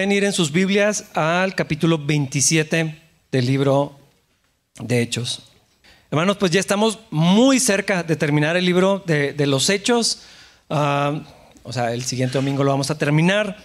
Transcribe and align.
pueden 0.00 0.12
ir 0.12 0.24
en 0.24 0.32
sus 0.32 0.50
Biblias 0.50 1.10
al 1.12 1.54
capítulo 1.54 1.98
27 1.98 3.02
del 3.30 3.44
libro 3.44 3.98
de 4.78 5.02
Hechos. 5.02 5.42
Hermanos, 6.10 6.38
pues 6.38 6.50
ya 6.52 6.58
estamos 6.58 7.00
muy 7.10 7.60
cerca 7.60 8.02
de 8.02 8.16
terminar 8.16 8.56
el 8.56 8.64
libro 8.64 9.04
de, 9.04 9.34
los 9.46 9.68
Hechos. 9.68 10.22
Ah, 10.70 11.20
o 11.64 11.72
sea, 11.74 11.92
el 11.92 12.02
siguiente 12.04 12.38
domingo 12.38 12.64
lo 12.64 12.70
vamos 12.70 12.90
a 12.90 12.96
terminar 12.96 13.58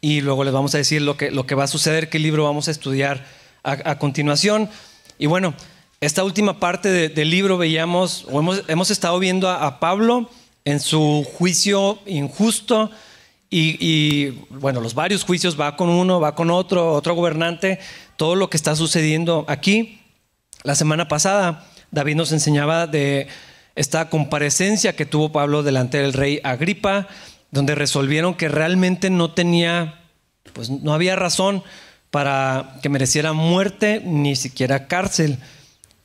y 0.00 0.20
luego 0.20 0.44
les 0.44 0.52
vamos 0.52 0.72
a 0.76 0.78
decir 0.78 1.02
lo 1.02 1.16
que, 1.16 1.32
lo 1.32 1.48
que 1.48 1.56
va 1.56 1.64
a 1.64 1.66
suceder, 1.66 2.08
qué 2.08 2.20
libro 2.20 2.44
vamos 2.44 2.68
a 2.68 2.70
estudiar 2.70 3.26
a, 3.64 3.98
continuación. 3.98 4.70
Y 5.18 5.26
bueno, 5.26 5.52
esta 6.00 6.22
última 6.22 6.60
parte 6.60 7.08
del 7.08 7.28
libro 7.28 7.58
veíamos, 7.58 8.24
o 8.30 8.38
hemos, 8.38 8.62
hemos 8.68 8.92
estado 8.92 9.18
viendo 9.18 9.50
a, 9.50 9.80
Pablo 9.80 10.30
en 10.64 10.78
su 10.78 11.26
juicio 11.36 11.98
injusto 12.06 12.92
y, 13.52 13.76
y, 13.78 14.30
bueno, 14.48 14.80
los 14.80 14.94
varios 14.94 15.24
juicios, 15.24 15.60
va 15.60 15.76
con 15.76 15.90
uno, 15.90 16.20
va 16.20 16.34
con 16.34 16.50
otro, 16.50 16.94
otro 16.94 17.14
gobernante, 17.14 17.78
todo 18.16 18.34
lo 18.34 18.48
que 18.48 18.56
está 18.56 18.74
sucediendo 18.74 19.44
aquí. 19.46 20.00
La 20.62 20.74
semana 20.74 21.06
pasada 21.06 21.66
David 21.90 22.16
nos 22.16 22.32
enseñaba 22.32 22.86
de 22.86 23.28
esta 23.74 24.08
comparecencia 24.08 24.96
que 24.96 25.04
tuvo 25.04 25.32
Pablo 25.32 25.62
delante 25.62 25.98
del 25.98 26.14
rey 26.14 26.40
Agripa, 26.42 27.06
donde 27.50 27.74
resolvieron 27.74 28.34
que 28.34 28.48
realmente 28.48 29.10
no 29.10 29.32
tenía, 29.32 30.00
pues 30.54 30.70
no 30.70 30.94
había 30.94 31.14
razón 31.14 31.62
para 32.10 32.78
que 32.82 32.88
mereciera 32.88 33.34
muerte 33.34 34.00
ni 34.02 34.34
siquiera 34.34 34.88
cárcel. 34.88 35.38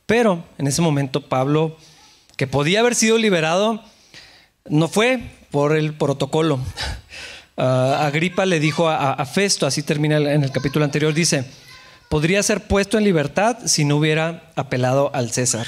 Pero 0.04 0.44
en 0.58 0.66
ese 0.66 0.82
momento 0.82 1.26
Pablo, 1.28 1.78
que 2.36 2.46
podía 2.46 2.80
haber 2.80 2.94
sido 2.94 3.16
liberado, 3.16 3.82
no 4.68 4.88
fue 4.88 5.22
por 5.50 5.74
el 5.74 5.94
protocolo. 5.94 6.60
Ah, 7.58 8.06
Agripa 8.06 8.46
le 8.46 8.60
dijo 8.60 8.88
a 8.88 9.26
Festo, 9.26 9.66
así 9.66 9.82
termina 9.82 10.16
en 10.16 10.44
el 10.44 10.52
capítulo 10.52 10.84
anterior, 10.84 11.12
dice, 11.12 11.44
podría 12.08 12.42
ser 12.42 12.66
puesto 12.66 12.98
en 12.98 13.04
libertad 13.04 13.58
si 13.66 13.84
no 13.84 13.96
hubiera 13.96 14.50
apelado 14.56 15.10
al 15.14 15.30
César. 15.30 15.66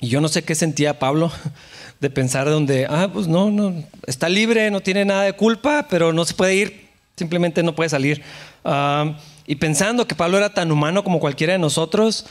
Y 0.00 0.08
yo 0.08 0.20
no 0.20 0.28
sé 0.28 0.44
qué 0.44 0.54
sentía 0.54 0.98
Pablo 0.98 1.32
de 2.00 2.10
pensar 2.10 2.48
donde, 2.48 2.86
ah, 2.86 3.10
pues 3.12 3.26
no, 3.26 3.50
no, 3.50 3.82
está 4.06 4.28
libre, 4.28 4.70
no 4.70 4.80
tiene 4.80 5.04
nada 5.04 5.22
de 5.22 5.32
culpa, 5.32 5.86
pero 5.90 6.12
no 6.12 6.24
se 6.24 6.34
puede 6.34 6.54
ir, 6.54 6.88
simplemente 7.16 7.62
no 7.62 7.74
puede 7.74 7.90
salir. 7.90 8.22
Ah, 8.64 9.16
y 9.46 9.56
pensando 9.56 10.06
que 10.06 10.14
Pablo 10.14 10.36
era 10.36 10.54
tan 10.54 10.70
humano 10.70 11.02
como 11.02 11.18
cualquiera 11.18 11.54
de 11.54 11.58
nosotros, 11.58 12.26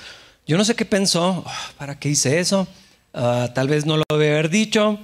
yo 0.46 0.58
no 0.58 0.64
sé 0.64 0.76
qué 0.76 0.86
pensó, 0.86 1.44
ah, 1.46 1.72
¿para 1.78 2.00
qué 2.00 2.10
hice 2.10 2.40
eso? 2.40 2.68
tal 3.56 3.68
vez 3.68 3.84
no 3.88 3.98
lo 3.98 4.04
debe 4.12 4.34
haber 4.34 4.50
dicho, 4.52 5.00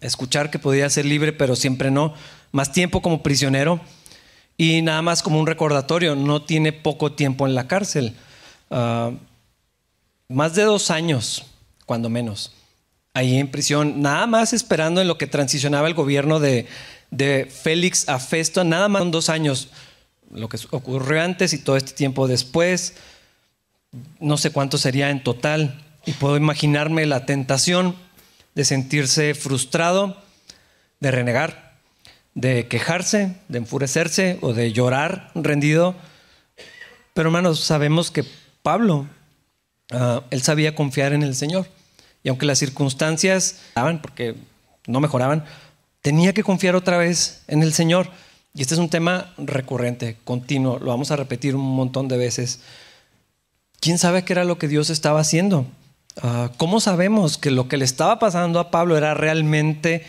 escuchar 0.00 0.50
que 0.50 0.58
podía 0.58 0.88
ser 0.90 1.04
libre, 1.06 1.32
pero 1.32 1.56
siempre 1.56 1.90
no, 1.90 2.14
más 2.52 2.72
tiempo 2.72 3.02
como 3.02 3.22
prisionero. 3.22 3.80
Y 4.58 4.80
nada 4.82 5.02
más 5.02 5.22
como 5.22 5.38
un 5.38 5.46
recordatorio, 5.46 6.16
no 6.16 6.42
tiene 6.42 6.72
poco 6.72 7.12
tiempo 7.12 7.46
en 7.46 7.54
la 7.54 7.68
cárcel. 7.68 8.14
Uh, 8.70 9.16
más 10.28 10.54
de 10.54 10.62
dos 10.62 10.90
años, 10.90 11.44
cuando 11.84 12.08
menos, 12.08 12.52
ahí 13.12 13.38
en 13.38 13.50
prisión, 13.50 14.00
nada 14.00 14.26
más 14.26 14.52
esperando 14.52 15.00
en 15.00 15.08
lo 15.08 15.18
que 15.18 15.26
transicionaba 15.26 15.88
el 15.88 15.94
gobierno 15.94 16.40
de, 16.40 16.66
de 17.10 17.46
Félix 17.46 18.08
a 18.08 18.18
Festo, 18.18 18.64
nada 18.64 18.88
más 18.88 19.10
dos 19.10 19.28
años, 19.28 19.68
lo 20.32 20.48
que 20.48 20.58
ocurrió 20.70 21.22
antes 21.22 21.52
y 21.52 21.58
todo 21.58 21.76
este 21.76 21.92
tiempo 21.92 22.26
después, 22.26 22.94
no 24.20 24.36
sé 24.36 24.50
cuánto 24.50 24.78
sería 24.78 25.10
en 25.10 25.22
total, 25.22 25.82
y 26.04 26.12
puedo 26.12 26.36
imaginarme 26.36 27.06
la 27.06 27.24
tentación 27.26 27.94
de 28.56 28.64
sentirse 28.64 29.34
frustrado, 29.34 30.16
de 30.98 31.10
renegar, 31.10 31.76
de 32.34 32.66
quejarse, 32.66 33.36
de 33.48 33.58
enfurecerse 33.58 34.38
o 34.40 34.54
de 34.54 34.72
llorar 34.72 35.30
rendido. 35.34 35.94
Pero 37.12 37.28
hermanos, 37.28 37.60
sabemos 37.60 38.10
que 38.10 38.24
Pablo, 38.62 39.06
ah, 39.92 40.22
él 40.30 40.40
sabía 40.40 40.74
confiar 40.74 41.12
en 41.12 41.22
el 41.22 41.34
Señor. 41.36 41.66
Y 42.22 42.30
aunque 42.30 42.46
las 42.46 42.58
circunstancias 42.58 43.60
estaban, 43.68 44.00
porque 44.00 44.34
no 44.86 45.00
mejoraban, 45.00 45.44
tenía 46.00 46.32
que 46.32 46.42
confiar 46.42 46.76
otra 46.76 46.96
vez 46.96 47.42
en 47.48 47.62
el 47.62 47.74
Señor. 47.74 48.08
Y 48.54 48.62
este 48.62 48.72
es 48.72 48.80
un 48.80 48.88
tema 48.88 49.34
recurrente, 49.36 50.16
continuo, 50.24 50.78
lo 50.78 50.86
vamos 50.86 51.10
a 51.10 51.16
repetir 51.16 51.54
un 51.54 51.76
montón 51.76 52.08
de 52.08 52.16
veces. 52.16 52.60
¿Quién 53.80 53.98
sabe 53.98 54.24
qué 54.24 54.32
era 54.32 54.44
lo 54.44 54.56
que 54.56 54.66
Dios 54.66 54.88
estaba 54.88 55.20
haciendo? 55.20 55.66
Ah, 56.22 56.50
¿Cómo 56.56 56.80
sabemos 56.80 57.36
que 57.36 57.50
lo 57.50 57.68
que 57.68 57.76
le 57.76 57.84
estaba 57.84 58.18
pasando 58.18 58.58
a 58.58 58.70
Pablo 58.70 58.96
era 58.96 59.14
realmente 59.14 60.06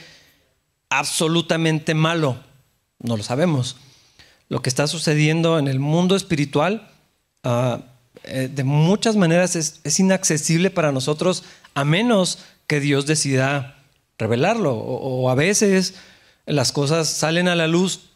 absolutamente 0.89 1.93
malo? 1.93 2.37
No 2.99 3.17
lo 3.17 3.23
sabemos. 3.23 3.75
Lo 4.49 4.61
que 4.61 4.69
está 4.69 4.87
sucediendo 4.87 5.59
en 5.59 5.67
el 5.67 5.79
mundo 5.79 6.15
espiritual 6.15 6.89
ah, 7.43 7.81
eh, 8.23 8.49
de 8.53 8.63
muchas 8.63 9.15
maneras 9.15 9.55
es, 9.55 9.99
inaccesible 9.99 10.69
para 10.69 10.91
nosotros 10.91 11.43
a 11.73 11.83
menos 11.83 12.39
que 12.67 12.79
Dios 12.79 13.05
decida 13.05 13.77
revelarlo. 14.17 14.75
O, 14.75 15.29
a 15.29 15.35
veces 15.35 15.95
las 16.45 16.71
cosas 16.71 17.09
salen 17.09 17.47
a 17.47 17.55
la 17.55 17.67
luz 17.67 18.09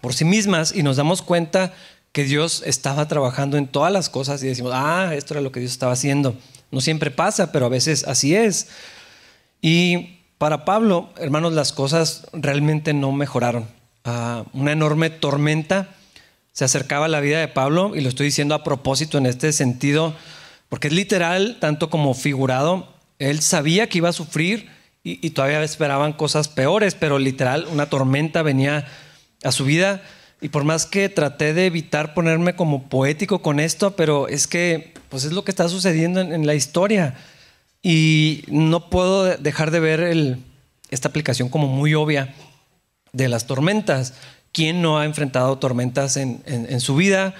por 0.00 0.14
sí 0.14 0.24
mismas 0.24 0.74
y 0.74 0.82
nos 0.82 0.96
damos 0.96 1.22
cuenta 1.22 1.74
que 2.12 2.24
Dios 2.24 2.62
estaba 2.64 3.08
trabajando 3.08 3.56
en 3.56 3.66
todas 3.66 3.92
las 3.92 4.08
cosas 4.08 4.42
y 4.42 4.46
decimos, 4.46 4.72
ah, 4.74 5.12
esto 5.14 5.34
era 5.34 5.40
lo 5.40 5.52
que 5.52 5.60
Dios 5.60 5.72
estaba 5.72 5.92
haciendo. 5.92 6.36
No 6.76 6.82
siempre 6.82 7.10
pasa, 7.10 7.52
pero 7.52 7.64
a 7.64 7.70
veces 7.70 8.04
así 8.06 8.36
es. 8.36 8.68
Y 9.62 10.18
para 10.36 10.66
Pablo, 10.66 11.08
hermanos, 11.16 11.54
las 11.54 11.72
cosas 11.72 12.26
realmente 12.34 12.92
no 12.92 13.12
mejoraron. 13.12 13.66
Ah, 14.04 14.44
una 14.52 14.72
enorme 14.72 15.08
tormenta 15.08 15.88
se 16.52 16.66
acercaba 16.66 17.06
a 17.06 17.08
la 17.08 17.20
vida 17.20 17.40
de 17.40 17.48
Pablo, 17.48 17.96
y 17.96 18.02
lo 18.02 18.10
estoy 18.10 18.26
diciendo 18.26 18.54
a 18.54 18.62
propósito 18.62 19.16
en 19.16 19.24
este 19.24 19.54
sentido, 19.54 20.14
porque 20.68 20.88
es 20.88 20.92
literal, 20.92 21.56
tanto 21.60 21.88
como 21.88 22.12
figurado. 22.12 22.92
Él 23.18 23.40
sabía 23.40 23.88
que 23.88 23.96
iba 23.96 24.10
a 24.10 24.12
sufrir 24.12 24.68
y, 25.02 25.30
todavía 25.30 25.62
esperaban 25.62 26.12
cosas 26.12 26.48
peores, 26.48 26.94
pero 26.94 27.18
literal, 27.18 27.66
una 27.72 27.88
tormenta 27.88 28.42
venía 28.42 28.86
a 29.44 29.50
su 29.50 29.64
vida. 29.64 30.02
Y 30.42 30.50
por 30.50 30.64
más 30.64 30.84
que 30.84 31.08
traté 31.08 31.54
de 31.54 31.64
evitar 31.64 32.12
ponerme 32.12 32.54
como 32.54 32.90
poético 32.90 33.40
con 33.40 33.60
esto, 33.60 33.96
pero 33.96 34.28
es 34.28 34.46
que 34.46 34.92
pues 35.08 35.24
es 35.24 35.32
lo 35.32 35.44
que 35.44 35.50
está 35.50 35.68
sucediendo 35.68 36.20
en 36.20 36.46
la 36.46 36.54
historia. 36.54 37.14
Y 37.88 38.42
no 38.48 38.90
puedo 38.90 39.36
dejar 39.36 39.70
de 39.70 39.78
ver 39.78 40.38
esta 40.90 41.08
aplicación 41.08 41.48
como 41.48 41.68
muy 41.68 41.94
obvia 41.94 42.34
de 43.12 43.28
las 43.28 43.46
tormentas. 43.46 44.14
¿Quién 44.50 44.82
no 44.82 44.98
ha 44.98 45.04
enfrentado 45.04 45.58
tormentas 45.58 46.16
en, 46.16 46.80
su 46.80 46.96
vida? 46.96 47.34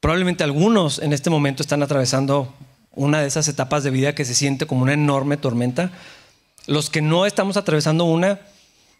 Probablemente 0.00 0.42
algunos 0.42 1.00
en 1.00 1.12
este 1.12 1.28
momento 1.28 1.62
están 1.62 1.82
atravesando 1.82 2.54
una 2.92 3.20
de 3.20 3.26
esas 3.26 3.46
etapas 3.48 3.84
de 3.84 3.90
vida 3.90 4.14
que 4.14 4.24
se 4.24 4.34
siente 4.34 4.66
como 4.66 4.84
una 4.84 4.94
enorme 4.94 5.36
tormenta. 5.36 5.90
Los 6.66 6.88
que 6.88 7.02
no 7.02 7.26
estamos 7.26 7.56
atravesando 7.56 8.04
una, 8.04 8.40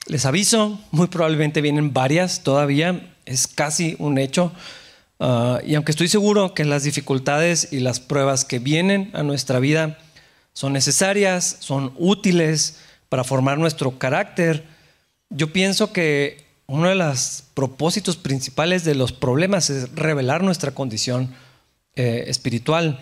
les 0.07 0.27
aviso, 0.27 0.81
muy 0.91 1.07
probablemente 1.07 1.61
vienen 1.61 1.93
varias 1.95 2.43
todavía, 2.43 3.15
es 3.25 3.47
casi 3.47 3.97
un 3.99 4.19
hecho. 4.19 4.53
Ah, 5.25 5.61
y 5.65 5.77
aunque 5.77 5.93
estoy 5.93 6.09
seguro 6.09 6.53
que 6.53 6.65
las 6.65 6.83
dificultades 6.83 7.69
y 7.71 7.79
las 7.79 8.01
pruebas 8.01 8.45
que 8.45 8.59
vienen 8.59 9.09
a 9.15 9.23
nuestra 9.23 9.61
vida 9.61 9.97
son 10.53 10.73
necesarias, 10.73 11.59
son 11.61 11.93
útiles 11.97 12.81
para 13.09 13.23
formar 13.23 13.57
nuestro 13.57 14.01
carácter. 14.01 14.65
Yo 15.31 15.53
pienso 15.53 15.93
que 15.93 16.45
uno 16.67 16.89
de 16.89 16.97
los 16.97 17.45
propósitos 17.55 18.17
principales 18.17 18.83
de 18.83 18.97
los 18.97 19.13
problemas 19.13 19.71
es 19.71 19.95
revelar 19.95 20.43
nuestra 20.43 20.73
condición 20.73 21.33
eh, 21.95 22.25
espiritual. 22.27 22.99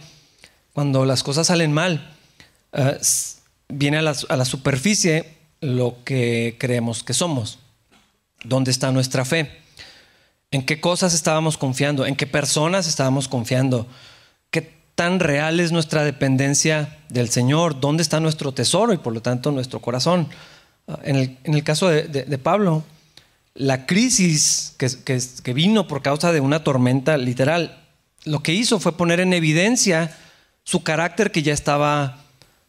Cuando 0.74 1.06
las 1.06 1.22
cosas 1.22 1.46
salen 1.46 1.72
mal, 1.72 2.14
eh, 2.74 2.98
viene 3.68 3.96
a 3.96 4.02
la, 4.02 4.44
superficie 4.44 5.24
lo 5.62 5.96
que 6.04 6.56
creemos 6.58 7.02
que 7.02 7.14
somos. 7.14 7.60
¿Dónde 8.44 8.72
está 8.72 8.92
nuestra 8.92 9.24
fe? 9.24 9.50
¿En 10.50 10.66
qué 10.66 10.80
cosas 10.80 11.14
estábamos 11.14 11.56
confiando? 11.56 12.06
¿En 12.06 12.16
qué 12.16 12.26
personas 12.26 12.86
estábamos 12.86 13.28
confiando? 13.28 13.86
tan 15.00 15.18
real 15.18 15.60
es 15.60 15.72
nuestra 15.72 16.04
dependencia 16.04 16.98
del 17.08 17.30
Señor, 17.30 17.80
dónde 17.80 18.02
está 18.02 18.20
nuestro 18.20 18.52
tesoro 18.52 18.92
y 18.92 18.98
por 18.98 19.14
lo 19.14 19.22
tanto 19.22 19.50
nuestro 19.50 19.80
corazón. 19.80 20.28
Ah, 20.86 20.98
en 21.02 21.38
el, 21.42 21.64
caso 21.64 21.88
de, 21.88 22.36
Pablo, 22.36 22.84
la 23.54 23.86
crisis 23.86 24.74
que, 24.76 25.54
vino 25.54 25.88
por 25.88 26.02
causa 26.02 26.32
de 26.32 26.40
una 26.40 26.64
tormenta 26.64 27.16
literal, 27.16 27.82
lo 28.26 28.42
que 28.42 28.52
hizo 28.52 28.78
fue 28.78 28.94
poner 28.94 29.20
en 29.20 29.32
evidencia 29.32 30.14
su 30.64 30.82
carácter 30.82 31.30
que 31.30 31.42
ya 31.42 31.54
estaba 31.54 32.18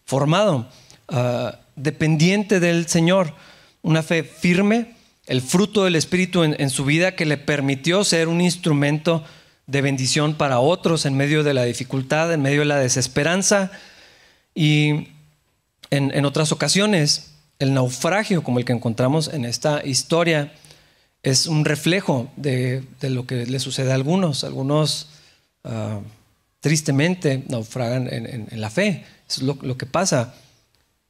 formado, 0.05 0.69
ah, 1.09 1.59
dependiente 1.75 2.61
del 2.61 2.87
Señor, 2.87 3.33
una 3.81 4.03
fe 4.03 4.23
firme, 4.23 4.95
el 5.27 5.41
fruto 5.41 5.83
del 5.83 5.95
Espíritu 5.95 6.43
en, 6.43 6.55
en 6.59 6.69
su 6.69 6.85
vida 6.85 7.15
que 7.15 7.25
le 7.25 7.37
permitió 7.37 8.03
ser 8.03 8.27
un 8.27 8.41
instrumento 8.41 9.23
de 9.67 9.81
bendición 9.81 10.35
para 10.35 10.59
otros 10.59 11.05
en 11.05 11.15
medio 11.15 11.43
de 11.43 11.53
la 11.53 11.63
dificultad, 11.63 12.33
en 12.33 12.41
medio 12.41 12.59
de 12.59 12.65
la 12.65 12.79
desesperanza. 12.79 13.71
Y 14.53 15.07
en, 15.91 16.25
otras 16.25 16.51
ocasiones, 16.51 17.31
el 17.59 17.73
naufragio 17.73 18.43
como 18.43 18.59
el 18.59 18.65
que 18.65 18.73
encontramos 18.73 19.27
en 19.27 19.45
esta 19.45 19.85
historia 19.85 20.53
es 21.21 21.45
un 21.45 21.65
reflejo 21.65 22.31
de, 22.35 22.83
lo 23.01 23.27
que 23.27 23.45
le 23.45 23.59
sucede 23.59 23.91
a 23.91 23.95
algunos. 23.95 24.43
Algunos 24.43 25.09
ah, 25.63 25.99
tristemente 26.59 27.43
naufragan 27.47 28.07
en, 28.11 28.61
la 28.61 28.69
fe. 28.69 29.05
Es 29.29 29.41
lo, 29.41 29.77
que 29.77 29.85
pasa. 29.85 30.33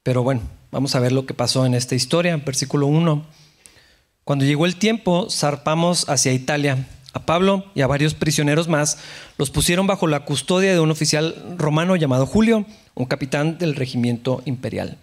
Pero 0.04 0.24
bueno, 0.24 0.42
vamos 0.72 0.96
a 0.96 1.00
ver 1.00 1.12
lo 1.12 1.26
que 1.26 1.34
pasó 1.34 1.66
en 1.66 1.74
esta 1.74 1.96
historia. 1.96 2.38
Versículo 2.38 2.88
1. 2.88 3.26
Cuando 4.32 4.46
llegó 4.46 4.66
el 4.66 4.78
tiempo, 4.78 5.28
zarpamos 5.30 6.08
hacia 6.08 6.32
Italia. 6.32 6.88
A 7.12 7.26
Pablo 7.26 7.66
y 7.76 7.82
a 7.82 7.88
varios 7.88 8.14
prisioneros 8.14 8.70
más 8.70 8.98
los 9.38 9.50
pusieron 9.50 9.88
bajo 9.88 10.08
la 10.08 10.22
custodia 10.22 10.72
de 10.72 10.80
un 10.80 10.90
oficial 10.90 11.36
romano 11.58 11.98
llamado 11.98 12.26
Julio, 12.26 12.66
un 12.96 13.08
capitán 13.08 13.58
del 13.58 13.76
regimiento 13.76 14.42
imperial. 14.46 14.98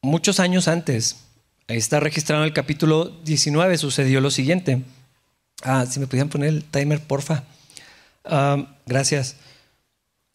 Muchos 0.00 0.38
años 0.38 0.68
antes, 0.68 1.24
ahí 1.66 1.76
está 1.76 1.98
registrado 1.98 2.44
en 2.44 2.46
el 2.46 2.54
capítulo 2.54 3.06
19, 3.24 3.78
sucedió 3.78 4.20
lo 4.20 4.30
siguiente. 4.30 4.84
Ah, 5.64 5.86
si 5.90 5.98
me 5.98 6.06
pudieran 6.06 6.28
poner 6.28 6.50
el 6.50 6.62
timer, 6.62 7.00
porfa. 7.00 7.42
Ah, 8.24 8.64
gracias. 8.86 9.34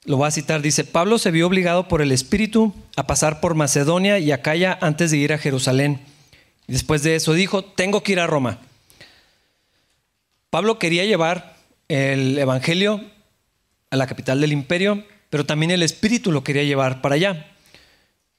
Lo 0.04 0.18
voy 0.18 0.28
a 0.28 0.32
citar. 0.32 0.62
Dice, 0.62 0.84
Pablo 0.84 1.18
se 1.18 1.32
vio 1.32 1.48
obligado 1.48 1.88
por 1.88 2.02
el 2.02 2.12
Espíritu 2.12 2.74
a 2.98 3.08
pasar 3.08 3.40
por 3.40 3.56
Macedonia 3.56 4.20
y 4.20 4.34
Acaya 4.34 4.78
antes 4.82 5.12
de 5.12 5.18
ir 5.18 5.32
a 5.32 5.38
Jerusalén. 5.38 6.02
Después 6.68 7.04
de 7.04 7.16
eso 7.16 7.34
dijo, 7.34 7.64
tengo 7.64 8.04
que 8.04 8.12
ir 8.12 8.20
a 8.20 8.28
Roma. 8.28 8.60
Pablo 10.50 10.80
quería 10.80 11.06
llevar 11.06 11.56
el 11.88 12.38
Evangelio 12.38 13.02
a 13.90 13.96
la 13.96 14.08
capital 14.08 14.42
del 14.42 14.52
imperio, 14.52 15.06
pero 15.30 15.46
también 15.46 15.72
el 15.72 15.84
Espíritu 15.84 16.32
lo 16.32 16.44
quería 16.44 16.64
llevar 16.64 17.02
para 17.02 17.16
allá. 17.16 17.48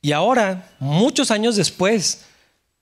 Y 0.00 0.12
ahora, 0.12 0.70
muchos 0.78 1.30
años 1.30 1.56
después, 1.56 2.26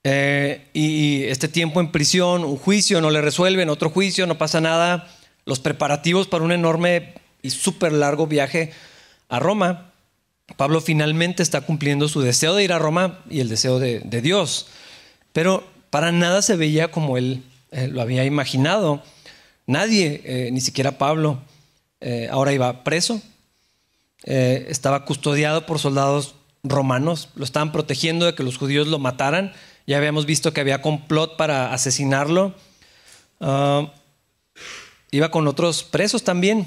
eh, 0.04 0.68
y 0.72 1.24
este 1.24 1.48
tiempo 1.48 1.80
en 1.80 1.90
prisión, 1.90 2.44
un 2.44 2.56
juicio, 2.56 3.00
no 3.00 3.10
le 3.10 3.20
resuelven, 3.20 3.70
otro 3.70 3.90
juicio, 3.90 4.26
no 4.26 4.38
pasa 4.38 4.60
nada, 4.60 5.08
los 5.44 5.60
preparativos 5.60 6.26
para 6.26 6.44
un 6.44 6.52
enorme 6.52 7.14
y 7.42 7.50
súper 7.50 7.92
largo 7.92 8.26
viaje 8.26 8.72
a 9.28 9.38
Roma, 9.38 9.92
Pablo 10.56 10.80
finalmente 10.80 11.42
está 11.42 11.62
cumpliendo 11.62 12.08
su 12.08 12.20
deseo 12.20 12.54
de 12.54 12.64
ir 12.64 12.72
a 12.72 12.78
Roma 12.78 13.20
y 13.28 13.40
el 13.40 13.48
deseo 13.48 13.78
de, 13.78 14.00
Dios. 14.22 14.68
Pero 15.36 15.62
para 15.90 16.12
nada 16.12 16.40
se 16.40 16.56
veía 16.56 16.90
como 16.90 17.18
él 17.18 17.42
eh, 17.70 17.88
lo 17.88 18.00
había 18.00 18.24
imaginado. 18.24 19.02
Nadie, 19.66 20.22
eh, 20.24 20.48
ni 20.50 20.62
siquiera 20.62 20.96
Pablo, 20.96 21.42
eh, 22.00 22.26
ahora 22.30 22.54
iba 22.54 22.84
preso. 22.84 23.20
estaba 24.24 25.04
custodiado 25.04 25.66
por 25.66 25.78
soldados 25.78 26.36
romanos. 26.64 27.28
Lo 27.34 27.44
estaban 27.44 27.70
protegiendo 27.70 28.24
de 28.24 28.34
que 28.34 28.44
los 28.44 28.56
judíos 28.56 28.86
lo 28.86 28.98
mataran. 28.98 29.52
Ya 29.86 29.98
habíamos 29.98 30.24
visto 30.24 30.54
que 30.54 30.62
había 30.62 30.80
complot 30.80 31.36
para 31.36 31.74
asesinarlo. 31.74 32.54
Ah, 33.38 33.92
iba 35.10 35.30
con 35.30 35.46
otros 35.48 35.82
presos 35.82 36.24
también, 36.24 36.66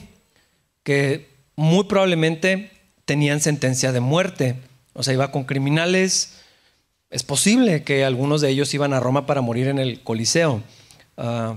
que 0.84 1.28
muy 1.56 1.86
probablemente 1.86 2.70
tenían 3.06 3.42
sentencia 3.42 3.92
de 3.92 4.00
muerte. 4.00 4.58
O 4.94 5.02
sea, 5.02 5.16
iba 5.16 5.32
con 5.32 5.46
criminales. 5.46 6.40
Es 7.10 7.24
posible 7.24 7.84
que 7.84 8.06
algunos 8.06 8.42
de 8.42 8.50
ellos 8.50 8.74
iban 8.74 8.94
a 8.94 9.00
Roma 9.00 9.26
para 9.26 9.42
morir 9.42 9.68
en 9.68 9.80
el 9.80 10.02
Coliseo. 10.04 10.62
Ah, 11.18 11.56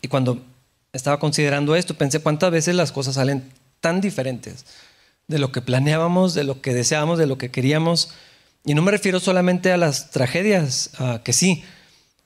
y 0.00 0.08
cuando 0.08 0.44
estaba 0.92 1.18
considerando 1.18 1.74
esto, 1.74 1.94
pensé 1.94 2.20
cuántas 2.20 2.52
veces 2.52 2.74
las 2.74 2.92
cosas 2.92 3.16
salen 3.16 3.50
tan 3.80 4.00
diferentes 4.00 4.64
de 5.26 5.38
lo 5.38 5.50
que 5.50 5.60
planeábamos, 5.60 6.34
de 6.34 6.44
lo 6.44 6.60
que 6.60 6.72
deseábamos, 6.72 7.18
de 7.18 7.26
lo 7.26 7.36
que 7.36 7.50
queríamos. 7.50 8.10
Y 8.64 8.74
no 8.74 8.82
me 8.82 8.92
refiero 8.92 9.18
solamente 9.18 9.72
a 9.72 9.76
las 9.76 10.10
tragedias, 10.10 10.90
ah, 10.98 11.20
que 11.24 11.32
sí, 11.32 11.64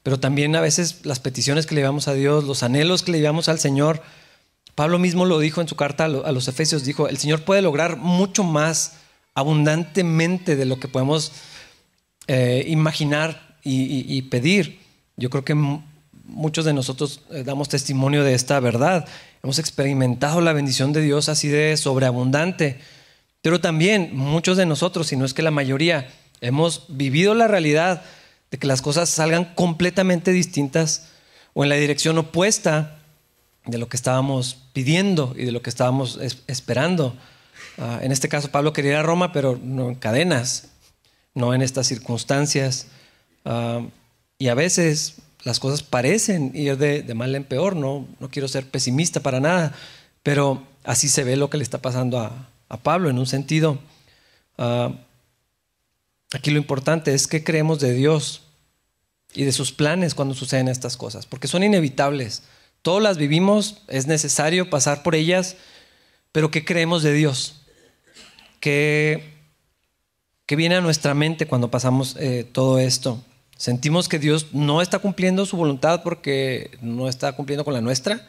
pero 0.03 0.21
también 0.21 0.55
a 0.55 0.61
veces 0.61 1.01
las 1.05 1.21
peticiones 1.21 1.67
que 1.67 1.75
le 1.75 1.81
llevamos 1.81 2.09
a 2.09 2.15
Dios, 2.15 2.45
los 2.45 2.63
anhelos 2.63 3.03
que 3.03 3.13
le 3.13 3.21
llevamos 3.21 3.49
al 3.49 3.59
Señor. 3.59 4.03
Pablo 4.75 4.99
mismo 4.99 5.25
lo 5.25 5.39
dijo 5.39 5.61
en 5.61 5.69
su 5.69 5.77
carta 5.77 6.05
a 6.05 6.33
los 6.33 6.47
Efesios, 6.47 6.85
dijo, 6.85 7.09
el 7.09 7.19
Señor 7.19 7.43
puede 7.43 7.63
lograr 7.63 7.97
mucho 7.97 8.45
más 8.45 8.93
abundantemente 9.35 10.57
de 10.57 10.67
lo 10.67 10.79
que 10.79 10.89
podemos 10.89 11.33
eh, 12.29 12.65
imaginar 12.69 13.57
y, 13.65 14.23
pedir. 14.23 14.79
Yo 15.17 15.29
creo 15.29 15.45
que 15.45 15.55
muchos 16.25 16.65
de 16.65 16.73
nosotros 16.73 17.21
eh, 17.31 17.43
damos 17.45 17.69
testimonio 17.69 18.23
de 18.23 18.35
esta 18.35 18.61
verdad. 18.61 19.07
Hemos 19.43 19.59
experimentado 19.59 20.41
la 20.41 20.53
bendición 20.53 20.93
de 20.93 21.03
Dios 21.03 21.29
así 21.29 21.49
de 21.49 21.77
sobreabundante. 21.77 22.79
Pero 23.43 23.61
también 23.61 24.11
muchos 24.15 24.57
de 24.57 24.67
nosotros, 24.67 25.09
si 25.09 25.17
no 25.17 25.25
es 25.25 25.35
que 25.35 25.43
la 25.43 25.51
mayoría, 25.51 26.09
hemos 26.41 26.85
vivido 26.89 27.35
la 27.35 27.49
realidad 27.49 28.03
de 28.51 28.59
que 28.59 28.67
las 28.67 28.83
cosas 28.83 29.09
salgan 29.09 29.47
completamente 29.55 30.33
distintas 30.33 31.09
o 31.55 31.65
en 31.65 31.71
la 31.71 31.77
dirección 31.77 32.19
opuesta 32.19 32.99
de 33.67 33.79
lo 33.79 33.89
que 33.89 33.97
estábamos 33.97 34.59
pidiendo 34.73 35.35
y 35.37 35.45
de 35.45 35.53
lo 35.53 35.63
que 35.63 35.71
estábamos 35.71 36.19
esperando. 36.47 37.17
Ah, 37.79 38.01
en 38.03 38.13
este 38.13 38.29
caso 38.29 38.51
Pablo 38.51 38.73
quería 38.73 38.93
ir 38.93 38.97
a 38.99 39.03
Roma, 39.03 39.33
pero 39.33 39.59
no 39.63 39.89
en 39.89 39.95
cadenas, 39.95 40.69
no 41.35 41.55
en 41.55 41.63
estas 41.63 41.87
circunstancias. 41.87 42.87
Ah, 43.45 43.83
y 44.39 44.49
a 44.49 44.55
veces 44.55 45.17
las 45.45 45.61
cosas 45.61 45.83
parecen 45.83 46.53
ir 46.55 46.77
de, 46.77 47.03
mal 47.15 47.35
en 47.35 47.45
peor, 47.45 47.77
no, 47.77 48.07
no 48.21 48.29
quiero 48.29 48.49
ser 48.49 48.67
pesimista 48.67 49.21
para 49.21 49.41
nada, 49.41 49.75
pero 50.23 50.63
así 50.85 51.09
se 51.09 51.25
ve 51.25 51.37
lo 51.37 51.51
que 51.51 51.57
le 51.57 51.63
está 51.63 51.79
pasando 51.79 52.19
a, 52.19 52.49
Pablo 52.83 53.09
en 53.09 53.19
un 53.19 53.27
sentido. 53.27 53.79
Ah, 54.59 54.93
aquí 56.33 56.51
lo 56.51 56.59
importante 56.59 57.15
es 57.15 57.27
que 57.27 57.43
creemos 57.43 57.81
de 57.81 57.95
Dios 57.95 58.43
y 59.33 59.45
de 59.45 59.53
sus 59.53 59.73
planes 59.73 60.15
cuando 60.15 60.35
suceden 60.35 60.69
estas 60.69 60.99
cosas, 60.99 61.25
porque 61.25 61.49
son 61.49 61.63
inevitables. 61.63 62.43
Todas 62.83 63.03
las 63.03 63.17
vivimos, 63.17 63.83
es 63.89 64.07
necesario 64.07 64.69
pasar 64.69 65.03
por 65.03 65.15
ellas, 65.15 65.57
pero 66.31 66.51
¿qué 66.51 66.65
creemos 66.65 67.03
de 67.03 67.15
Dios? 67.15 67.63
¿Qué, 68.61 69.38
qué 70.49 70.57
viene 70.57 70.77
a 70.77 70.81
nuestra 70.81 71.13
mente 71.13 71.47
cuando 71.47 71.71
pasamos 71.71 72.17
eh, 72.19 72.43
todo 72.43 72.79
esto? 72.79 73.23
Sentimos 73.59 74.09
que 74.09 74.19
Dios 74.19 74.47
no 74.53 74.81
está 74.81 74.99
cumpliendo 74.99 75.45
su 75.45 75.59
voluntad 75.59 76.03
porque 76.03 76.71
no 76.81 77.07
está 77.07 77.33
cumpliendo 77.33 77.67
con 77.67 77.75
la 77.75 77.83
nuestra. 77.83 78.27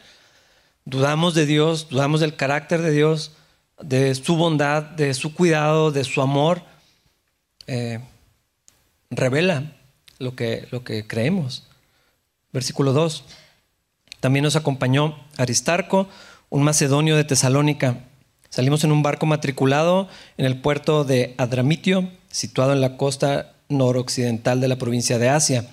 Dudamos 0.84 1.32
de 1.34 1.46
Dios, 1.46 1.88
dudamos 1.88 2.20
del 2.20 2.36
carácter 2.36 2.82
de 2.82 2.90
Dios, 2.90 3.32
de 3.80 4.14
su 4.14 4.36
bondad, 4.36 4.82
de 4.82 5.14
su 5.14 5.32
cuidado, 5.32 5.92
de 5.92 6.04
su 6.04 6.20
amor. 6.20 6.62
Eh, 7.66 8.00
revela 9.08 9.72
lo 10.18 10.36
que, 10.36 10.68
lo 10.70 10.84
que 10.84 11.06
creemos. 11.06 11.68
Versículo 12.52 12.92
2. 12.92 13.24
También 14.20 14.42
nos 14.42 14.56
acompañó 14.56 15.16
Aristarco, 15.38 16.06
un 16.50 16.64
macedonio 16.64 17.16
de 17.16 17.24
Tesalónica. 17.24 18.04
Salimos 18.50 18.82
en 18.82 18.90
un 18.90 19.02
barco 19.02 19.26
matriculado 19.26 20.08
en 20.36 20.44
el 20.44 20.60
puerto 20.60 21.04
de 21.04 21.34
Adramitio, 21.38 22.10
situado 22.30 22.72
en 22.72 22.80
la 22.80 22.96
costa 22.96 23.52
noroccidental 23.68 24.60
de 24.60 24.66
la 24.66 24.76
provincia 24.76 25.18
de 25.18 25.28
Asia. 25.28 25.66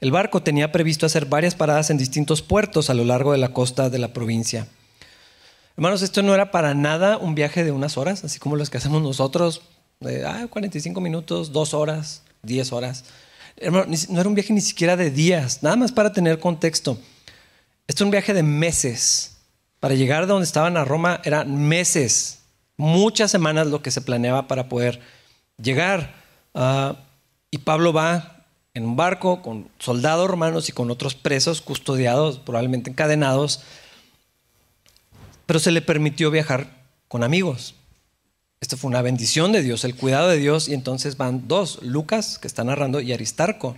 El 0.00 0.10
barco 0.10 0.42
tenía 0.42 0.72
previsto 0.72 1.06
hacer 1.06 1.26
varias 1.26 1.54
paradas 1.54 1.88
en 1.90 1.98
distintos 1.98 2.42
puertos 2.42 2.90
a 2.90 2.94
lo 2.94 3.04
largo 3.04 3.30
de 3.30 3.38
la 3.38 3.52
costa 3.52 3.90
de 3.90 4.00
la 4.00 4.12
provincia. 4.12 4.66
Hermanos, 5.76 6.02
esto 6.02 6.22
no 6.22 6.34
era 6.34 6.50
para 6.50 6.74
nada 6.74 7.16
un 7.16 7.36
viaje 7.36 7.62
de 7.62 7.70
unas 7.70 7.96
horas, 7.96 8.24
así 8.24 8.40
como 8.40 8.56
los 8.56 8.70
que 8.70 8.78
hacemos 8.78 9.02
nosotros, 9.02 9.62
de 10.00 10.48
45 10.50 11.00
minutos, 11.00 11.52
dos 11.52 11.74
horas, 11.74 12.22
10 12.42 12.72
horas. 12.72 13.04
Hermano, 13.56 13.86
no 14.08 14.20
era 14.20 14.28
un 14.28 14.34
viaje 14.34 14.52
ni 14.52 14.60
siquiera 14.60 14.96
de 14.96 15.10
días, 15.10 15.62
nada 15.62 15.76
más 15.76 15.92
para 15.92 16.12
tener 16.12 16.40
contexto. 16.40 16.98
Esto 17.86 18.02
es 18.02 18.06
un 18.06 18.10
viaje 18.10 18.34
de 18.34 18.42
meses. 18.42 19.35
Para 19.86 19.94
llegar 19.94 20.22
de 20.22 20.32
donde 20.32 20.46
estaban 20.46 20.76
a 20.76 20.84
Roma 20.84 21.20
eran 21.22 21.68
meses, 21.68 22.40
muchas 22.76 23.30
semanas 23.30 23.68
lo 23.68 23.82
que 23.82 23.92
se 23.92 24.00
planeaba 24.00 24.48
para 24.48 24.68
poder 24.68 24.98
llegar. 25.62 26.12
a 26.54 26.96
y 27.52 27.58
Pablo 27.58 27.92
va 27.92 28.42
en 28.74 28.84
un 28.84 28.96
barco 28.96 29.42
con 29.42 29.68
soldados 29.78 30.28
romanos 30.28 30.68
y 30.68 30.72
con 30.72 30.90
otros 30.90 31.14
presos 31.14 31.62
custodiados, 31.62 32.40
probablemente 32.40 32.90
encadenados, 32.90 33.60
pero 35.46 35.60
se 35.60 35.70
le 35.70 35.82
permitió 35.82 36.32
viajar 36.32 36.66
con 37.06 37.22
amigos. 37.22 37.76
Esto 38.60 38.76
fue 38.76 38.90
una 38.90 39.02
bendición 39.02 39.52
de 39.52 39.62
Dios, 39.62 39.84
el 39.84 39.94
cuidado 39.94 40.26
de 40.26 40.38
Dios, 40.38 40.68
y 40.68 40.74
entonces 40.74 41.16
van 41.16 41.46
dos, 41.46 41.80
Lucas, 41.82 42.40
que 42.40 42.48
está 42.48 42.64
narrando, 42.64 43.00
y 43.00 43.12
Aristarco. 43.12 43.76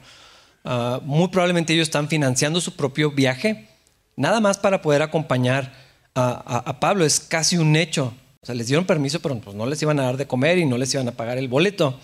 Ah, 0.65 1.01
muy 1.03 1.29
probablemente 1.29 1.75
ellos 1.75 1.89
están 1.89 2.09
financiando 2.09 2.63
su 2.63 2.77
propio 2.77 3.11
viaje, 3.11 3.69
nada 4.17 4.41
más 4.41 4.57
para 4.57 4.81
poder 4.81 5.03
acompañar 5.03 5.87
a, 6.19 6.81
Pablo, 6.81 7.05
es 7.05 7.21
casi 7.21 7.57
un 7.57 7.77
hecho. 7.77 8.13
O 8.43 8.47
sea, 8.47 8.55
les 8.55 8.67
dieron 8.67 8.87
permiso, 8.87 9.21
pero 9.21 9.39
pues 9.39 9.57
no 9.57 9.67
les 9.67 9.81
iban 9.83 10.01
a 10.01 10.05
dar 10.05 10.17
de 10.17 10.27
comer 10.27 10.59
y 10.59 10.67
no 10.67 10.79
les 10.79 10.93
iban 10.95 11.09
a 11.09 11.13
pagar 11.13 11.39
el 11.39 11.49
boleto 11.49 11.99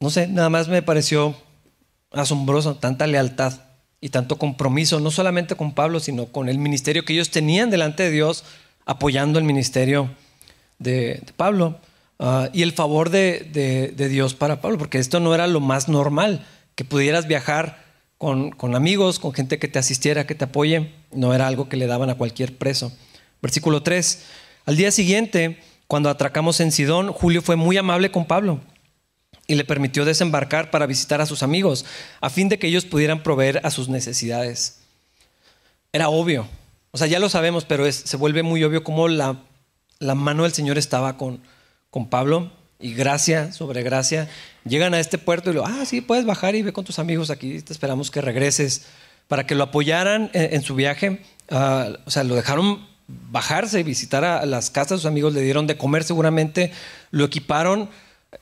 no 0.00 0.10
sé, 0.10 0.28
nada 0.28 0.48
más 0.48 0.68
me 0.68 0.82
pareció 0.82 1.34
asombroso 2.12 2.76
tanta 2.76 3.06
lealtad 3.06 3.54
y 4.00 4.10
tanto 4.10 4.38
compromiso, 4.38 5.00
no 5.00 5.10
solamente 5.10 5.56
con 5.56 5.74
Pablo, 5.74 5.98
sino 5.98 6.26
con 6.26 6.48
el 6.48 6.58
ministerio 6.58 7.04
que 7.04 7.14
ellos 7.14 7.30
tenían 7.30 7.70
delante 7.70 8.04
de 8.04 8.10
Dios, 8.12 8.44
apoyando 8.86 9.40
el 9.40 9.44
ministerio 9.44 10.08
de, 10.78 11.22
Pablo 11.36 11.80
ah, 12.20 12.48
y 12.52 12.62
el 12.62 12.72
favor 12.72 13.10
de, 13.10 13.92
Dios 13.96 14.34
para 14.34 14.60
Pablo, 14.60 14.78
porque 14.78 14.98
esto 14.98 15.18
no 15.18 15.34
era 15.34 15.46
lo 15.48 15.60
más 15.60 15.88
normal. 15.88 16.46
que 16.76 16.84
pudieras 16.84 17.26
viajar 17.26 17.87
con, 18.18 18.74
amigos, 18.74 19.20
con 19.20 19.32
gente 19.32 19.58
que 19.58 19.68
te 19.68 19.78
asistiera, 19.78 20.26
que 20.26 20.34
te 20.34 20.44
apoye. 20.44 20.92
No 21.12 21.32
era 21.34 21.46
algo 21.46 21.68
que 21.68 21.76
le 21.76 21.86
daban 21.86 22.10
a 22.10 22.16
cualquier 22.16 22.58
preso. 22.58 22.92
Versículo 23.40 23.82
3. 23.82 24.24
Al 24.66 24.76
día 24.76 24.90
siguiente, 24.90 25.58
cuando 25.86 26.10
atracamos 26.10 26.60
en 26.60 26.72
Sidón, 26.72 27.12
Julio 27.12 27.40
fue 27.40 27.56
muy 27.56 27.76
amable 27.76 28.10
con 28.10 28.26
Pablo 28.26 28.60
y 29.46 29.54
le 29.54 29.64
permitió 29.64 30.04
desembarcar 30.04 30.70
para 30.70 30.86
visitar 30.86 31.22
a 31.22 31.26
sus 31.26 31.42
amigos, 31.42 31.86
a 32.20 32.28
fin 32.28 32.50
de 32.50 32.58
que 32.58 32.66
ellos 32.66 32.84
pudieran 32.84 33.22
proveer 33.22 33.60
a 33.64 33.70
sus 33.70 33.88
necesidades. 33.88 34.80
Era 35.90 36.10
obvio, 36.10 36.46
o 36.90 36.98
sea, 36.98 37.06
ya 37.06 37.18
lo 37.18 37.30
sabemos, 37.30 37.64
pero 37.64 37.90
se 37.90 38.16
vuelve 38.18 38.42
muy 38.42 38.62
obvio 38.62 38.84
cómo 38.84 39.08
la, 39.08 39.42
la 40.00 40.14
mano 40.14 40.42
del 40.42 40.52
Señor 40.52 40.76
estaba 40.76 41.16
con, 41.16 41.40
con 41.90 42.10
Pablo 42.10 42.52
y 42.80 42.94
gracia 42.94 43.52
sobre 43.52 43.82
gracia. 43.82 44.28
Llegan 44.64 44.94
a 44.94 45.00
este 45.00 45.18
puerto 45.18 45.50
y 45.50 45.54
lo, 45.54 45.66
ah, 45.66 45.84
sí, 45.84 46.00
puedes 46.00 46.24
bajar 46.24 46.54
y 46.54 46.62
ve 46.62 46.72
con 46.72 46.84
tus 46.84 46.98
amigos 46.98 47.30
aquí, 47.30 47.60
te 47.62 47.72
esperamos 47.72 48.10
que 48.10 48.20
regreses, 48.20 48.86
para 49.26 49.46
que 49.46 49.54
lo 49.54 49.64
apoyaran 49.64 50.30
en, 50.32 50.62
su 50.62 50.74
viaje. 50.74 51.22
Ah, 51.50 51.88
o 52.06 52.10
sea, 52.10 52.24
lo 52.24 52.34
dejaron 52.34 52.86
bajarse 53.06 53.80
y 53.80 53.82
visitar 53.82 54.24
a 54.24 54.44
las 54.46 54.70
casas 54.70 55.00
sus 55.00 55.06
amigos, 55.06 55.34
le 55.34 55.42
dieron 55.42 55.66
de 55.66 55.76
comer 55.76 56.04
seguramente, 56.04 56.72
lo 57.10 57.24
equiparon 57.24 57.88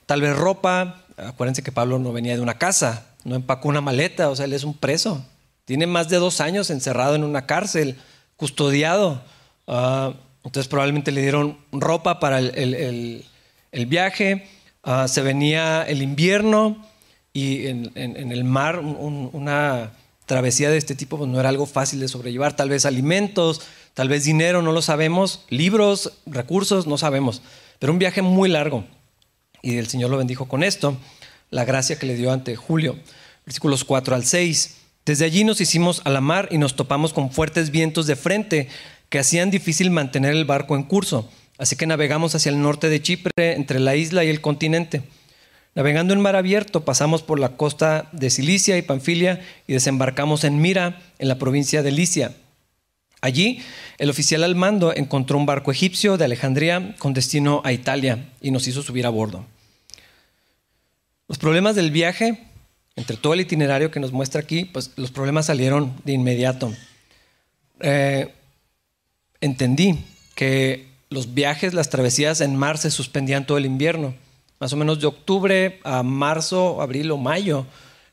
tal 0.06 0.20
vez 0.20 0.36
ropa. 0.36 1.02
Acuérdense 1.16 1.62
que 1.62 1.72
Pablo 1.72 1.98
no 1.98 2.12
venía 2.12 2.34
de 2.34 2.40
una 2.40 2.58
casa, 2.58 3.06
no 3.24 3.36
empacó 3.36 3.68
una 3.68 3.80
maleta, 3.80 4.28
o 4.28 4.36
sea, 4.36 4.44
él 4.44 4.52
es 4.52 4.64
un 4.64 4.74
preso. 4.74 5.24
Tiene 5.64 5.86
más 5.86 6.08
de 6.08 6.18
dos 6.18 6.40
años 6.40 6.70
encerrado 6.70 7.14
en 7.14 7.24
una 7.24 7.46
cárcel, 7.46 7.96
custodiado. 8.36 9.22
Ah, 9.66 10.12
entonces 10.44 10.68
probablemente 10.68 11.10
le 11.10 11.22
dieron 11.22 11.58
ropa 11.72 12.20
para 12.20 12.38
el, 12.38 13.24
viaje. 13.86 14.46
Ah, 14.82 15.08
se 15.08 15.22
venía 15.22 15.82
el 15.82 16.02
invierno 16.02 16.86
y 17.32 17.66
en, 17.66 17.92
el 17.96 18.44
mar 18.44 18.78
una 18.78 19.92
travesía 20.26 20.70
de 20.70 20.76
este 20.76 20.94
tipo 20.94 21.18
pues, 21.18 21.28
no 21.28 21.40
era 21.40 21.48
algo 21.48 21.66
fácil 21.66 22.00
de 22.00 22.08
sobrellevar. 22.08 22.54
Tal 22.54 22.68
vez 22.68 22.86
alimentos, 22.86 23.62
tal 23.94 24.08
vez 24.08 24.24
dinero, 24.24 24.62
no 24.62 24.72
lo 24.72 24.82
sabemos. 24.82 25.44
Libros, 25.48 26.12
recursos, 26.26 26.86
no 26.86 26.98
sabemos. 26.98 27.42
Pero 27.78 27.92
un 27.92 27.98
viaje 27.98 28.22
muy 28.22 28.48
largo 28.48 28.84
y 29.62 29.78
el 29.78 29.88
Señor 29.88 30.10
lo 30.10 30.18
bendijo 30.18 30.46
con 30.46 30.62
esto, 30.62 30.96
la 31.50 31.64
gracia 31.64 31.98
que 31.98 32.06
le 32.06 32.14
dio 32.14 32.32
ante 32.32 32.54
Julio. 32.56 32.96
Versículos 33.44 33.84
4 33.84 34.14
al 34.14 34.24
6. 34.24 34.76
Desde 35.04 35.24
allí 35.24 35.44
nos 35.44 35.60
hicimos 35.60 36.02
a 36.04 36.10
la 36.10 36.20
mar 36.20 36.48
y 36.50 36.58
nos 36.58 36.76
topamos 36.76 37.12
con 37.12 37.30
fuertes 37.30 37.70
vientos 37.70 38.06
de 38.06 38.16
frente 38.16 38.68
que 39.08 39.18
hacían 39.18 39.50
difícil 39.50 39.90
mantener 39.90 40.32
el 40.32 40.44
barco 40.44 40.76
en 40.76 40.84
curso. 40.84 41.28
Así 41.58 41.76
que 41.76 41.86
navegamos 41.86 42.34
hacia 42.34 42.50
el 42.50 42.60
norte 42.60 42.88
de 42.88 43.00
Chipre, 43.00 43.32
entre 43.36 43.80
la 43.80 43.96
isla 43.96 44.24
y 44.24 44.28
el 44.28 44.40
continente. 44.40 45.02
Navegando 45.74 46.14
en 46.14 46.20
mar 46.20 46.36
abierto, 46.36 46.84
pasamos 46.84 47.22
por 47.22 47.38
la 47.38 47.56
costa 47.56 48.08
de 48.12 48.30
Cilicia 48.30 48.78
y 48.78 48.82
Panfilia 48.82 49.44
y 49.66 49.74
desembarcamos 49.74 50.44
en 50.44 50.60
Mira, 50.60 51.02
en 51.18 51.28
la 51.28 51.38
provincia 51.38 51.82
de 51.82 51.92
Licia. 51.92 52.34
Allí, 53.20 53.62
el 53.98 54.10
oficial 54.10 54.44
al 54.44 54.54
mando 54.54 54.94
encontró 54.94 55.36
un 55.36 55.46
barco 55.46 55.70
egipcio 55.70 56.16
de 56.16 56.24
Alejandría 56.24 56.94
con 56.98 57.12
destino 57.12 57.60
a 57.64 57.72
Italia 57.72 58.28
y 58.40 58.50
nos 58.50 58.68
hizo 58.68 58.82
subir 58.82 59.06
a 59.06 59.10
bordo. 59.10 59.44
Los 61.28 61.38
problemas 61.38 61.74
del 61.74 61.90
viaje, 61.90 62.44
entre 62.94 63.16
todo 63.16 63.34
el 63.34 63.40
itinerario 63.40 63.90
que 63.90 64.00
nos 64.00 64.12
muestra 64.12 64.40
aquí, 64.40 64.64
pues 64.64 64.92
los 64.96 65.10
problemas 65.10 65.46
salieron 65.46 65.94
de 66.04 66.12
inmediato. 66.12 66.72
Eh, 67.80 68.32
entendí 69.40 69.98
que 70.34 70.95
los 71.10 71.34
viajes, 71.34 71.74
las 71.74 71.90
travesías 71.90 72.40
en 72.40 72.56
mar 72.56 72.78
se 72.78 72.90
suspendían 72.90 73.46
todo 73.46 73.58
el 73.58 73.66
invierno. 73.66 74.14
Más 74.58 74.72
o 74.72 74.76
menos 74.76 75.00
de 75.00 75.06
octubre 75.06 75.80
a 75.84 76.02
marzo, 76.02 76.80
abril 76.80 77.10
o 77.10 77.16
mayo, 77.16 77.66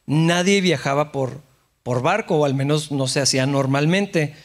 nadie 0.05 0.61
viajaba 0.61 1.11
por, 1.11 1.41
por 1.83 2.01
barco, 2.01 2.35
o 2.35 2.45
al 2.45 2.53
menos 2.53 2.91
no 2.91 3.07
se 3.07 3.21
hacía 3.21 3.45
normalmente, 3.45 4.35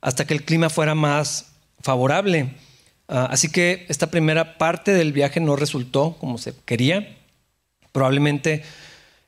hasta 0.00 0.26
que 0.26 0.34
el 0.34 0.44
clima 0.44 0.70
fuera 0.70 0.94
más 0.94 1.52
favorable. 1.80 2.54
Ah, 3.08 3.28
así 3.30 3.50
que 3.50 3.86
esta 3.88 4.10
primera 4.10 4.58
parte 4.58 4.92
del 4.92 5.12
viaje 5.12 5.40
no 5.40 5.56
resultó 5.56 6.16
como 6.20 6.38
se 6.38 6.54
quería. 6.64 7.16
Probablemente 7.92 8.62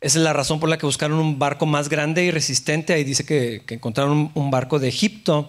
esa 0.03 0.19
es 0.19 0.25
la 0.25 0.33
razón 0.33 0.59
por 0.59 0.69
la 0.69 0.79
que 0.79 0.87
buscaron 0.87 1.21
un 1.21 1.39
barco 1.39 1.65
más 1.65 1.89
grande 1.89 2.25
y 2.25 2.33
resistente. 2.33 2.93
Ahí 2.93 3.05
dice 3.05 3.25
que, 3.25 3.63
encontraron 3.69 4.33
un, 4.35 4.51
barco 4.51 4.81
de 4.81 4.89
Egipto, 4.89 5.49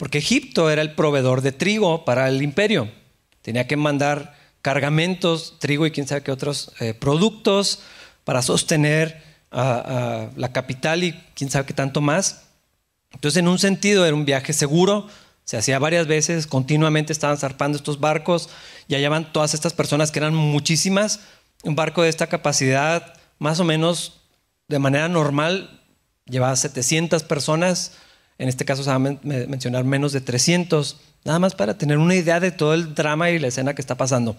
porque 0.00 0.16
Egipto 0.16 0.70
era 0.70 0.80
el 0.80 0.94
proveedor 0.94 1.42
de 1.42 1.52
trigo 1.52 2.06
para 2.06 2.26
el 2.26 2.42
imperio. 2.42 2.90
Tenía 3.42 3.66
que 3.66 3.76
mandar 3.76 4.34
cargamentos, 4.62 5.58
trigo 5.58 5.84
y 5.84 5.90
quién 5.90 6.08
sabe 6.08 6.22
qué 6.22 6.32
otros 6.32 6.72
eh, 6.80 6.94
productos 6.94 7.82
para 8.24 8.40
sostener 8.40 9.22
a 9.52 10.30
la 10.36 10.52
capital 10.52 11.04
y 11.04 11.12
quién 11.34 11.50
sabe 11.50 11.66
qué 11.66 11.74
tanto 11.74 12.00
más. 12.00 12.44
Entonces, 13.12 13.40
en 13.40 13.48
un 13.48 13.58
sentido, 13.58 14.06
era 14.06 14.14
un 14.14 14.24
viaje 14.24 14.54
seguro, 14.54 15.06
se 15.44 15.58
hacía 15.58 15.78
varias 15.78 16.06
veces, 16.06 16.46
continuamente 16.46 17.12
estaban 17.12 17.36
zarpando 17.36 17.76
estos 17.76 18.00
barcos 18.00 18.48
y 18.88 18.94
hallaban 18.94 19.32
todas 19.34 19.52
estas 19.52 19.74
personas 19.74 20.10
que 20.10 20.20
eran 20.20 20.34
muchísimas 20.34 21.20
un 21.62 21.76
barco 21.76 22.02
de 22.02 22.08
esta 22.08 22.26
capacidad, 22.28 23.12
más 23.38 23.60
o 23.60 23.64
menos 23.64 24.22
de 24.68 24.78
manera 24.78 25.08
normal, 25.08 25.82
llevaba 26.24 26.56
700 26.56 27.22
personas. 27.24 27.98
En 28.40 28.48
este 28.48 28.64
caso 28.64 28.82
se 28.82 28.88
va 28.88 28.96
a 28.96 28.98
mencionar 28.98 29.84
menos 29.84 30.12
de 30.12 30.22
300, 30.22 30.96
nada 31.26 31.38
más 31.38 31.54
para 31.54 31.76
tener 31.76 31.98
una 31.98 32.14
idea 32.14 32.40
de 32.40 32.50
todo 32.50 32.72
el 32.72 32.94
drama 32.94 33.28
y 33.28 33.38
la 33.38 33.48
escena 33.48 33.74
que 33.74 33.82
está 33.82 33.98
pasando. 33.98 34.34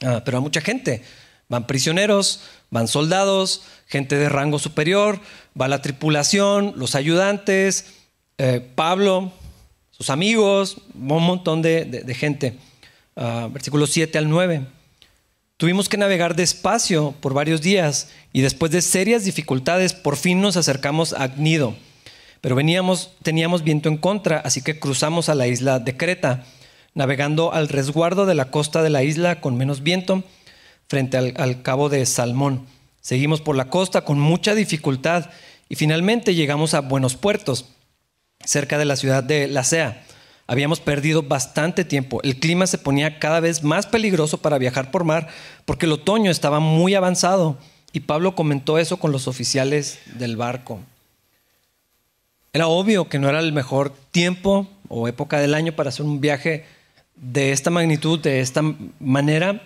Ah, 0.00 0.22
pero 0.24 0.38
a 0.38 0.40
mucha 0.40 0.60
gente. 0.60 1.04
Van 1.48 1.68
prisioneros, 1.68 2.40
van 2.70 2.88
soldados, 2.88 3.62
gente 3.86 4.16
de 4.16 4.28
rango 4.28 4.58
superior, 4.58 5.20
va 5.58 5.68
la 5.68 5.82
tripulación, 5.82 6.72
los 6.74 6.96
ayudantes, 6.96 7.92
eh, 8.38 8.60
Pablo, 8.74 9.30
sus 9.92 10.10
amigos, 10.10 10.78
un 10.92 11.22
montón 11.22 11.62
de, 11.62 12.16
gente. 12.18 12.58
Ah, 13.14 13.48
versículos 13.52 13.90
7 13.90 14.18
al 14.18 14.28
9. 14.28 14.66
Tuvimos 15.58 15.88
que 15.88 15.96
navegar 15.96 16.34
despacio 16.34 17.14
por 17.20 17.34
varios 17.34 17.62
días 17.62 18.08
y 18.32 18.40
después 18.40 18.72
de 18.72 18.82
serias 18.82 19.24
dificultades 19.24 19.92
por 19.92 20.16
fin 20.16 20.40
nos 20.40 20.56
acercamos 20.56 21.12
a 21.12 21.22
Agnido. 21.22 21.76
Pero 22.42 22.56
veníamos, 22.56 23.12
teníamos 23.22 23.62
viento 23.62 23.88
en 23.88 23.96
contra, 23.96 24.38
así 24.40 24.62
que 24.62 24.80
cruzamos 24.80 25.28
a 25.28 25.36
la 25.36 25.46
isla 25.46 25.78
de 25.78 25.96
Creta, 25.96 26.44
navegando 26.92 27.52
al 27.54 27.68
resguardo 27.68 28.26
de 28.26 28.34
la 28.34 28.50
costa 28.50 28.82
de 28.82 28.90
la 28.90 29.04
isla 29.04 29.40
con 29.40 29.56
menos 29.56 29.82
viento 29.82 30.24
frente 30.88 31.16
al, 31.16 31.34
al 31.36 31.62
cabo 31.62 31.88
de 31.88 32.04
Salmón. 32.04 32.66
Seguimos 33.00 33.40
por 33.40 33.56
la 33.56 33.70
costa 33.70 34.04
con 34.04 34.18
mucha 34.18 34.56
dificultad 34.56 35.30
y 35.68 35.76
finalmente 35.76 36.34
llegamos 36.34 36.74
a 36.74 36.80
Buenos 36.80 37.14
Puertos, 37.14 37.66
cerca 38.44 38.76
de 38.76 38.86
la 38.86 38.96
ciudad 38.96 39.22
de 39.22 39.46
Lacea. 39.46 40.02
Habíamos 40.48 40.80
perdido 40.80 41.22
bastante 41.22 41.84
tiempo. 41.84 42.20
El 42.24 42.40
clima 42.40 42.66
se 42.66 42.76
ponía 42.76 43.20
cada 43.20 43.38
vez 43.38 43.62
más 43.62 43.86
peligroso 43.86 44.38
para 44.38 44.58
viajar 44.58 44.90
por 44.90 45.04
mar 45.04 45.28
porque 45.64 45.86
el 45.86 45.92
otoño 45.92 46.32
estaba 46.32 46.58
muy 46.58 46.96
avanzado 46.96 47.56
y 47.92 48.00
Pablo 48.00 48.34
comentó 48.34 48.78
eso 48.78 48.96
con 48.96 49.12
los 49.12 49.28
oficiales 49.28 50.00
del 50.18 50.36
barco. 50.36 50.80
Era 52.54 52.66
obvio 52.66 53.08
que 53.08 53.18
no 53.18 53.30
era 53.30 53.40
el 53.40 53.54
mejor 53.54 53.94
tiempo 54.10 54.68
o 54.88 55.08
época 55.08 55.40
del 55.40 55.54
año 55.54 55.72
para 55.72 55.88
hacer 55.88 56.04
un 56.04 56.20
viaje 56.20 56.66
de 57.16 57.50
esta 57.50 57.70
magnitud, 57.70 58.18
de 58.18 58.40
esta 58.40 58.60
manera. 59.00 59.62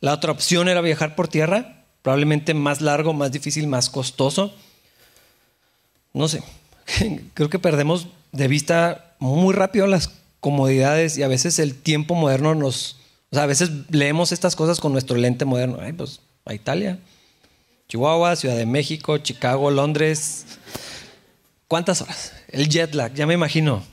La 0.00 0.14
otra 0.14 0.30
opción 0.30 0.68
era 0.68 0.80
viajar 0.80 1.16
por 1.16 1.26
tierra, 1.26 1.82
probablemente 2.02 2.54
más 2.54 2.80
largo, 2.80 3.12
más 3.12 3.32
difícil, 3.32 3.66
más 3.66 3.90
costoso. 3.90 4.54
No 6.12 6.28
sé, 6.28 6.44
creo 7.34 7.50
que 7.50 7.58
perdemos 7.58 8.06
de 8.30 8.46
vista 8.46 9.16
muy 9.18 9.52
rápido 9.52 9.88
las 9.88 10.12
comodidades 10.38 11.18
y 11.18 11.24
a 11.24 11.28
veces 11.28 11.58
el 11.58 11.74
tiempo 11.74 12.14
moderno 12.14 12.54
nos... 12.54 12.98
O 13.32 13.34
sea, 13.34 13.42
a 13.42 13.46
veces 13.46 13.70
leemos 13.90 14.30
estas 14.30 14.54
cosas 14.54 14.78
con 14.78 14.92
nuestro 14.92 15.16
lente 15.16 15.44
moderno. 15.44 15.78
Ay, 15.80 15.92
pues 15.92 16.20
a 16.44 16.54
Italia, 16.54 17.00
Chihuahua, 17.88 18.36
Ciudad 18.36 18.56
de 18.56 18.64
México, 18.64 19.18
Chicago, 19.18 19.72
Londres. 19.72 20.46
¿Cuántas 21.68 22.02
horas? 22.02 22.32
El 22.48 22.68
jet 22.68 22.94
lag, 22.94 23.12
ya 23.14 23.26
me 23.26 23.34
imagino. 23.34 23.84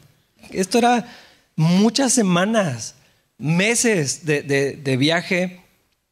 Esto 0.51 0.77
era 0.77 1.08
muchas 1.55 2.13
semanas, 2.13 2.96
meses 3.38 4.25
de, 4.25 4.41
de, 4.41 4.98
viaje 4.98 5.62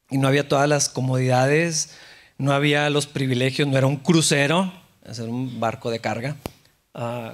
y 0.09 0.17
no 0.17 0.27
había 0.27 0.47
todas 0.47 0.67
las 0.67 0.89
comodidades, 0.89 1.91
no 2.37 2.51
había 2.51 2.89
los 2.89 3.07
privilegios, 3.07 3.67
no 3.67 3.77
era 3.77 3.87
un 3.87 3.97
crucero, 3.97 4.73
era 5.05 5.23
un 5.23 5.59
barco 5.59 5.89
de 5.89 5.99
carga. 5.99 6.35
Uh, 6.93 7.31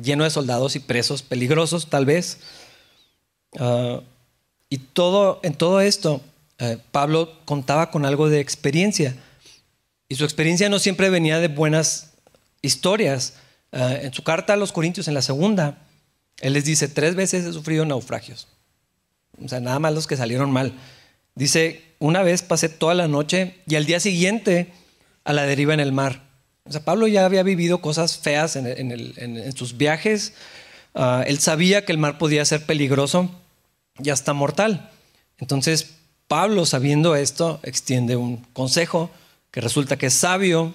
lleno 0.00 0.24
de 0.24 0.30
soldados 0.30 0.76
y 0.76 0.80
presos 0.80 1.22
peligrosos 1.22 1.88
tal 1.88 2.06
vez. 2.06 2.38
Ah, 3.58 4.00
y 4.68 4.78
todo, 4.78 5.40
en 5.42 5.54
todo 5.54 5.80
esto, 5.80 6.20
eh, 6.58 6.78
Pablo 6.90 7.32
contaba 7.44 7.90
con 7.90 8.04
algo 8.04 8.28
de 8.28 8.40
experiencia. 8.40 9.16
Y 10.08 10.16
su 10.16 10.24
experiencia 10.24 10.68
no 10.68 10.78
siempre 10.78 11.10
venía 11.10 11.38
de 11.38 11.48
buenas 11.48 12.12
historias. 12.62 13.34
Ah, 13.74 13.98
en 14.00 14.14
su 14.14 14.22
carta 14.22 14.52
a 14.52 14.56
los 14.56 14.70
Corintios, 14.70 15.08
en 15.08 15.14
la 15.14 15.22
segunda, 15.22 15.78
él 16.40 16.52
les 16.52 16.64
dice, 16.64 16.86
tres 16.86 17.16
veces 17.16 17.44
he 17.44 17.52
sufrido 17.52 17.84
naufragios. 17.84 18.46
O 19.44 19.48
sea, 19.48 19.58
nada 19.58 19.80
más 19.80 19.92
los 19.92 20.06
que 20.06 20.16
salieron 20.16 20.52
mal. 20.52 20.72
Dice, 21.34 21.82
una 21.98 22.22
vez 22.22 22.42
pasé 22.42 22.68
toda 22.68 22.94
la 22.94 23.08
noche 23.08 23.56
y 23.66 23.74
al 23.74 23.84
día 23.84 23.98
siguiente 23.98 24.72
a 25.24 25.32
la 25.32 25.42
deriva 25.42 25.74
en 25.74 25.80
el 25.80 25.90
mar. 25.90 26.22
O 26.64 26.70
sea, 26.70 26.84
Pablo 26.84 27.08
ya 27.08 27.24
había 27.24 27.42
vivido 27.42 27.80
cosas 27.80 28.16
feas 28.16 28.54
en, 28.54 29.52
sus 29.56 29.76
viajes. 29.76 30.34
Ah, 30.94 31.24
él 31.26 31.40
sabía 31.40 31.84
que 31.84 31.90
el 31.90 31.98
mar 31.98 32.16
podía 32.16 32.44
ser 32.44 32.64
peligroso 32.64 33.28
y 33.98 34.10
hasta 34.10 34.32
mortal. 34.34 34.90
Entonces, 35.38 35.96
Pablo, 36.28 36.64
sabiendo 36.64 37.16
esto, 37.16 37.58
extiende 37.64 38.14
un 38.14 38.36
consejo 38.52 39.10
que 39.50 39.60
resulta 39.60 39.96
que 39.96 40.06
es 40.06 40.14
sabio. 40.14 40.74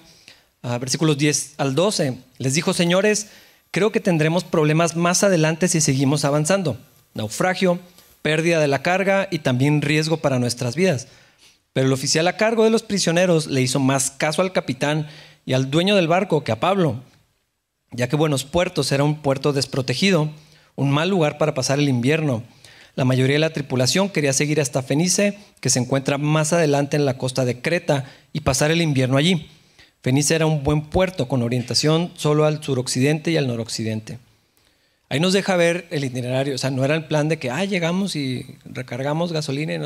Versículos 0.62 1.16
10 1.16 1.54
al 1.58 1.74
12. 1.74 2.18
Les 2.38 2.54
dijo, 2.54 2.72
señores, 2.72 3.28
creo 3.70 3.92
que 3.92 4.00
tendremos 4.00 4.44
problemas 4.44 4.96
más 4.96 5.24
adelante 5.24 5.68
si 5.68 5.80
seguimos 5.80 6.24
avanzando. 6.24 6.78
Naufragio, 7.14 7.78
pérdida 8.22 8.60
de 8.60 8.68
la 8.68 8.82
carga 8.82 9.28
y 9.30 9.40
también 9.40 9.82
riesgo 9.82 10.18
para 10.18 10.38
nuestras 10.38 10.76
vidas. 10.76 11.08
Pero 11.72 11.86
el 11.86 11.92
oficial 11.92 12.26
a 12.28 12.36
cargo 12.36 12.64
de 12.64 12.70
los 12.70 12.82
prisioneros 12.82 13.46
le 13.46 13.62
hizo 13.62 13.80
más 13.80 14.10
caso 14.10 14.42
al 14.42 14.52
capitán 14.52 15.08
y 15.46 15.52
al 15.52 15.70
dueño 15.70 15.96
del 15.96 16.08
barco 16.08 16.44
que 16.44 16.52
a 16.52 16.60
Pablo, 16.60 17.02
ya 17.92 18.08
que 18.08 18.16
Buenos 18.16 18.44
Puertos 18.44 18.92
era 18.92 19.04
un 19.04 19.22
puerto 19.22 19.52
desprotegido, 19.52 20.30
un 20.76 20.90
mal 20.90 21.08
lugar 21.08 21.38
para 21.38 21.54
pasar 21.54 21.78
el 21.78 21.88
invierno. 21.88 22.42
La 22.96 23.04
mayoría 23.04 23.36
de 23.36 23.40
la 23.40 23.52
tripulación 23.52 24.10
quería 24.10 24.32
seguir 24.32 24.60
hasta 24.60 24.82
Fenice, 24.82 25.38
que 25.60 25.70
se 25.70 25.78
encuentra 25.78 26.18
más 26.18 26.52
adelante 26.52 26.96
en 26.96 27.04
la 27.04 27.18
costa 27.18 27.44
de 27.44 27.62
Creta, 27.62 28.04
y 28.32 28.40
pasar 28.40 28.70
el 28.70 28.82
invierno 28.82 29.16
allí. 29.16 29.48
Fenice 30.02 30.34
era 30.34 30.46
un 30.46 30.64
buen 30.64 30.82
puerto 30.82 31.28
con 31.28 31.42
orientación 31.42 32.12
solo 32.16 32.46
al 32.46 32.62
suroccidente 32.62 33.30
y 33.30 33.36
al 33.36 33.46
noroccidente. 33.46 34.18
Ahí 35.08 35.20
nos 35.20 35.32
deja 35.32 35.56
ver 35.56 35.86
el 35.90 36.04
itinerario, 36.04 36.54
o 36.54 36.58
sea, 36.58 36.70
no 36.70 36.84
era 36.84 36.94
el 36.94 37.06
plan 37.06 37.28
de 37.28 37.38
que, 37.38 37.50
ah, 37.50 37.64
llegamos 37.64 38.16
y 38.16 38.56
recargamos 38.64 39.32
gasolina, 39.32 39.74
y 39.74 39.78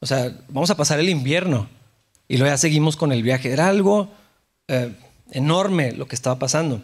o 0.00 0.06
sea, 0.06 0.32
vamos 0.48 0.70
a 0.70 0.76
pasar 0.76 1.00
el 1.00 1.08
invierno 1.08 1.68
y 2.28 2.38
luego 2.38 2.52
ya 2.52 2.58
seguimos 2.58 2.96
con 2.96 3.12
el 3.12 3.22
viaje. 3.22 3.52
Era 3.52 3.68
algo 3.68 4.10
eh, 4.68 4.94
enorme 5.32 5.92
lo 5.92 6.08
que 6.08 6.14
estaba 6.14 6.38
pasando. 6.38 6.82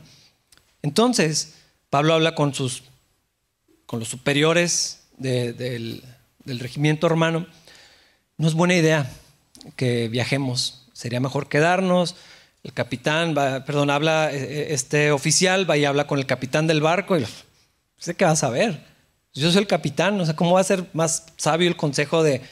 Entonces, 0.83 1.55
Pablo 1.91 2.15
habla 2.15 2.35
con, 2.35 2.53
sus, 2.55 2.83
con 3.87 3.99
los 3.99 4.09
superiores 4.09 5.05
del, 5.17 6.03
regimiento 6.45 7.07
hermano. 7.07 7.47
No 8.37 8.47
es 8.47 8.55
buena 8.55 8.75
idea 8.75 9.11
que 9.75 10.09
viajemos. 10.09 10.87
Sería 10.93 11.19
mejor 11.19 11.49
quedarnos. 11.49 12.15
El 12.63 12.73
capitán, 12.73 13.35
va, 13.37 13.65
perdón, 13.65 13.91
habla, 13.91 14.33
eh, 14.33 14.37
eh, 14.39 14.67
este 14.71 15.13
oficial 15.13 15.69
va 15.69 15.77
y 15.77 15.85
habla 15.85 16.07
con 16.07 16.19
el 16.19 16.27
capitán 16.27 16.67
del 16.67 16.81
barco 16.81 17.17
y 17.17 17.25
sé 17.99 18.15
qué 18.15 18.25
va 18.25 18.33
a 18.33 18.37
saber. 18.37 18.85
Yo 19.35 19.51
soy 19.51 19.61
el 19.61 19.67
capitán, 19.67 20.19
no 20.19 20.27
sé 20.27 20.35
¿cómo 20.35 20.53
va 20.53 20.61
a 20.61 20.65
ser 20.65 20.85
más 20.93 21.27
sabio 21.37 21.69
el 21.69 21.77
consejo 21.77 22.23
de 22.23 22.43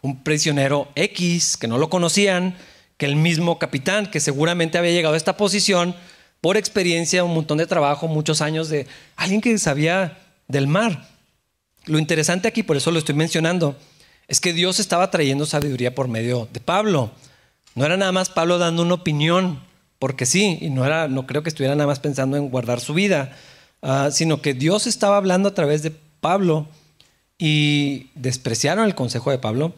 un 0.00 0.22
prisionero 0.24 0.88
X 0.96 1.56
que 1.56 1.68
no 1.68 1.78
lo 1.78 1.88
conocían, 1.88 2.56
que 2.96 3.06
el 3.06 3.16
mismo 3.16 3.58
capitán, 3.58 4.10
que 4.10 4.20
seguramente 4.20 4.78
había 4.78 4.90
llegado 4.90 5.14
a 5.14 5.16
esta 5.16 5.36
posición 5.36 5.94
por 6.40 6.56
experiencia, 6.56 7.22
un 7.22 7.34
montón 7.34 7.58
de 7.58 7.66
trabajo, 7.66 8.08
muchos 8.08 8.40
años 8.40 8.68
de 8.68 8.86
alguien 9.16 9.40
que 9.40 9.56
sabía 9.58 10.18
del 10.48 10.66
mar. 10.66 11.06
Lo 11.86 11.98
interesante 11.98 12.48
aquí, 12.48 12.64
por 12.64 12.76
eso 12.76 12.90
lo 12.90 12.98
estoy 12.98 13.14
mencionando, 13.14 13.76
es 14.26 14.40
que 14.40 14.52
Dios 14.52 14.80
estaba 14.80 15.10
trayendo 15.10 15.46
sabiduría 15.46 15.94
por 15.94 16.08
medio 16.08 16.48
de 16.52 16.60
Pablo. 16.60 17.12
No 17.74 17.84
era 17.84 17.96
nada 17.96 18.12
más 18.12 18.28
Pablo 18.28 18.58
dando 18.58 18.82
una 18.82 18.94
opinión, 18.94 19.60
porque 19.98 20.26
sí, 20.26 20.58
y 20.60 20.70
no, 20.70 20.84
era, 20.84 21.08
no 21.08 21.26
creo 21.26 21.42
que 21.42 21.48
estuviera 21.48 21.74
nada 21.74 21.86
más 21.86 22.00
pensando 22.00 22.36
en 22.36 22.50
guardar 22.50 22.80
su 22.80 22.94
vida, 22.94 23.36
ah, 23.82 24.10
sino 24.12 24.42
que 24.42 24.54
Dios 24.54 24.86
estaba 24.86 25.16
hablando 25.16 25.48
a 25.48 25.54
través 25.54 25.82
de 25.82 25.92
Pablo 26.20 26.68
y 27.38 28.10
despreciaron 28.14 28.84
el 28.84 28.94
consejo 28.94 29.30
de 29.30 29.38
Pablo 29.38 29.74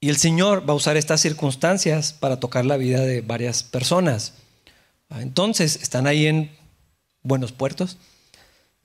y 0.00 0.08
el 0.08 0.16
Señor 0.18 0.68
va 0.68 0.72
a 0.72 0.76
usar 0.76 0.96
estas 0.96 1.20
circunstancias 1.20 2.12
para 2.12 2.38
tocar 2.38 2.66
la 2.66 2.76
vida 2.76 3.00
de 3.00 3.22
varias 3.22 3.62
personas. 3.62 4.34
Ah, 5.08 5.22
entonces, 5.22 5.76
están 5.82 6.06
ahí 6.06 6.26
en 6.26 6.50
buenos 7.22 7.52
puertos. 7.52 7.96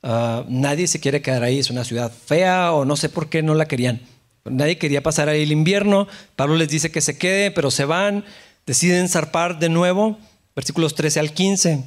Ah, 0.03 0.45
nadie 0.47 0.87
se 0.87 0.99
quiere 0.99 1.21
quedar 1.21 1.43
ahí, 1.43 1.59
es 1.59 1.69
una 1.69 1.83
ciudad 1.83 2.11
fea 2.11 2.71
o 2.71 2.85
no 2.85 2.95
sé 2.95 3.09
por 3.09 3.29
qué 3.29 3.43
no 3.43 3.53
la 3.53 3.67
querían. 3.67 4.01
Nadie 4.45 4.77
quería 4.77 5.03
pasar 5.03 5.29
ahí 5.29 5.43
el 5.43 5.51
invierno. 5.51 6.07
Pablo 6.35 6.55
les 6.55 6.69
dice 6.69 6.91
que 6.91 7.01
se 7.01 7.17
quede, 7.17 7.51
pero 7.51 7.71
se 7.71 7.85
van, 7.85 8.25
deciden 8.65 9.09
zarpar 9.09 9.59
de 9.59 9.69
nuevo. 9.69 10.17
Versículos 10.55 10.95
13 10.95 11.19
al 11.19 11.33
15. 11.33 11.83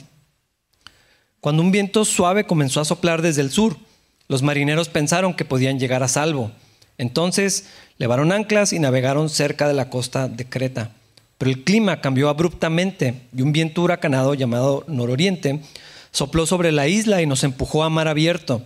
Cuando 1.40 1.62
un 1.62 1.72
viento 1.72 2.04
suave 2.04 2.46
comenzó 2.46 2.80
a 2.80 2.84
soplar 2.84 3.20
desde 3.20 3.42
el 3.42 3.50
sur, 3.50 3.76
los 4.28 4.42
marineros 4.42 4.88
pensaron 4.88 5.34
que 5.34 5.44
podían 5.44 5.78
llegar 5.78 6.02
a 6.02 6.08
salvo. 6.08 6.50
Entonces 6.96 7.66
levaron 7.98 8.32
anclas 8.32 8.72
y 8.72 8.78
navegaron 8.78 9.28
cerca 9.28 9.68
de 9.68 9.74
la 9.74 9.90
costa 9.90 10.28
de 10.28 10.48
Creta. 10.48 10.92
Pero 11.38 11.50
el 11.50 11.64
clima 11.64 12.00
cambió 12.00 12.28
abruptamente 12.28 13.22
y 13.36 13.42
un 13.42 13.52
viento 13.52 13.82
huracanado 13.82 14.34
llamado 14.34 14.84
nororiente 14.86 15.60
sopló 16.10 16.46
sobre 16.46 16.70
la 16.70 16.86
isla 16.86 17.20
y 17.20 17.26
nos 17.26 17.42
empujó 17.42 17.82
a 17.82 17.90
mar 17.90 18.06
abierto. 18.08 18.62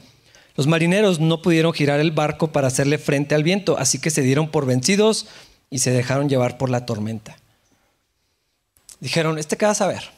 Los 0.58 0.66
marineros 0.66 1.20
no 1.20 1.40
pudieron 1.40 1.72
girar 1.72 2.00
el 2.00 2.10
barco 2.10 2.50
para 2.50 2.66
hacerle 2.66 2.98
frente 2.98 3.36
al 3.36 3.44
viento, 3.44 3.78
así 3.78 4.00
que 4.00 4.10
se 4.10 4.22
dieron 4.22 4.50
por 4.50 4.66
vencidos 4.66 5.28
y 5.70 5.78
se 5.78 5.92
dejaron 5.92 6.28
llevar 6.28 6.58
por 6.58 6.68
la 6.68 6.84
tormenta. 6.84 7.36
Dijeron, 8.98 9.38
¿este 9.38 9.56
qué 9.56 9.66
vas 9.66 9.80
a 9.82 9.86
ver? 9.86 10.10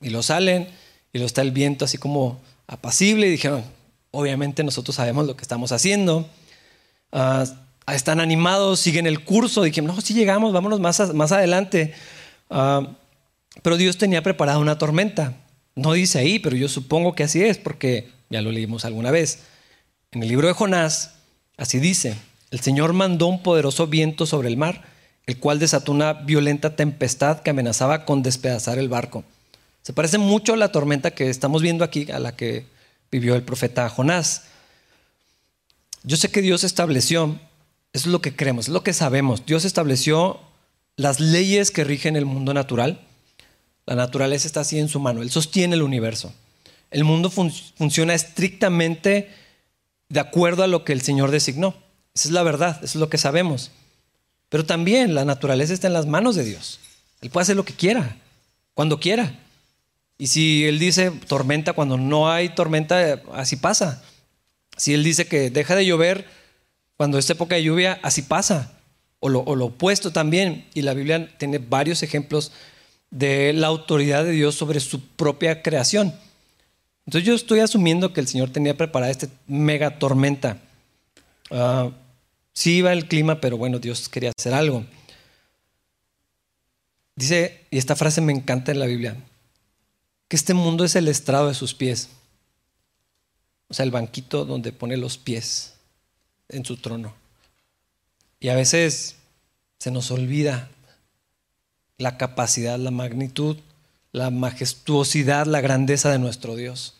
Y 0.00 0.08
lo 0.08 0.22
salen 0.22 0.68
y 1.12 1.18
lo 1.18 1.26
está 1.26 1.42
el 1.42 1.50
viento 1.50 1.84
así 1.84 1.98
como 1.98 2.40
apacible 2.66 3.26
y 3.26 3.30
dijeron, 3.30 3.62
obviamente 4.10 4.64
nosotros 4.64 4.96
sabemos 4.96 5.26
lo 5.26 5.36
que 5.36 5.42
estamos 5.42 5.70
haciendo. 5.70 6.26
Ah, 7.12 7.44
están 7.92 8.20
animados, 8.20 8.80
siguen 8.80 9.06
el 9.06 9.22
curso, 9.22 9.62
dijeron, 9.62 9.94
no, 9.94 10.00
si 10.00 10.14
llegamos, 10.14 10.54
vámonos 10.54 10.80
más, 10.80 11.12
más 11.12 11.30
adelante. 11.30 11.92
Ah, 12.48 12.88
pero 13.60 13.76
Dios 13.76 13.98
tenía 13.98 14.22
preparada 14.22 14.60
una 14.60 14.78
tormenta. 14.78 15.34
No 15.74 15.92
dice 15.92 16.20
ahí, 16.20 16.38
pero 16.38 16.56
yo 16.56 16.70
supongo 16.70 17.14
que 17.14 17.24
así 17.24 17.42
es, 17.44 17.58
porque 17.58 18.08
ya 18.30 18.40
lo 18.40 18.50
leímos 18.50 18.86
alguna 18.86 19.10
vez. 19.10 19.40
En 20.10 20.22
el 20.22 20.30
libro 20.30 20.48
de 20.48 20.54
Jonás, 20.54 21.16
así 21.58 21.78
dice, 21.78 22.16
el 22.50 22.60
Señor 22.60 22.94
mandó 22.94 23.26
un 23.26 23.42
poderoso 23.42 23.86
viento 23.88 24.24
sobre 24.24 24.48
el 24.48 24.56
mar, 24.56 24.84
el 25.26 25.38
cual 25.38 25.58
desató 25.58 25.92
una 25.92 26.14
violenta 26.14 26.76
tempestad 26.76 27.40
que 27.40 27.50
amenazaba 27.50 28.06
con 28.06 28.22
despedazar 28.22 28.78
el 28.78 28.88
barco. 28.88 29.24
Se 29.82 29.92
parece 29.92 30.16
mucho 30.16 30.54
a 30.54 30.56
la 30.56 30.72
tormenta 30.72 31.10
que 31.10 31.28
estamos 31.28 31.60
viendo 31.60 31.84
aquí, 31.84 32.10
a 32.10 32.20
la 32.20 32.34
que 32.34 32.64
vivió 33.10 33.34
el 33.34 33.42
profeta 33.42 33.90
Jonás. 33.90 34.44
Yo 36.04 36.16
sé 36.16 36.30
que 36.30 36.40
Dios 36.40 36.64
estableció, 36.64 37.38
eso 37.92 38.08
es 38.08 38.12
lo 38.12 38.22
que 38.22 38.34
creemos, 38.34 38.68
es 38.68 38.72
lo 38.72 38.82
que 38.82 38.94
sabemos. 38.94 39.44
Dios 39.44 39.66
estableció 39.66 40.40
las 40.96 41.20
leyes 41.20 41.70
que 41.70 41.84
rigen 41.84 42.16
el 42.16 42.24
mundo 42.24 42.54
natural. 42.54 43.06
La 43.84 43.94
naturaleza 43.94 44.46
está 44.46 44.60
así 44.60 44.78
en 44.78 44.88
su 44.88 45.00
mano, 45.00 45.20
Él 45.20 45.30
sostiene 45.30 45.74
el 45.74 45.82
universo. 45.82 46.32
El 46.90 47.04
mundo 47.04 47.28
funciona 47.28 48.14
estrictamente 48.14 49.28
de 50.08 50.20
acuerdo 50.20 50.62
a 50.62 50.66
lo 50.68 50.84
que 50.84 50.92
el 50.92 51.02
Señor 51.02 51.30
designó. 51.30 51.74
Esa 52.14 52.28
es 52.28 52.32
la 52.32 52.42
verdad, 52.42 52.76
eso 52.78 52.86
es 52.86 52.96
lo 52.96 53.10
que 53.10 53.18
sabemos. 53.18 53.70
Pero 54.48 54.64
también 54.64 55.14
la 55.14 55.24
naturaleza 55.24 55.74
está 55.74 55.86
en 55.86 55.92
las 55.92 56.06
manos 56.06 56.34
de 56.36 56.44
Dios. 56.44 56.80
Él 57.20 57.30
puede 57.30 57.42
hacer 57.42 57.56
lo 57.56 57.64
que 57.64 57.74
quiera, 57.74 58.16
cuando 58.74 59.00
quiera. 59.00 59.34
Y 60.16 60.28
si 60.28 60.64
Él 60.64 60.78
dice 60.78 61.12
tormenta 61.28 61.72
cuando 61.72 61.96
no 61.96 62.30
hay 62.30 62.48
tormenta, 62.50 63.22
así 63.32 63.56
pasa. 63.56 64.02
Si 64.76 64.94
Él 64.94 65.04
dice 65.04 65.26
que 65.26 65.50
deja 65.50 65.76
de 65.76 65.86
llover 65.86 66.26
cuando 66.96 67.18
es 67.18 67.30
época 67.30 67.54
de 67.54 67.62
lluvia, 67.62 68.00
así 68.02 68.22
pasa. 68.22 68.72
O 69.20 69.28
lo, 69.28 69.40
opuesto 69.40 70.12
también. 70.12 70.66
Y 70.74 70.82
la 70.82 70.94
Biblia 70.94 71.28
tiene 71.38 71.58
varios 71.58 72.02
ejemplos 72.02 72.52
de 73.10 73.52
la 73.52 73.68
autoridad 73.68 74.24
de 74.24 74.32
Dios 74.32 74.54
sobre 74.54 74.80
su 74.80 75.00
propia 75.00 75.62
creación. 75.62 76.14
Entonces 77.08 77.26
yo 77.26 77.34
estoy 77.34 77.60
asumiendo 77.60 78.12
que 78.12 78.20
el 78.20 78.28
Señor 78.28 78.50
tenía 78.50 78.76
preparada 78.76 79.10
esta 79.10 79.28
mega 79.46 79.98
tormenta. 79.98 80.58
Uh, 81.48 81.90
sí 82.52 82.76
iba 82.76 82.92
el 82.92 83.08
clima, 83.08 83.40
pero 83.40 83.56
bueno, 83.56 83.78
Dios 83.78 84.10
quería 84.10 84.30
hacer 84.38 84.52
algo. 84.52 84.84
Dice, 87.16 87.64
y 87.70 87.78
esta 87.78 87.96
frase 87.96 88.20
me 88.20 88.34
encanta 88.34 88.72
en 88.72 88.78
la 88.78 88.84
Biblia, 88.84 89.16
que 90.28 90.36
este 90.36 90.52
mundo 90.52 90.84
es 90.84 90.96
el 90.96 91.08
estrado 91.08 91.48
de 91.48 91.54
sus 91.54 91.72
pies. 91.72 92.10
O 93.68 93.74
sea, 93.74 93.86
el 93.86 93.90
banquito 93.90 94.44
donde 94.44 94.72
pone 94.72 94.98
los 94.98 95.16
pies 95.16 95.76
en 96.50 96.66
su 96.66 96.76
trono. 96.76 97.14
Y 98.38 98.50
a 98.50 98.54
veces 98.54 99.16
se 99.78 99.90
nos 99.90 100.10
olvida 100.10 100.68
la 101.96 102.18
capacidad, 102.18 102.78
la 102.78 102.90
magnitud, 102.90 103.56
la 104.12 104.28
majestuosidad, 104.28 105.46
la 105.46 105.62
grandeza 105.62 106.10
de 106.10 106.18
nuestro 106.18 106.54
Dios. 106.54 106.96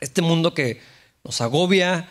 Este 0.00 0.22
mundo 0.22 0.54
que 0.54 0.80
nos 1.24 1.40
agobia, 1.40 2.08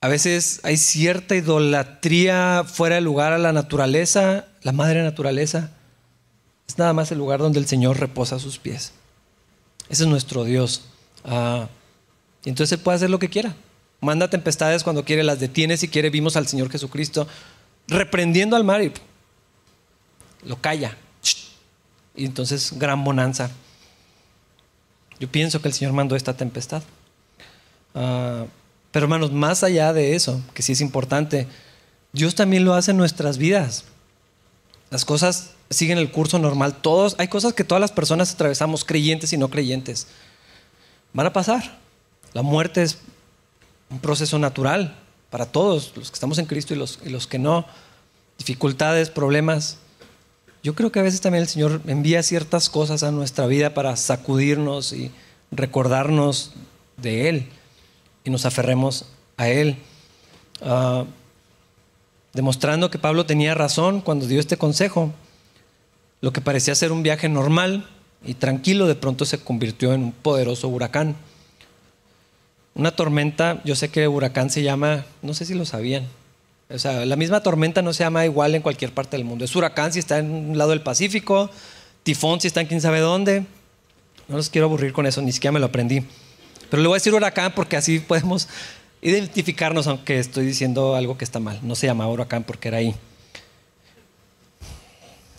a 0.00 0.08
veces 0.08 0.60
hay 0.62 0.76
cierta 0.76 1.34
idolatría 1.34 2.64
fuera 2.66 2.96
de 2.96 3.00
lugar 3.00 3.32
a 3.32 3.38
la 3.38 3.52
naturaleza, 3.52 4.46
la 4.62 4.72
madre 4.72 5.02
naturaleza. 5.02 5.70
Es 6.68 6.78
nada 6.78 6.92
más 6.92 7.10
el 7.12 7.18
lugar 7.18 7.40
donde 7.40 7.58
el 7.58 7.66
Señor 7.66 7.98
reposa 7.98 8.38
sus 8.38 8.58
pies. 8.58 8.92
Ese 9.88 10.04
es 10.04 10.08
nuestro 10.08 10.44
Dios. 10.44 10.82
Ah, 11.24 11.68
y 12.44 12.48
entonces 12.48 12.78
Él 12.78 12.82
puede 12.82 12.96
hacer 12.96 13.10
lo 13.10 13.18
que 13.18 13.28
quiera. 13.28 13.54
Manda 14.00 14.30
tempestades 14.30 14.84
cuando 14.84 15.04
quiere, 15.04 15.24
las 15.24 15.40
detiene 15.40 15.76
si 15.76 15.88
quiere. 15.88 16.10
Vimos 16.10 16.36
al 16.36 16.46
Señor 16.46 16.70
Jesucristo 16.70 17.26
reprendiendo 17.88 18.54
al 18.54 18.64
mar 18.64 18.82
y 18.82 18.92
lo 20.44 20.60
calla. 20.60 20.96
Y 22.14 22.24
entonces 22.24 22.74
gran 22.78 23.02
bonanza. 23.04 23.50
Yo 25.18 25.28
pienso 25.28 25.60
que 25.60 25.68
el 25.68 25.74
Señor 25.74 25.94
mandó 25.94 26.14
esta 26.14 26.36
tempestad. 26.36 26.82
Ah, 27.94 28.46
pero 28.90 29.04
hermanos, 29.04 29.32
más 29.32 29.62
allá 29.62 29.92
de 29.92 30.14
eso, 30.14 30.40
que 30.54 30.62
sí 30.62 30.72
es 30.72 30.80
importante, 30.80 31.46
Dios 32.12 32.34
también 32.34 32.64
lo 32.64 32.74
hace 32.74 32.92
en 32.92 32.96
nuestras 32.96 33.38
vidas. 33.38 33.84
Las 34.90 35.04
cosas 35.04 35.50
siguen 35.70 35.98
el 35.98 36.10
curso 36.10 36.38
normal. 36.38 36.76
Todos, 36.80 37.14
hay 37.18 37.28
cosas 37.28 37.52
que 37.52 37.64
todas 37.64 37.80
las 37.80 37.92
personas 37.92 38.32
atravesamos, 38.32 38.84
creyentes 38.84 39.32
y 39.32 39.36
no 39.36 39.50
creyentes. 39.50 40.06
Van 41.12 41.26
a 41.26 41.32
pasar. 41.32 41.78
La 42.32 42.42
muerte 42.42 42.82
es 42.82 42.98
un 43.90 44.00
proceso 44.00 44.38
natural 44.38 44.96
para 45.30 45.46
todos, 45.46 45.92
los 45.94 46.10
que 46.10 46.14
estamos 46.14 46.38
en 46.38 46.46
Cristo 46.46 46.74
y 46.74 46.78
los, 46.78 46.98
y 47.04 47.10
los 47.10 47.26
que 47.26 47.38
no. 47.38 47.66
Dificultades, 48.38 49.10
problemas. 49.10 49.78
Yo 50.62 50.74
creo 50.74 50.90
que 50.90 51.00
a 51.00 51.02
veces 51.02 51.20
también 51.20 51.42
el 51.42 51.48
Señor 51.48 51.82
envía 51.86 52.22
ciertas 52.22 52.70
cosas 52.70 53.02
a 53.02 53.10
nuestra 53.10 53.46
vida 53.46 53.74
para 53.74 53.94
sacudirnos 53.96 54.92
y 54.92 55.10
recordarnos 55.50 56.52
de 56.96 57.28
Él 57.28 57.48
y 58.28 58.30
nos 58.30 58.44
aferremos 58.44 59.06
a 59.38 59.48
Él. 59.48 59.76
Ah, 60.60 61.04
demostrando 62.34 62.90
que 62.90 62.98
Pablo 62.98 63.24
tenía 63.24 63.54
razón 63.54 64.02
cuando 64.02 64.26
dio 64.26 64.38
este 64.38 64.58
consejo. 64.58 65.12
Lo 66.20 66.32
que 66.32 66.42
parecía 66.42 66.74
ser 66.74 66.92
un 66.92 67.02
viaje 67.02 67.28
normal 67.28 67.88
y 68.24 68.34
tranquilo 68.34 68.86
de 68.86 68.96
pronto 68.96 69.24
se 69.24 69.38
convirtió 69.38 69.94
en 69.94 70.02
un 70.04 70.12
poderoso 70.12 70.68
huracán. 70.68 71.16
Una 72.74 72.90
tormenta, 72.90 73.62
yo 73.64 73.74
sé 73.74 73.88
que 73.88 74.06
huracán 74.06 74.50
se 74.50 74.62
llama, 74.62 75.06
no 75.22 75.32
sé 75.32 75.46
si 75.46 75.54
lo 75.54 75.64
sabían, 75.64 76.06
o 76.68 76.78
sea, 76.78 77.06
la 77.06 77.16
misma 77.16 77.42
tormenta 77.42 77.80
no 77.80 77.94
se 77.94 78.04
llama 78.04 78.26
igual 78.26 78.54
en 78.54 78.62
cualquier 78.62 78.92
parte 78.92 79.16
del 79.16 79.24
mundo. 79.24 79.44
Es 79.44 79.56
huracán 79.56 79.92
si 79.92 80.00
está 80.00 80.18
en 80.18 80.30
un 80.30 80.58
lado 80.58 80.70
del 80.70 80.82
Pacífico, 80.82 81.50
tifón 82.02 82.40
si 82.40 82.46
está 82.46 82.60
en 82.60 82.66
quién 82.66 82.82
sabe 82.82 83.00
dónde. 83.00 83.46
No 84.28 84.36
los 84.36 84.50
quiero 84.50 84.66
aburrir 84.66 84.92
con 84.92 85.06
eso, 85.06 85.22
ni 85.22 85.32
siquiera 85.32 85.52
me 85.52 85.60
lo 85.60 85.66
aprendí. 85.66 86.04
Pero 86.70 86.82
le 86.82 86.88
voy 86.88 86.96
a 86.96 87.00
decir 87.00 87.14
huracán 87.14 87.52
porque 87.54 87.76
así 87.76 87.98
podemos 88.08 88.48
identificarnos, 89.00 89.86
aunque 89.86 90.18
estoy 90.18 90.46
diciendo 90.46 90.96
algo 90.96 91.16
que 91.16 91.24
está 91.24 91.40
mal. 91.40 91.60
No 91.62 91.74
se 91.74 91.86
llamaba 91.86 92.10
huracán 92.10 92.44
porque 92.44 92.68
era 92.68 92.78
ahí. 92.78 92.94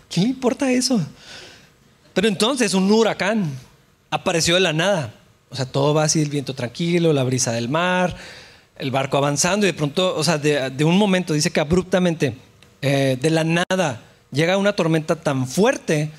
¿Quién 0.08 0.24
le 0.24 0.30
importa 0.30 0.70
eso? 0.70 1.00
Pero 2.14 2.26
entonces 2.26 2.74
un 2.74 2.90
huracán 2.90 3.50
apareció 4.10 4.54
de 4.54 4.60
la 4.60 4.72
nada. 4.72 5.14
O 5.50 5.56
sea, 5.56 5.66
todo 5.66 5.94
va 5.94 6.04
así, 6.04 6.20
el 6.20 6.28
viento 6.28 6.54
tranquilo, 6.54 7.12
la 7.12 7.24
brisa 7.24 7.52
del 7.52 7.68
mar, 7.68 8.16
el 8.76 8.90
barco 8.90 9.16
avanzando 9.16 9.66
y 9.66 9.70
de 9.70 9.74
pronto, 9.74 10.16
o 10.16 10.24
sea, 10.24 10.38
de, 10.38 10.84
un 10.84 10.96
momento, 10.96 11.32
dice 11.34 11.50
que 11.50 11.60
abruptamente, 11.60 12.36
eh, 12.82 13.18
de 13.20 13.30
la 13.30 13.44
nada, 13.44 14.02
llega 14.32 14.56
una 14.56 14.74
tormenta 14.74 15.16
tan 15.16 15.46
fuerte 15.46 16.10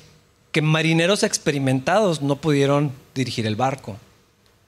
que 0.52 0.62
marineros 0.62 1.22
experimentados 1.22 2.20
no 2.20 2.36
pudieron 2.36 2.92
dirigir 3.14 3.46
el 3.46 3.56
barco. 3.56 3.96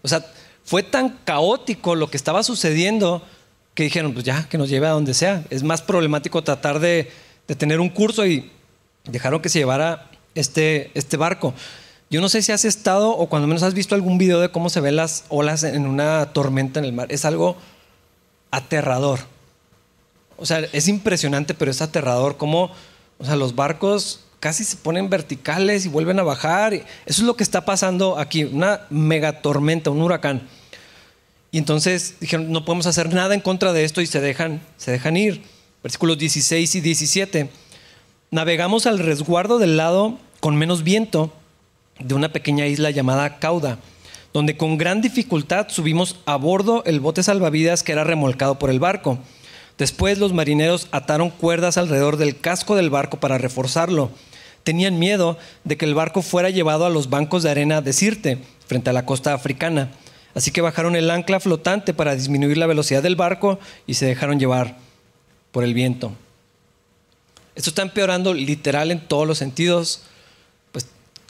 O 0.04 0.08
sea, 0.08 0.24
fue 0.64 0.82
tan 0.82 1.18
caótico 1.24 1.94
lo 1.94 2.10
que 2.10 2.18
estaba 2.18 2.42
sucediendo 2.42 3.22
que 3.72 3.84
dijeron, 3.84 4.12
pues 4.12 4.24
ya, 4.24 4.46
que 4.48 4.58
nos 4.58 4.68
lleve 4.68 4.86
a 4.86 4.90
donde 4.90 5.14
sea. 5.14 5.44
Es 5.48 5.62
más 5.62 5.80
problemático 5.80 6.44
tratar 6.44 6.78
de, 6.78 7.10
tener 7.58 7.80
un 7.80 7.88
curso 7.88 8.26
y 8.26 8.52
dejaron 9.04 9.40
que 9.40 9.48
se 9.48 9.58
llevara 9.58 10.10
este, 10.34 10.90
este 10.94 11.16
barco. 11.16 11.54
Yo 12.10 12.20
no 12.20 12.28
sé 12.28 12.42
si 12.42 12.52
has 12.52 12.66
estado 12.66 13.10
o 13.10 13.28
cuando 13.28 13.48
menos 13.48 13.62
has 13.62 13.72
visto 13.72 13.94
algún 13.94 14.18
video 14.18 14.40
de 14.40 14.50
cómo 14.50 14.68
se 14.68 14.80
ven 14.80 14.96
las 14.96 15.24
olas 15.30 15.64
en 15.64 15.86
una 15.86 16.32
tormenta 16.32 16.80
en 16.80 16.84
el 16.84 16.92
mar. 16.92 17.08
Es 17.10 17.24
algo 17.24 17.56
aterrador. 18.50 19.20
O 20.36 20.44
sea, 20.44 20.60
es 20.72 20.86
impresionante, 20.86 21.54
pero 21.54 21.70
es 21.70 21.80
aterrador 21.80 22.36
cómo, 22.36 22.70
o 23.18 23.24
sea, 23.24 23.36
los 23.36 23.54
barcos 23.54 24.20
casi 24.44 24.62
se 24.62 24.76
ponen 24.76 25.08
verticales 25.08 25.86
y 25.86 25.88
vuelven 25.88 26.18
a 26.18 26.22
bajar. 26.22 26.74
Eso 26.74 26.84
es 27.06 27.20
lo 27.20 27.34
que 27.34 27.42
está 27.42 27.64
pasando 27.64 28.18
aquí, 28.18 28.44
una 28.44 28.82
mega 28.90 29.40
tormenta, 29.40 29.88
un 29.88 30.02
huracán. 30.02 30.46
Y 31.50 31.56
entonces 31.56 32.16
dijeron, 32.20 32.52
no 32.52 32.62
podemos 32.66 32.86
hacer 32.86 33.10
nada 33.14 33.34
en 33.34 33.40
contra 33.40 33.72
de 33.72 33.84
esto 33.84 34.02
y 34.02 34.06
se 34.06 34.20
dejan, 34.20 34.60
se 34.76 34.90
dejan 34.90 35.16
ir. 35.16 35.40
Versículos 35.82 36.18
16 36.18 36.74
y 36.74 36.80
17. 36.82 37.48
Navegamos 38.30 38.84
al 38.84 38.98
resguardo 38.98 39.58
del 39.58 39.78
lado 39.78 40.18
con 40.40 40.56
menos 40.56 40.82
viento 40.82 41.32
de 41.98 42.12
una 42.12 42.30
pequeña 42.30 42.66
isla 42.66 42.90
llamada 42.90 43.38
Cauda 43.38 43.78
donde 44.34 44.58
con 44.58 44.76
gran 44.76 45.00
dificultad 45.00 45.68
subimos 45.70 46.16
a 46.26 46.36
bordo 46.36 46.82
el 46.84 47.00
bote 47.00 47.22
salvavidas 47.22 47.82
que 47.82 47.92
era 47.92 48.04
remolcado 48.04 48.58
por 48.58 48.68
el 48.68 48.78
barco. 48.78 49.20
Después 49.78 50.18
los 50.18 50.34
marineros 50.34 50.88
ataron 50.90 51.30
cuerdas 51.30 51.78
alrededor 51.78 52.18
del 52.18 52.38
casco 52.38 52.76
del 52.76 52.90
barco 52.90 53.20
para 53.20 53.38
reforzarlo. 53.38 54.10
Tenían 54.64 54.98
miedo 54.98 55.38
de 55.62 55.76
que 55.76 55.84
el 55.84 55.94
barco 55.94 56.22
fuera 56.22 56.50
llevado 56.50 56.84
a 56.84 56.90
los 56.90 57.10
bancos 57.10 57.42
de 57.42 57.50
arena 57.50 57.80
de 57.80 57.92
Sirte, 57.92 58.38
frente 58.66 58.90
a 58.90 58.92
la 58.92 59.06
costa 59.06 59.32
africana. 59.34 59.92
Así 60.34 60.50
que 60.50 60.60
bajaron 60.60 60.96
el 60.96 61.10
ancla 61.10 61.38
flotante 61.38 61.94
para 61.94 62.16
disminuir 62.16 62.58
la 62.58 62.66
velocidad 62.66 63.02
del 63.02 63.14
barco 63.14 63.60
y 63.86 63.94
se 63.94 64.06
dejaron 64.06 64.40
llevar 64.40 64.76
por 65.52 65.62
el 65.62 65.74
viento. 65.74 66.12
Esto 67.54 67.70
está 67.70 67.82
empeorando 67.82 68.34
literal 68.34 68.90
en 68.90 69.06
todos 69.06 69.28
los 69.28 69.38
sentidos 69.38 70.02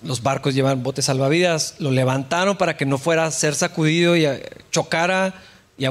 los 0.05 0.23
barcos 0.23 0.55
llevan 0.55 0.83
botes 0.83 1.07
salvavidas, 1.07 1.77
lo 1.79 1.91
levantaron 1.91 2.57
para 2.57 2.77
que 2.77 2.87
no 2.87 2.99
fuera 2.99 3.25
a 3.25 3.31
ser 3.31 3.55
sacudido 3.55 4.17
y 4.17 4.27
chocara 4.71 5.35
y 5.79 5.87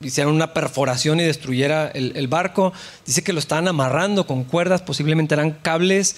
hicieran 0.00 0.32
una 0.32 0.54
perforación 0.54 1.20
y 1.20 1.24
destruyera 1.24 1.88
el, 1.88 2.28
barco. 2.28 2.72
Dice 3.04 3.22
que 3.22 3.32
lo 3.32 3.40
estaban 3.40 3.68
amarrando 3.68 4.26
con 4.26 4.44
cuerdas, 4.44 4.82
posiblemente 4.82 5.34
eran 5.34 5.50
cables 5.50 6.16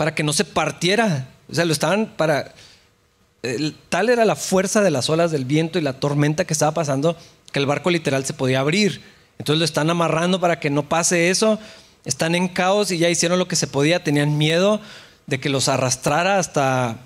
para 0.00 0.14
que 0.14 0.22
no 0.22 0.32
se 0.32 0.46
partiera. 0.46 1.28
O 1.50 1.54
sea, 1.54 1.66
lo 1.66 1.74
estaban 1.74 2.06
para... 2.16 2.54
tal 3.90 4.08
era 4.08 4.24
la 4.24 4.34
fuerza 4.34 4.80
de 4.80 4.90
las 4.90 5.10
olas 5.10 5.30
del 5.30 5.44
viento 5.44 5.78
y 5.78 5.82
la 5.82 6.00
tormenta 6.00 6.46
que 6.46 6.54
estaba 6.54 6.72
pasando 6.72 7.18
que 7.52 7.58
el 7.58 7.66
barco 7.66 7.90
literal 7.90 8.24
se 8.24 8.32
podía 8.32 8.60
abrir. 8.60 9.02
Entonces 9.36 9.58
lo 9.58 9.64
están 9.66 9.90
amarrando 9.90 10.40
para 10.40 10.58
que 10.58 10.70
no 10.70 10.88
pase 10.88 11.28
eso. 11.28 11.58
Están 12.06 12.34
en 12.34 12.48
caos 12.48 12.90
y 12.92 12.96
ya 12.96 13.10
hicieron 13.10 13.38
lo 13.38 13.46
que 13.46 13.56
se 13.56 13.66
podía, 13.66 14.02
tenían 14.02 14.38
miedo 14.38 14.80
de 15.26 15.38
que 15.38 15.50
los 15.50 15.68
arrastrara 15.68 16.38
hasta 16.38 16.96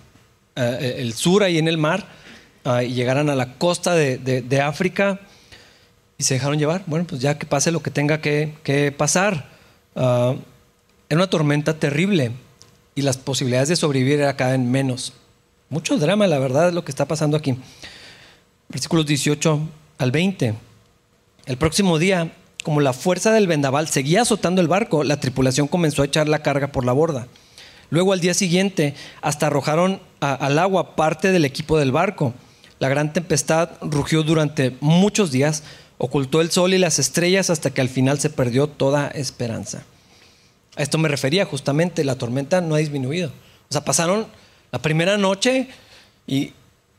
eh, 0.54 0.98
el 0.98 1.14
sur, 1.14 1.42
ahí 1.42 1.58
en 1.58 1.66
el 1.66 1.78
mar, 1.78 2.06
ah, 2.62 2.84
y 2.84 2.94
llegaran 2.94 3.28
a 3.28 3.34
la 3.34 3.54
costa 3.54 3.96
de, 3.96 4.62
África 4.62 5.18
y 6.16 6.22
se 6.22 6.34
dejaron 6.34 6.60
llevar. 6.60 6.84
Bueno, 6.86 7.06
pues 7.08 7.20
ya 7.20 7.38
que 7.38 7.46
pase 7.46 7.72
lo 7.72 7.82
que 7.82 7.90
tenga 7.90 8.20
que, 8.20 8.94
pasar. 8.96 9.48
Uh, 9.96 10.36
era 11.08 11.18
una 11.18 11.28
tormenta 11.28 11.74
terrible 11.74 12.30
y 12.94 13.02
las 13.02 13.16
posibilidades 13.16 13.68
de 13.68 13.76
sobrevivir 13.76 14.20
era 14.20 14.36
cada 14.36 14.56
menos. 14.58 15.12
Mucho 15.68 15.96
drama, 15.98 16.26
la 16.26 16.38
verdad, 16.38 16.68
es 16.68 16.74
lo 16.74 16.84
que 16.84 16.90
está 16.90 17.06
pasando 17.06 17.36
aquí. 17.36 17.56
Versículos 18.68 19.06
18 19.06 19.60
al 19.98 20.10
20. 20.10 20.54
El 21.46 21.56
próximo 21.56 21.98
día, 21.98 22.32
como 22.62 22.80
la 22.80 22.92
fuerza 22.92 23.32
del 23.32 23.46
vendaval 23.46 23.88
seguía 23.88 24.22
azotando 24.22 24.60
el 24.60 24.68
barco, 24.68 25.04
la 25.04 25.20
tripulación 25.20 25.68
comenzó 25.68 26.02
a 26.02 26.06
echar 26.06 26.28
la 26.28 26.42
carga 26.42 26.68
por 26.68 26.84
la 26.84 26.92
borda. 26.92 27.26
Luego 27.90 28.12
al 28.12 28.20
día 28.20 28.34
siguiente 28.34 28.94
hasta 29.20 29.46
arrojaron 29.46 30.00
al 30.20 30.58
agua 30.58 30.96
parte 30.96 31.32
del 31.32 31.44
equipo 31.44 31.78
del 31.78 31.92
barco. 31.92 32.34
La 32.78 32.88
gran 32.88 33.12
tempestad 33.12 33.70
rugió 33.82 34.22
durante 34.22 34.76
muchos 34.80 35.30
días, 35.30 35.62
ocultó 35.98 36.40
el 36.40 36.50
sol 36.50 36.74
y 36.74 36.78
las 36.78 36.98
estrellas 36.98 37.50
hasta 37.50 37.70
que 37.70 37.80
al 37.80 37.88
final 37.88 38.18
se 38.20 38.30
perdió 38.30 38.66
toda 38.66 39.08
esperanza. 39.08 39.84
A 40.76 40.82
esto 40.82 40.98
me 40.98 41.08
refería 41.08 41.44
justamente, 41.44 42.04
la 42.04 42.16
tormenta 42.16 42.60
no 42.60 42.74
ha 42.74 42.78
disminuido. 42.78 43.30
O 43.68 43.72
sea, 43.72 43.84
pasaron 43.84 44.26
la 44.72 44.80
primera 44.80 45.16
noche 45.16 45.68
y 46.26 46.52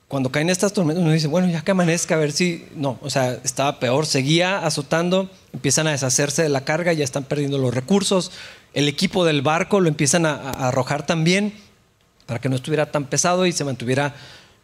cuando 0.07 0.31
caen 0.31 0.49
estas 0.49 0.71
tormentas 0.71 1.03
uno 1.03 1.11
dice, 1.11 1.27
bueno, 1.27 1.49
ya 1.49 1.61
que 1.61 1.71
amanezca 1.71 2.15
a 2.15 2.19
ver 2.19 2.31
si... 2.31 2.65
No, 2.75 2.99
o 3.01 3.09
sea, 3.09 3.33
estaba 3.43 3.79
peor, 3.79 4.05
seguía 4.05 4.65
azotando, 4.65 5.29
empiezan 5.51 5.88
a 5.88 5.91
deshacerse 5.91 6.43
de 6.43 6.49
la 6.49 6.63
carga, 6.63 6.93
ya 6.93 7.03
están 7.03 7.23
perdiendo 7.23 7.57
los 7.57 7.73
recursos, 7.73 8.31
el 8.73 8.88
equipo 8.88 9.25
del 9.25 9.41
barco 9.41 9.79
lo 9.79 9.88
empiezan 9.88 10.25
a, 10.25 10.51
arrojar 10.51 11.05
también 11.05 11.53
para 12.27 12.39
que 12.39 12.49
no 12.49 12.55
estuviera 12.55 12.91
tan 12.91 13.05
pesado 13.05 13.45
y 13.45 13.51
se 13.51 13.63
mantuviera 13.63 14.15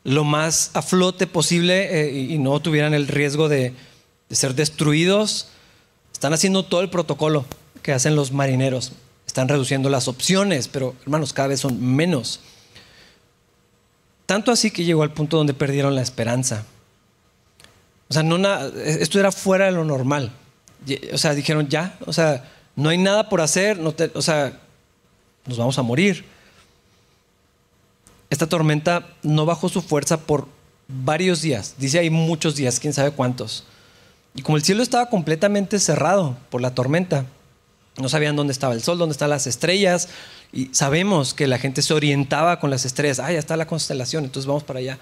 lo 0.04 0.24
más 0.24 0.72
a 0.74 0.82
flote 0.82 1.28
posible 1.28 2.02
eh, 2.02 2.20
y 2.20 2.38
no 2.38 2.60
tuvieran 2.60 2.94
el 2.94 3.08
riesgo 3.08 3.50
de, 3.50 3.74
ser 4.30 4.56
destruidos. 4.56 5.48
Están 6.14 6.34
haciendo 6.34 6.64
todo 6.64 6.82
el 6.82 6.90
protocolo 6.90 7.46
que 7.82 7.94
hacen 7.94 8.16
los 8.16 8.32
marineros. 8.32 8.94
Están 9.26 9.48
reduciendo 9.48 9.90
las 9.90 10.08
opciones, 10.08 10.68
pero 10.68 10.96
hermanos, 11.04 11.34
cada 11.34 11.50
vez 11.50 11.60
son 11.62 11.82
menos. 11.82 12.42
Tanto 14.26 14.52
así 14.52 14.72
que 14.72 14.84
llegó 14.84 15.04
al 15.04 15.14
punto 15.14 15.38
donde 15.38 15.54
perdieron 15.54 15.96
la 15.96 16.02
esperanza. 16.02 16.66
O 18.10 18.14
sea, 18.14 18.24
no 18.24 18.38
esto 18.86 19.20
era 19.20 19.32
fuera 19.32 19.66
de 19.66 19.72
lo 19.72 19.86
normal. 19.86 20.32
O 21.14 21.18
sea, 21.18 21.34
dijeron 21.34 21.70
ya, 21.70 21.98
o 22.06 22.14
sea, 22.14 22.50
no 22.76 22.90
hay 22.90 22.98
nada 22.98 23.30
por 23.30 23.42
hacer, 23.42 23.80
o 23.80 24.22
sea, 24.22 24.60
nos 25.46 25.58
vamos 25.58 25.78
a 25.78 25.82
morir. 25.82 26.26
Esta 28.30 28.48
tormenta 28.48 29.08
no 29.24 29.46
bajó 29.46 29.70
su 29.70 29.82
fuerza 29.82 30.18
por 30.22 30.48
varios 30.88 31.42
días, 31.42 31.76
dice 31.78 32.00
hay 32.00 32.10
muchos 32.10 32.56
días, 32.56 32.80
quién 32.80 32.94
sabe 32.94 33.12
cuántos. 33.12 33.66
Y 34.34 34.42
como 34.42 34.58
el 34.58 34.64
cielo 34.64 34.84
estaba 34.84 35.10
completamente 35.10 35.80
cerrado 35.80 36.38
por 36.50 36.62
la 36.62 36.74
tormenta, 36.74 37.26
no 37.98 38.10
sabían 38.10 38.36
dónde 38.36 38.54
estaba 38.54 38.74
el 38.74 38.82
sol, 38.82 38.98
dónde 38.98 39.14
están 39.14 39.30
las 39.30 39.48
estrellas, 39.48 40.10
y 40.54 40.70
sabemos 40.74 41.34
que 41.34 41.48
la 41.48 41.58
gente 41.58 41.82
se 41.82 41.94
orientaba 41.94 42.60
con 42.60 42.70
las 42.70 42.86
estrellas, 42.86 43.20
ah, 43.20 43.32
ya 43.32 43.40
está 43.40 43.58
la 43.58 43.68
constelación, 43.68 44.26
entonces 44.26 44.48
vamos 44.48 44.64
para 44.64 44.80
allá. 44.80 45.00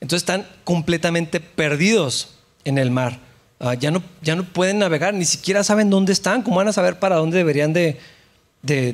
Entonces 0.00 0.22
están 0.22 0.46
completamente 0.64 1.40
perdidos 1.40 2.30
en 2.64 2.78
el 2.78 2.90
mar. 2.90 3.20
Ah, 3.60 3.74
ya, 3.74 3.90
no, 3.90 4.02
ya 4.22 4.34
no 4.34 4.44
pueden 4.44 4.80
navegar, 4.80 5.14
ni 5.14 5.24
siquiera 5.24 5.62
saben 5.62 5.88
dónde 5.88 6.12
están, 6.12 6.42
cómo 6.42 6.56
van 6.56 6.68
a 6.68 6.72
saber 6.72 6.98
para 6.98 7.16
dónde 7.16 7.36
deberían 7.38 7.72
de, 7.72 7.98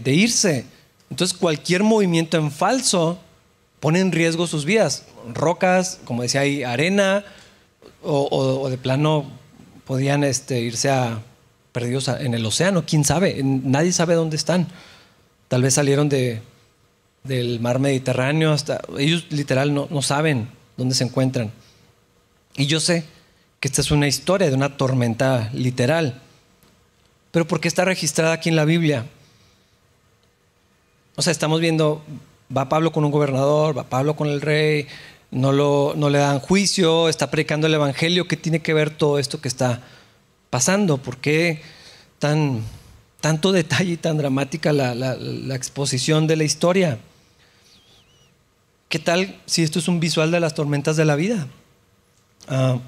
irse. 0.05 0.66
Entonces 1.11 1.37
cualquier 1.37 1.83
movimiento 1.83 2.37
en 2.37 2.51
falso 2.51 3.18
pone 3.81 4.01
en 4.01 4.12
riesgo 4.12 4.46
sus 4.46 4.64
vidas. 4.64 5.05
Rocas, 5.33 6.01
como 6.05 6.22
decía 6.22 6.42
ahí, 6.42 6.62
arena, 6.64 7.24
o, 8.03 8.68
de 8.68 8.77
plano 8.77 9.24
podían 9.87 10.22
este, 10.22 10.61
irse 10.61 10.90
a 10.90 11.22
perdidos 11.79 12.09
en 12.09 12.35
el 12.35 12.45
océano, 12.45 12.85
quién 12.85 13.05
sabe, 13.05 13.41
nadie 13.45 13.93
sabe 13.93 14.14
dónde 14.14 14.37
están. 14.37 14.67
Tal 15.47 15.62
vez 15.62 15.75
salieron 15.75 16.09
de, 16.09 16.43
del 17.23 17.61
mar 17.61 17.79
Mediterráneo 17.79 18.51
hasta... 18.51 18.81
Ellos 18.99 19.27
literal 19.31 19.73
no, 19.73 19.87
no 19.88 20.03
saben 20.03 20.49
dónde 20.77 20.97
se 20.97 21.05
encuentran. 21.05 21.53
Y 22.57 22.67
yo 22.67 22.81
sé 22.81 23.05
que 23.61 23.69
esta 23.69 23.81
es 23.81 23.93
una 23.93 24.09
historia 24.09 24.49
de 24.49 24.57
una 24.57 24.77
tormenta 24.77 25.51
literal. 25.53 26.21
Pero 27.31 27.47
¿por 27.47 27.61
qué 27.61 27.69
está 27.69 27.85
registrada 27.85 28.33
aquí 28.33 28.49
en 28.49 28.57
la 28.57 28.64
Biblia? 28.64 29.07
O 31.14 31.23
sea, 31.23 31.31
estamos 31.31 31.61
viendo 31.61 32.03
Va 32.57 32.69
Pablo 32.69 32.91
con 32.91 33.05
un 33.05 33.12
gobernador, 33.12 33.77
va 33.77 33.85
Pablo 33.85 34.17
con 34.17 34.27
el 34.27 34.41
rey, 34.41 34.88
no, 35.31 35.53
lo, 35.53 35.95
no 35.97 36.11
le 36.11 36.19
dan 36.19 36.41
juicio, 36.41 37.09
está 37.09 37.31
predicando 37.31 37.69
el 37.69 37.75
Evangelio. 37.75 38.27
¿Qué 38.27 38.37
tiene 38.37 38.62
que 38.62 38.75
ver 38.75 38.91
todo 38.91 39.21
esto 39.21 39.41
que 39.41 39.47
está 39.47 39.83
pasando? 40.51 40.99
¿Por 40.99 41.19
qué 41.19 41.63
tan, 42.19 42.63
tanto 43.21 43.53
detalle 43.53 43.93
y 43.93 43.97
tan 43.97 44.17
dramática 44.19 44.73
la, 44.73 45.55
exposición 45.55 46.27
de 46.27 46.37
la 46.37 46.45
historia? 46.45 46.99
¿Qué 48.89 48.99
tal 48.99 49.41
si 49.47 49.63
esto 49.63 49.79
es 49.79 49.89
un 49.89 50.01
visual 50.01 50.31
de 50.31 50.41
las 50.41 50.55
tormentas 50.55 50.97
de 50.97 51.05
la 51.05 51.17
vida? 51.17 51.47
Ah, 52.49 52.79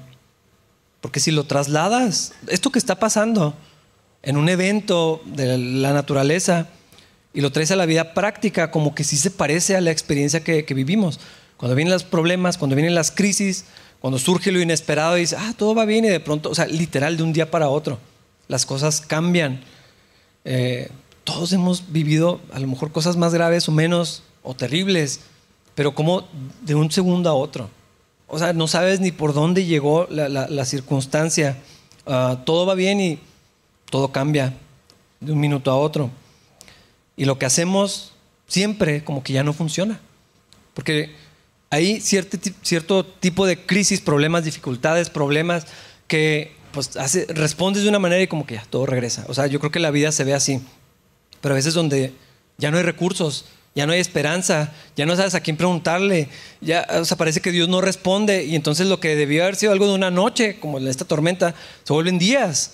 porque 0.99 1.19
si 1.19 1.31
lo 1.31 1.45
trasladas, 1.45 2.33
esto 2.47 2.71
que 2.71 2.79
está 2.79 2.99
pasando 2.99 3.55
en 4.23 4.37
un 4.37 4.49
evento 4.49 5.21
de 5.25 5.57
la 5.57 5.93
naturaleza, 5.93 6.67
y 7.33 7.41
lo 7.41 7.51
traes 7.51 7.71
a 7.71 7.75
la 7.75 7.85
vida 7.85 8.13
práctica, 8.13 8.71
como 8.71 8.93
que 8.93 9.03
sí 9.03 9.17
se 9.17 9.31
parece 9.31 9.75
a 9.75 9.81
la 9.81 9.91
experiencia 9.91 10.43
que, 10.43 10.63
vivimos. 10.73 11.19
Cuando 11.57 11.75
vienen 11.75 11.93
los 11.93 12.03
problemas, 12.03 12.57
cuando 12.57 12.75
vienen 12.75 12.95
las 12.95 13.11
crisis, 13.11 13.65
cuando 14.01 14.17
surge 14.17 14.51
lo 14.51 14.59
inesperado 14.59 15.15
y 15.17 15.21
dices, 15.21 15.37
ah, 15.39 15.53
todo 15.55 15.75
va 15.75 15.85
bien 15.85 16.03
y 16.05 16.09
de 16.09 16.19
pronto, 16.19 16.49
o 16.49 16.55
sea, 16.55 16.65
literal 16.65 17.17
de 17.17 17.23
un 17.23 17.33
día 17.33 17.51
para 17.51 17.69
otro, 17.69 17.99
las 18.47 18.65
cosas 18.65 18.99
cambian. 18.99 19.61
Eh, 20.43 20.89
todos 21.23 21.53
hemos 21.53 21.91
vivido 21.91 22.41
a 22.51 22.59
lo 22.59 22.67
mejor 22.67 22.91
cosas 22.91 23.15
más 23.15 23.31
graves 23.33 23.69
o 23.69 23.71
menos 23.71 24.23
o 24.41 24.55
terribles, 24.55 25.21
pero 25.75 25.93
como 25.93 26.27
de 26.63 26.73
un 26.73 26.91
segundo 26.91 27.29
a 27.29 27.33
otro. 27.33 27.69
O 28.27 28.39
sea, 28.39 28.53
no 28.53 28.67
sabes 28.67 28.99
ni 29.01 29.11
por 29.11 29.33
dónde 29.33 29.65
llegó 29.65 30.07
la, 30.09 30.65
circunstancia. 30.65 31.57
Ah, 32.07 32.41
todo 32.43 32.65
va 32.65 32.73
bien 32.73 32.99
y 32.99 33.19
todo 33.91 34.11
cambia 34.11 34.53
de 35.19 35.31
un 35.31 35.39
minuto 35.39 35.69
a 35.69 35.77
otro. 35.77 36.09
Y 37.15 37.25
lo 37.25 37.37
que 37.37 37.45
hacemos 37.45 38.13
siempre 38.47 39.03
como 39.03 39.21
que 39.21 39.33
ya 39.33 39.43
no 39.43 39.53
funciona. 39.53 39.99
Porque 40.73 41.13
hay 41.71 42.01
cierto, 42.01 42.37
cierto 42.61 43.05
tipo 43.05 43.45
de 43.47 43.65
crisis, 43.65 44.01
problemas, 44.01 44.43
dificultades, 44.43 45.09
problemas 45.09 45.65
que 46.07 46.51
pues 46.73 46.97
hace, 46.97 47.25
respondes 47.29 47.83
de 47.83 47.89
una 47.89 47.97
manera 47.97 48.21
y 48.21 48.27
como 48.27 48.45
que 48.45 48.55
ya 48.55 48.65
todo 48.69 48.85
regresa. 48.85 49.25
O 49.29 49.33
sea, 49.33 49.47
yo 49.47 49.59
creo 49.59 49.71
que 49.71 49.79
la 49.79 49.89
vida 49.89 50.11
se 50.11 50.25
ve 50.25 50.33
así. 50.33 50.61
Pero 51.39 51.53
a 51.53 51.55
veces 51.55 51.73
donde 51.73 52.13
ya 52.57 52.71
no 52.71 52.77
hay 52.77 52.83
recursos, 52.83 53.45
ya 53.73 53.87
no 53.87 53.93
hay 53.93 54.01
esperanza, 54.01 54.73
ya 54.97 55.05
no 55.05 55.15
sabes 55.15 55.33
a 55.33 55.39
quién 55.39 55.55
preguntarle, 55.55 56.27
ya 56.59 56.85
o 56.99 57.05
sea, 57.05 57.15
parece 57.15 57.39
que 57.39 57.53
Dios 57.53 57.69
no 57.69 57.79
responde 57.79 58.43
y 58.43 58.55
entonces 58.55 58.87
lo 58.87 58.99
que 58.99 59.15
debió 59.15 59.43
haber 59.43 59.55
sido 59.55 59.71
algo 59.71 59.87
de 59.87 59.93
una 59.93 60.11
noche, 60.11 60.59
como 60.59 60.77
esta 60.79 61.05
tormenta, 61.05 61.55
se 61.83 61.93
vuelven 61.93 62.19
días. 62.19 62.73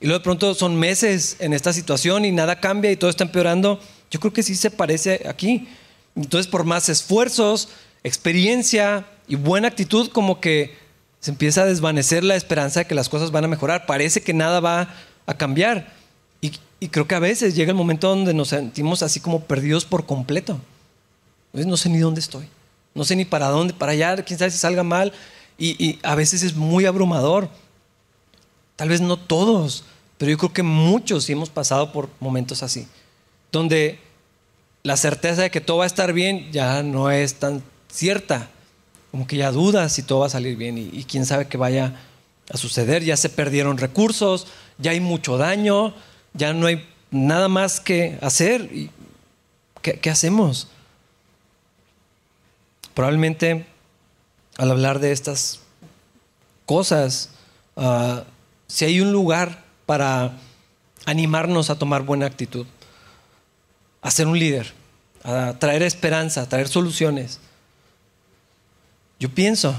Y 0.00 0.06
luego 0.06 0.18
de 0.18 0.24
pronto 0.24 0.54
son 0.54 0.74
meses 0.74 1.36
en 1.38 1.52
esta 1.52 1.72
situación 1.72 2.24
y 2.24 2.32
nada 2.32 2.58
cambia 2.58 2.90
y 2.90 2.96
todo 2.96 3.08
está 3.08 3.22
empeorando. 3.22 3.78
Yo 4.10 4.18
creo 4.18 4.32
que 4.32 4.42
sí 4.42 4.56
se 4.56 4.72
parece 4.72 5.22
aquí. 5.28 5.68
Entonces, 6.16 6.50
por 6.50 6.64
más 6.64 6.88
esfuerzos, 6.88 7.68
experiencia 8.04 9.06
y 9.28 9.36
buena 9.36 9.68
actitud, 9.68 10.10
como 10.10 10.40
que 10.40 10.76
se 11.20 11.30
empieza 11.30 11.62
a 11.62 11.66
desvanecer 11.66 12.24
la 12.24 12.36
esperanza 12.36 12.80
de 12.80 12.86
que 12.86 12.94
las 12.94 13.08
cosas 13.08 13.30
van 13.30 13.44
a 13.44 13.48
mejorar. 13.48 13.86
Parece 13.86 14.22
que 14.22 14.34
nada 14.34 14.60
va 14.60 14.88
a 15.26 15.34
cambiar. 15.34 15.92
Y, 16.40 16.88
creo 16.88 17.06
que 17.06 17.14
a 17.14 17.20
veces 17.20 17.54
llega 17.54 17.70
el 17.70 17.76
momento 17.76 18.08
donde 18.08 18.34
nos 18.34 18.48
sentimos 18.48 19.04
así 19.04 19.20
como 19.20 19.44
perdidos 19.44 19.84
por 19.84 20.04
completo. 20.04 20.58
no 21.52 21.76
sé 21.76 21.88
ni 21.88 21.98
dónde 21.98 22.20
estoy. 22.20 22.48
No 22.92 23.04
sé 23.04 23.14
ni 23.14 23.24
para 23.24 23.46
dónde, 23.46 23.72
para 23.72 23.92
allá, 23.92 24.16
quién 24.24 24.36
sabe 24.36 24.50
si 24.50 24.58
salga 24.58 24.82
mal. 24.82 25.12
y 25.56 26.00
a 26.02 26.16
veces 26.16 26.42
es 26.42 26.56
muy 26.56 26.86
abrumador. 26.86 27.48
Tal 28.74 28.88
vez 28.88 29.00
no 29.00 29.16
todos, 29.16 29.84
pero 30.18 30.30
yo 30.30 30.38
creo 30.38 30.52
que 30.52 30.62
muchos 30.62 31.28
hemos 31.30 31.50
pasado 31.50 31.92
por 31.92 32.08
momentos 32.20 32.62
así, 32.62 32.86
donde 33.50 33.98
la 34.82 34.96
certeza 34.96 35.42
de 35.42 35.50
que 35.50 35.60
todo 35.60 35.78
va 35.78 35.84
a 35.84 35.86
estar 35.86 36.12
bien 36.12 36.50
ya 36.52 36.82
no 36.82 37.10
es 37.10 37.34
tan 37.34 37.62
cierta, 37.92 38.48
como 39.10 39.26
que 39.26 39.36
ya 39.36 39.52
dudas 39.52 39.92
si 39.92 40.02
todo 40.02 40.20
va 40.20 40.26
a 40.26 40.30
salir 40.30 40.56
bien 40.56 40.78
y, 40.78 41.04
quién 41.04 41.26
sabe 41.26 41.46
qué 41.46 41.58
vaya 41.58 42.00
a 42.50 42.56
suceder, 42.56 43.04
ya 43.04 43.16
se 43.16 43.28
perdieron 43.28 43.78
recursos, 43.78 44.46
ya 44.78 44.92
hay 44.92 45.00
mucho 45.00 45.36
daño, 45.36 45.94
ya 46.32 46.52
no 46.54 46.66
hay 46.66 46.88
nada 47.10 47.48
más 47.48 47.80
que 47.80 48.18
hacer. 48.22 48.70
¿Qué, 49.82 50.10
hacemos? 50.10 50.68
Probablemente 52.94 53.66
al 54.56 54.70
hablar 54.70 54.98
de 54.98 55.12
estas 55.12 55.60
cosas, 56.66 57.30
ah, 57.76 58.24
si 58.66 58.86
hay 58.86 59.00
un 59.00 59.12
lugar 59.12 59.62
para 59.86 60.38
animarnos 61.04 61.68
a 61.68 61.78
tomar 61.78 62.02
buena 62.02 62.26
actitud, 62.26 62.66
a 64.00 64.10
ser 64.10 64.26
un 64.26 64.38
líder, 64.38 64.72
a 65.24 65.54
traer 65.58 65.82
esperanza, 65.82 66.42
a 66.42 66.48
traer 66.48 66.68
soluciones. 66.68 67.40
Yo 69.22 69.28
pienso 69.28 69.72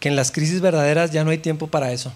que 0.00 0.08
en 0.08 0.16
las 0.16 0.32
crisis 0.32 0.62
verdaderas 0.62 1.10
ya 1.10 1.22
no 1.22 1.30
hay 1.30 1.36
tiempo 1.36 1.66
para 1.66 1.92
eso. 1.92 2.14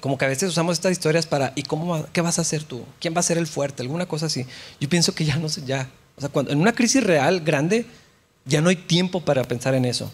Como 0.00 0.16
que 0.16 0.24
a 0.24 0.28
veces 0.28 0.48
usamos 0.48 0.72
estas 0.72 0.92
historias 0.92 1.26
para, 1.26 1.52
¿y 1.56 1.62
cómo 1.62 2.06
qué 2.10 2.22
vas 2.22 2.38
a 2.38 2.40
hacer 2.40 2.64
tú? 2.64 2.82
¿Quién 2.98 3.14
va 3.14 3.20
a 3.20 3.22
ser 3.22 3.36
el 3.36 3.46
fuerte? 3.46 3.82
Alguna 3.82 4.06
cosa 4.06 4.24
así. 4.24 4.46
Yo 4.80 4.88
pienso 4.88 5.14
que 5.14 5.26
ya 5.26 5.36
no 5.36 5.50
sé, 5.50 5.62
ya. 5.66 5.90
O 6.16 6.22
sea, 6.22 6.30
cuando, 6.30 6.52
en 6.52 6.58
una 6.58 6.72
crisis 6.72 7.04
real, 7.04 7.40
grande, 7.40 7.84
ya 8.46 8.62
no 8.62 8.70
hay 8.70 8.76
tiempo 8.76 9.20
para 9.20 9.44
pensar 9.44 9.74
en 9.74 9.84
eso, 9.84 10.10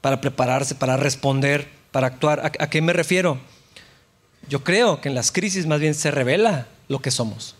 para 0.00 0.22
prepararse, 0.22 0.74
para 0.74 0.96
responder, 0.96 1.68
para 1.90 2.06
actuar. 2.06 2.52
a 2.58 2.70
qué 2.70 2.80
me 2.80 2.94
refiero? 2.94 3.38
Yo 4.48 4.64
creo 4.64 5.02
que 5.02 5.10
en 5.10 5.14
las 5.14 5.30
crisis 5.30 5.66
más 5.66 5.78
bien 5.78 5.92
se 5.92 6.10
revela 6.10 6.68
lo 6.88 7.02
que 7.02 7.10
somos. 7.10 7.54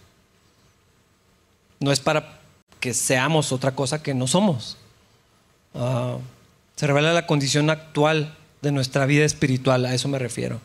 No 1.80 1.92
es 1.92 2.00
para 2.00 2.40
que 2.80 2.94
seamos 2.94 3.52
otra 3.52 3.72
cosa 3.72 4.02
que 4.02 4.14
no 4.14 4.26
somos. 4.26 4.78
Ah, 5.74 6.18
se 6.76 6.86
revela 6.86 7.12
la 7.12 7.26
condición 7.26 7.70
actual 7.70 8.34
de 8.60 8.72
nuestra 8.72 9.06
vida 9.06 9.24
espiritual, 9.24 9.84
a 9.86 9.94
eso 9.94 10.08
me 10.08 10.18
refiero. 10.18 10.60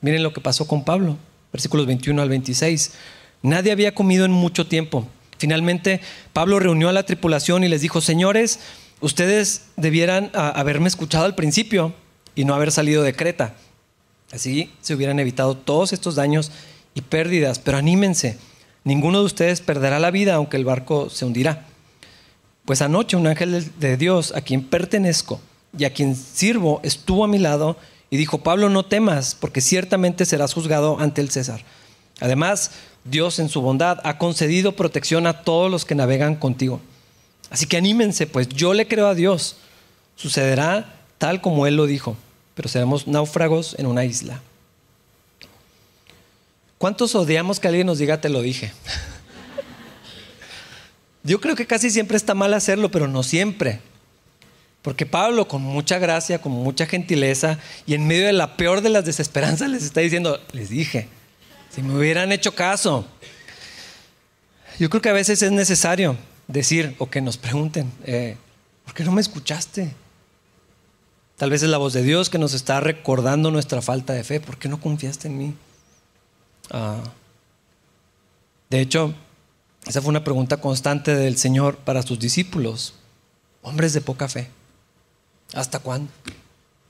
Miren 0.00 0.22
lo 0.22 0.32
que 0.32 0.40
pasó 0.40 0.66
con 0.66 0.84
Pablo, 0.84 1.16
versículos 1.52 1.86
21 1.86 2.20
al 2.20 2.28
26. 2.28 2.92
Nadie 3.42 3.72
había 3.72 3.94
comido 3.94 4.24
en 4.24 4.32
mucho 4.32 4.66
tiempo. 4.66 5.06
Finalmente, 5.38 6.00
Pablo 6.32 6.58
reunió 6.58 6.88
a 6.88 6.92
la 6.92 7.04
tripulación 7.04 7.64
y 7.64 7.68
les 7.68 7.80
dijo, 7.80 8.00
señores, 8.00 8.60
ustedes 9.00 9.66
debieran 9.76 10.30
ah, 10.34 10.52
haberme 10.54 10.88
escuchado 10.88 11.24
al 11.24 11.34
principio 11.34 11.94
y 12.34 12.44
no 12.44 12.54
haber 12.54 12.72
salido 12.72 13.02
de 13.02 13.14
Creta 13.14 13.54
Así 14.32 14.70
se 14.80 14.94
hubieran 14.94 15.18
evitado 15.18 15.56
todos 15.56 15.92
estos 15.92 16.14
daños 16.14 16.52
y 16.94 17.02
pérdidas, 17.02 17.58
pero 17.58 17.78
anímense, 17.78 18.38
ninguno 18.84 19.20
de 19.20 19.24
ustedes 19.24 19.60
perderá 19.60 19.98
la 19.98 20.10
vida 20.10 20.34
aunque 20.34 20.56
el 20.56 20.64
barco 20.64 21.10
se 21.10 21.24
hundirá. 21.24 21.66
Pues 22.64 22.82
anoche 22.82 23.16
un 23.16 23.26
ángel 23.26 23.70
de 23.78 23.96
Dios 23.96 24.32
a 24.34 24.40
quien 24.40 24.62
pertenezco 24.62 25.40
y 25.76 25.84
a 25.84 25.92
quien 25.92 26.16
sirvo 26.16 26.80
estuvo 26.82 27.24
a 27.24 27.28
mi 27.28 27.38
lado 27.38 27.76
y 28.10 28.16
dijo, 28.16 28.38
Pablo, 28.38 28.68
no 28.68 28.84
temas, 28.84 29.34
porque 29.34 29.60
ciertamente 29.60 30.26
serás 30.26 30.52
juzgado 30.52 30.98
ante 30.98 31.20
el 31.20 31.30
César. 31.30 31.62
Además, 32.20 32.72
Dios 33.04 33.38
en 33.38 33.48
su 33.48 33.62
bondad 33.62 33.98
ha 34.04 34.18
concedido 34.18 34.76
protección 34.76 35.26
a 35.26 35.42
todos 35.42 35.70
los 35.70 35.84
que 35.84 35.94
navegan 35.94 36.36
contigo. 36.36 36.80
Así 37.50 37.66
que 37.66 37.76
anímense, 37.76 38.26
pues 38.26 38.48
yo 38.48 38.74
le 38.74 38.86
creo 38.86 39.06
a 39.06 39.14
Dios. 39.14 39.56
Sucederá 40.16 40.94
tal 41.18 41.40
como 41.40 41.66
Él 41.66 41.76
lo 41.76 41.86
dijo 41.86 42.16
pero 42.60 42.68
seremos 42.68 43.06
náufragos 43.06 43.74
en 43.78 43.86
una 43.86 44.04
isla. 44.04 44.38
¿Cuántos 46.76 47.14
odiamos 47.14 47.58
que 47.58 47.68
alguien 47.68 47.86
nos 47.86 47.96
diga 47.96 48.20
te 48.20 48.28
lo 48.28 48.42
dije? 48.42 48.70
Yo 51.22 51.40
creo 51.40 51.54
que 51.54 51.66
casi 51.66 51.90
siempre 51.90 52.16
está 52.16 52.34
mal 52.34 52.54
hacerlo, 52.54 52.90
pero 52.90 53.08
no 53.08 53.22
siempre. 53.22 53.80
Porque 54.82 55.04
Pablo, 55.04 55.46
con 55.46 55.62
mucha 55.62 55.98
gracia, 55.98 56.40
con 56.40 56.52
mucha 56.52 56.86
gentileza 56.86 57.58
y 57.86 57.94
en 57.94 58.06
medio 58.06 58.26
de 58.26 58.32
la 58.32 58.56
peor 58.56 58.80
de 58.80 58.88
las 58.88 59.04
desesperanzas, 59.04 59.68
les 59.68 59.82
está 59.82 60.00
diciendo, 60.00 60.40
les 60.52 60.70
dije, 60.70 61.08
si 61.70 61.82
me 61.82 61.94
hubieran 61.94 62.32
hecho 62.32 62.54
caso. 62.54 63.06
Yo 64.78 64.88
creo 64.88 65.02
que 65.02 65.10
a 65.10 65.14
veces 65.14 65.42
es 65.42 65.52
necesario 65.52 66.16
decir 66.48 66.94
o 66.98 67.10
que 67.10 67.20
nos 67.20 67.36
pregunten, 67.36 67.92
eh, 68.04 68.36
¿Por 68.90 68.96
qué 68.96 69.04
no 69.04 69.12
me 69.12 69.20
escuchaste? 69.20 69.94
Tal 71.36 71.48
vez 71.48 71.62
es 71.62 71.68
la 71.68 71.78
voz 71.78 71.92
de 71.92 72.02
Dios 72.02 72.28
que 72.28 72.38
nos 72.38 72.54
está 72.54 72.80
recordando 72.80 73.52
nuestra 73.52 73.80
falta 73.80 74.14
de 74.14 74.24
fe. 74.24 74.40
¿Por 74.40 74.58
qué 74.58 74.68
no 74.68 74.80
confiaste 74.80 75.28
en 75.28 75.38
mí? 75.38 75.54
Ah. 76.72 77.00
de 78.68 78.80
hecho, 78.80 79.14
esa 79.90 80.00
fue 80.00 80.10
una 80.10 80.22
pregunta 80.22 80.58
constante 80.58 81.16
del 81.16 81.36
Señor 81.36 81.76
para 81.78 82.02
sus 82.02 82.20
discípulos, 82.20 82.94
hombres 83.60 83.92
de 83.92 84.00
poca 84.00 84.28
fe. 84.28 84.48
¿Hasta 85.52 85.80
cuándo? 85.80 86.12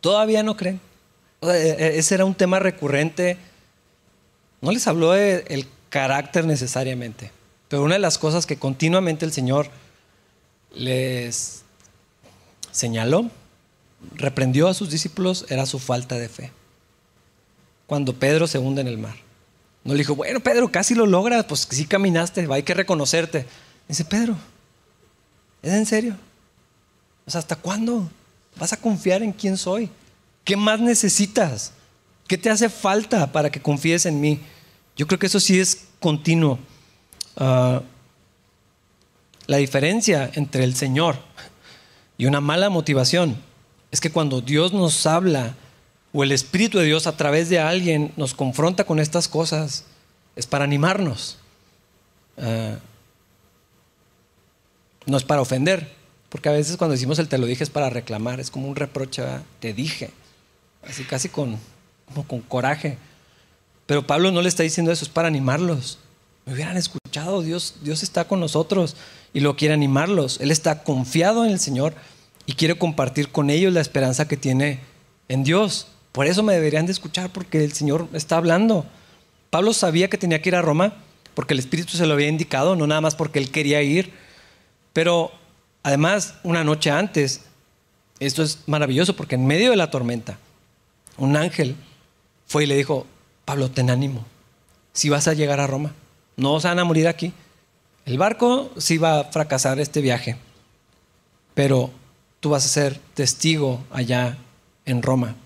Todavía 0.02 0.42
no 0.42 0.54
creen. 0.54 0.82
E, 1.40 1.46
e, 1.46 1.98
ese 1.98 2.16
era 2.16 2.26
un 2.26 2.34
tema 2.34 2.58
recurrente. 2.58 3.38
No 4.60 4.70
les 4.70 4.86
habló 4.86 5.12
del 5.12 5.66
carácter 5.88 6.44
necesariamente, 6.44 7.32
pero 7.68 7.84
una 7.84 7.94
de 7.94 8.00
las 8.00 8.18
cosas 8.18 8.44
que 8.44 8.58
continuamente 8.58 9.24
el 9.24 9.32
Señor 9.32 9.70
les 10.74 11.62
señaló, 12.70 13.30
reprendió 14.12 14.68
a 14.68 14.74
sus 14.74 14.90
discípulos, 14.90 15.46
era 15.48 15.64
su 15.64 15.78
falta 15.78 16.16
de 16.16 16.28
fe. 16.28 16.52
Cuando 17.86 18.12
Pedro 18.12 18.46
se 18.46 18.58
hunde 18.58 18.82
en 18.82 18.88
el 18.88 18.98
mar. 18.98 19.16
No 19.84 19.94
le 19.94 19.98
dijo, 19.98 20.14
bueno, 20.14 20.40
Pedro, 20.40 20.70
casi 20.70 20.94
lo 20.94 21.06
logras, 21.06 21.44
pues 21.44 21.66
sí 21.70 21.86
caminaste, 21.86 22.46
hay 22.50 22.62
que 22.62 22.74
reconocerte. 22.74 23.46
Dice, 23.88 24.04
Pedro, 24.04 24.36
¿es 25.62 25.72
en 25.72 25.86
serio? 25.86 26.16
O 27.26 27.30
sea, 27.30 27.38
¿hasta 27.38 27.56
cuándo 27.56 28.10
vas 28.56 28.72
a 28.72 28.76
confiar 28.76 29.22
en 29.22 29.32
quién 29.32 29.56
soy? 29.56 29.90
¿Qué 30.44 30.56
más 30.56 30.80
necesitas? 30.80 31.72
¿Qué 32.26 32.36
te 32.36 32.50
hace 32.50 32.68
falta 32.68 33.32
para 33.32 33.50
que 33.50 33.60
confíes 33.60 34.06
en 34.06 34.20
mí? 34.20 34.40
Yo 34.96 35.06
creo 35.06 35.18
que 35.18 35.26
eso 35.26 35.40
sí 35.40 35.58
es 35.58 35.86
continuo. 35.98 36.58
Ah, 37.36 37.82
la 39.46 39.56
diferencia 39.56 40.30
entre 40.34 40.62
el 40.62 40.76
Señor 40.76 41.16
y 42.18 42.26
una 42.26 42.40
mala 42.40 42.70
motivación 42.70 43.36
es 43.90 44.00
que 44.00 44.12
cuando 44.12 44.40
Dios 44.40 44.72
nos 44.72 45.06
habla 45.06 45.56
o 46.12 46.24
el 46.24 46.32
Espíritu 46.32 46.78
de 46.78 46.84
Dios 46.84 47.06
a 47.06 47.16
través 47.16 47.48
de 47.48 47.60
alguien 47.60 48.12
nos 48.16 48.34
confronta 48.34 48.84
con 48.84 48.98
estas 48.98 49.28
cosas, 49.28 49.84
es 50.36 50.46
para 50.46 50.64
animarnos. 50.64 51.38
Ah, 52.38 52.78
no 55.06 55.16
es 55.16 55.24
para 55.24 55.40
ofender, 55.40 55.92
porque 56.28 56.48
a 56.48 56.52
veces 56.52 56.76
cuando 56.76 56.92
decimos 56.92 57.18
el 57.18 57.28
te 57.28 57.38
lo 57.38 57.46
dije 57.46 57.64
es 57.64 57.70
para 57.70 57.90
reclamar, 57.90 58.40
es 58.40 58.50
como 58.50 58.68
un 58.68 58.76
reproche, 58.76 59.22
te 59.58 59.72
dije, 59.72 60.10
así 60.82 61.04
casi 61.04 61.28
con, 61.28 61.58
como 62.06 62.26
con 62.26 62.40
coraje. 62.40 62.98
Pero 63.86 64.06
Pablo 64.06 64.30
no 64.30 64.40
le 64.40 64.48
está 64.48 64.62
diciendo 64.62 64.92
eso, 64.92 65.04
es 65.04 65.10
para 65.10 65.28
animarlos. 65.28 65.98
Me 66.46 66.54
hubieran 66.54 66.76
escuchado, 66.76 67.42
Dios, 67.42 67.76
Dios 67.82 68.02
está 68.02 68.26
con 68.26 68.40
nosotros 68.40 68.96
y 69.32 69.40
lo 69.40 69.56
quiere 69.56 69.74
animarlos. 69.74 70.40
Él 70.40 70.50
está 70.50 70.84
confiado 70.84 71.44
en 71.44 71.50
el 71.50 71.60
Señor 71.60 71.94
y 72.46 72.54
quiere 72.54 72.78
compartir 72.78 73.30
con 73.30 73.50
ellos 73.50 73.72
la 73.72 73.80
esperanza 73.80 74.28
que 74.28 74.36
tiene 74.36 74.80
en 75.28 75.44
Dios. 75.44 75.88
Por 76.12 76.26
eso 76.26 76.42
me 76.42 76.54
deberían 76.54 76.86
de 76.86 76.92
escuchar, 76.92 77.30
porque 77.30 77.64
el 77.64 77.72
Señor 77.72 78.08
está 78.12 78.36
hablando. 78.36 78.86
Pablo 79.50 79.72
sabía 79.72 80.08
que 80.08 80.18
tenía 80.18 80.42
que 80.42 80.48
ir 80.48 80.56
a 80.56 80.62
Roma, 80.62 80.94
porque 81.34 81.54
el 81.54 81.60
Espíritu 81.60 81.96
se 81.96 82.06
lo 82.06 82.14
había 82.14 82.28
indicado, 82.28 82.76
no 82.76 82.86
nada 82.86 83.00
más 83.00 83.14
porque 83.14 83.38
él 83.38 83.50
quería 83.50 83.82
ir. 83.82 84.12
Pero 84.92 85.30
además, 85.82 86.34
una 86.42 86.64
noche 86.64 86.90
antes, 86.90 87.42
esto 88.18 88.42
es 88.42 88.60
maravilloso, 88.66 89.16
porque 89.16 89.36
en 89.36 89.46
medio 89.46 89.70
de 89.70 89.76
la 89.76 89.90
tormenta, 89.90 90.38
un 91.16 91.36
ángel 91.36 91.76
fue 92.46 92.64
y 92.64 92.66
le 92.66 92.76
dijo, 92.76 93.06
Pablo, 93.44 93.70
ten 93.70 93.90
ánimo, 93.90 94.24
si 94.92 95.08
vas 95.08 95.28
a 95.28 95.34
llegar 95.34 95.60
a 95.60 95.66
Roma, 95.66 95.94
no 96.36 96.58
se 96.60 96.68
van 96.68 96.78
a 96.78 96.84
morir 96.84 97.06
aquí. 97.06 97.32
El 98.06 98.18
barco 98.18 98.70
sí 98.76 98.98
va 98.98 99.20
a 99.20 99.24
fracasar 99.24 99.78
este 99.78 100.00
viaje, 100.00 100.36
pero 101.54 101.90
tú 102.40 102.50
vas 102.50 102.64
a 102.64 102.68
ser 102.68 102.98
testigo 103.14 103.84
allá 103.90 104.38
en 104.84 105.02
Roma. 105.02 105.36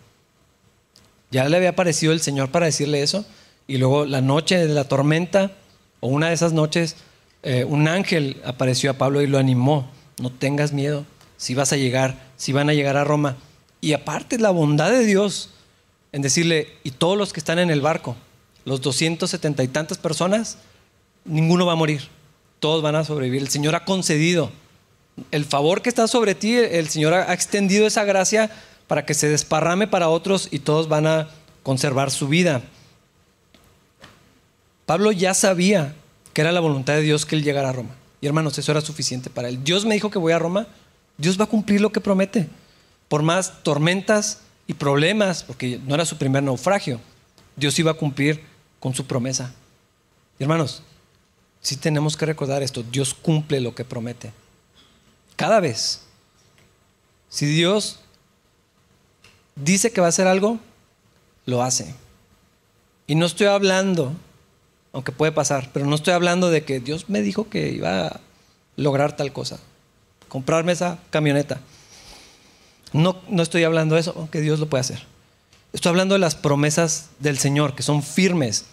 Ya 1.34 1.48
le 1.48 1.56
había 1.56 1.70
aparecido 1.70 2.12
el 2.12 2.20
Señor 2.20 2.52
para 2.52 2.66
decirle 2.66 3.02
eso. 3.02 3.26
Y 3.66 3.78
luego 3.78 4.04
la 4.04 4.20
noche 4.20 4.56
de 4.56 4.72
la 4.72 4.84
tormenta, 4.84 5.50
o 5.98 6.06
una 6.06 6.28
de 6.28 6.34
esas 6.34 6.52
noches, 6.52 6.94
eh, 7.42 7.64
un 7.64 7.88
ángel 7.88 8.40
apareció 8.44 8.88
a 8.92 8.94
Pablo 8.94 9.20
y 9.20 9.26
lo 9.26 9.38
animó. 9.38 9.90
No 10.20 10.30
tengas 10.30 10.72
miedo, 10.72 11.04
si 11.36 11.56
vas 11.56 11.72
a 11.72 11.76
llegar, 11.76 12.30
si 12.36 12.52
van 12.52 12.70
a 12.70 12.72
llegar 12.72 12.96
a 12.96 13.02
Roma. 13.02 13.36
Y 13.80 13.94
aparte 13.94 14.38
la 14.38 14.50
bondad 14.50 14.92
de 14.92 15.04
Dios 15.04 15.50
en 16.12 16.22
decirle, 16.22 16.68
y 16.84 16.92
todos 16.92 17.18
los 17.18 17.32
que 17.32 17.40
están 17.40 17.58
en 17.58 17.68
el 17.68 17.80
barco, 17.80 18.14
los 18.64 18.80
270 18.80 19.64
y 19.64 19.66
tantas 19.66 19.98
personas, 19.98 20.58
ninguno 21.24 21.66
va 21.66 21.72
a 21.72 21.74
morir, 21.76 22.02
todos 22.60 22.80
van 22.80 22.94
a 22.94 23.02
sobrevivir. 23.02 23.42
El 23.42 23.48
Señor 23.48 23.74
ha 23.74 23.84
concedido 23.84 24.52
el 25.32 25.44
favor 25.44 25.82
que 25.82 25.88
está 25.88 26.06
sobre 26.06 26.36
ti, 26.36 26.54
el 26.54 26.88
Señor 26.88 27.12
ha 27.14 27.34
extendido 27.34 27.88
esa 27.88 28.04
gracia 28.04 28.52
para 28.86 29.06
que 29.06 29.14
se 29.14 29.28
desparrame 29.28 29.86
para 29.86 30.08
otros 30.08 30.48
y 30.50 30.58
todos 30.58 30.88
van 30.88 31.06
a 31.06 31.28
conservar 31.62 32.10
su 32.10 32.28
vida. 32.28 32.62
Pablo 34.86 35.12
ya 35.12 35.34
sabía 35.34 35.94
que 36.32 36.42
era 36.42 36.52
la 36.52 36.60
voluntad 36.60 36.94
de 36.94 37.02
Dios 37.02 37.24
que 37.24 37.36
él 37.36 37.42
llegara 37.42 37.70
a 37.70 37.72
Roma. 37.72 37.94
Y 38.20 38.26
hermanos, 38.26 38.58
eso 38.58 38.72
era 38.72 38.80
suficiente 38.80 39.30
para 39.30 39.48
él. 39.48 39.62
Dios 39.64 39.84
me 39.84 39.94
dijo 39.94 40.10
que 40.10 40.18
voy 40.18 40.32
a 40.32 40.38
Roma, 40.38 40.66
Dios 41.16 41.38
va 41.38 41.44
a 41.44 41.48
cumplir 41.48 41.80
lo 41.80 41.92
que 41.92 42.00
promete. 42.00 42.48
Por 43.08 43.22
más 43.22 43.62
tormentas 43.62 44.40
y 44.66 44.74
problemas, 44.74 45.42
porque 45.42 45.80
no 45.86 45.94
era 45.94 46.04
su 46.04 46.16
primer 46.16 46.42
naufragio, 46.42 47.00
Dios 47.56 47.78
iba 47.78 47.92
a 47.92 47.94
cumplir 47.94 48.42
con 48.80 48.94
su 48.94 49.06
promesa. 49.06 49.52
Y 50.38 50.42
hermanos, 50.42 50.82
sí 51.60 51.76
tenemos 51.76 52.16
que 52.16 52.26
recordar 52.26 52.62
esto, 52.62 52.82
Dios 52.82 53.14
cumple 53.14 53.60
lo 53.60 53.74
que 53.74 53.84
promete. 53.84 54.32
Cada 55.36 55.60
vez. 55.60 56.02
Si 57.28 57.46
Dios 57.46 58.00
dice 59.56 59.92
que 59.92 60.00
va 60.00 60.08
a 60.08 60.10
hacer 60.10 60.26
algo, 60.26 60.58
lo 61.46 61.62
hace. 61.62 61.94
Y 63.06 63.14
no 63.14 63.26
estoy 63.26 63.46
hablando, 63.46 64.12
aunque 64.92 65.12
puede 65.12 65.32
pasar, 65.32 65.70
pero 65.72 65.86
no 65.86 65.94
estoy 65.94 66.14
hablando 66.14 66.50
de 66.50 66.64
que 66.64 66.80
Dios 66.80 67.08
me 67.08 67.20
dijo 67.20 67.48
que 67.48 67.70
iba 67.70 68.06
a 68.06 68.20
lograr 68.76 69.16
tal 69.16 69.32
cosa, 69.32 69.58
comprarme 70.28 70.72
esa 70.72 70.98
camioneta. 71.10 71.60
No, 72.92 73.20
no 73.28 73.42
estoy 73.42 73.64
hablando 73.64 73.96
de 73.96 74.00
eso, 74.00 74.14
aunque 74.16 74.40
Dios 74.40 74.60
lo 74.60 74.68
puede 74.68 74.82
hacer. 74.82 75.02
Estoy 75.72 75.90
hablando 75.90 76.14
de 76.14 76.20
las 76.20 76.36
promesas 76.36 77.10
del 77.18 77.38
Señor, 77.38 77.74
que 77.74 77.82
son 77.82 78.02
firmes. 78.02 78.66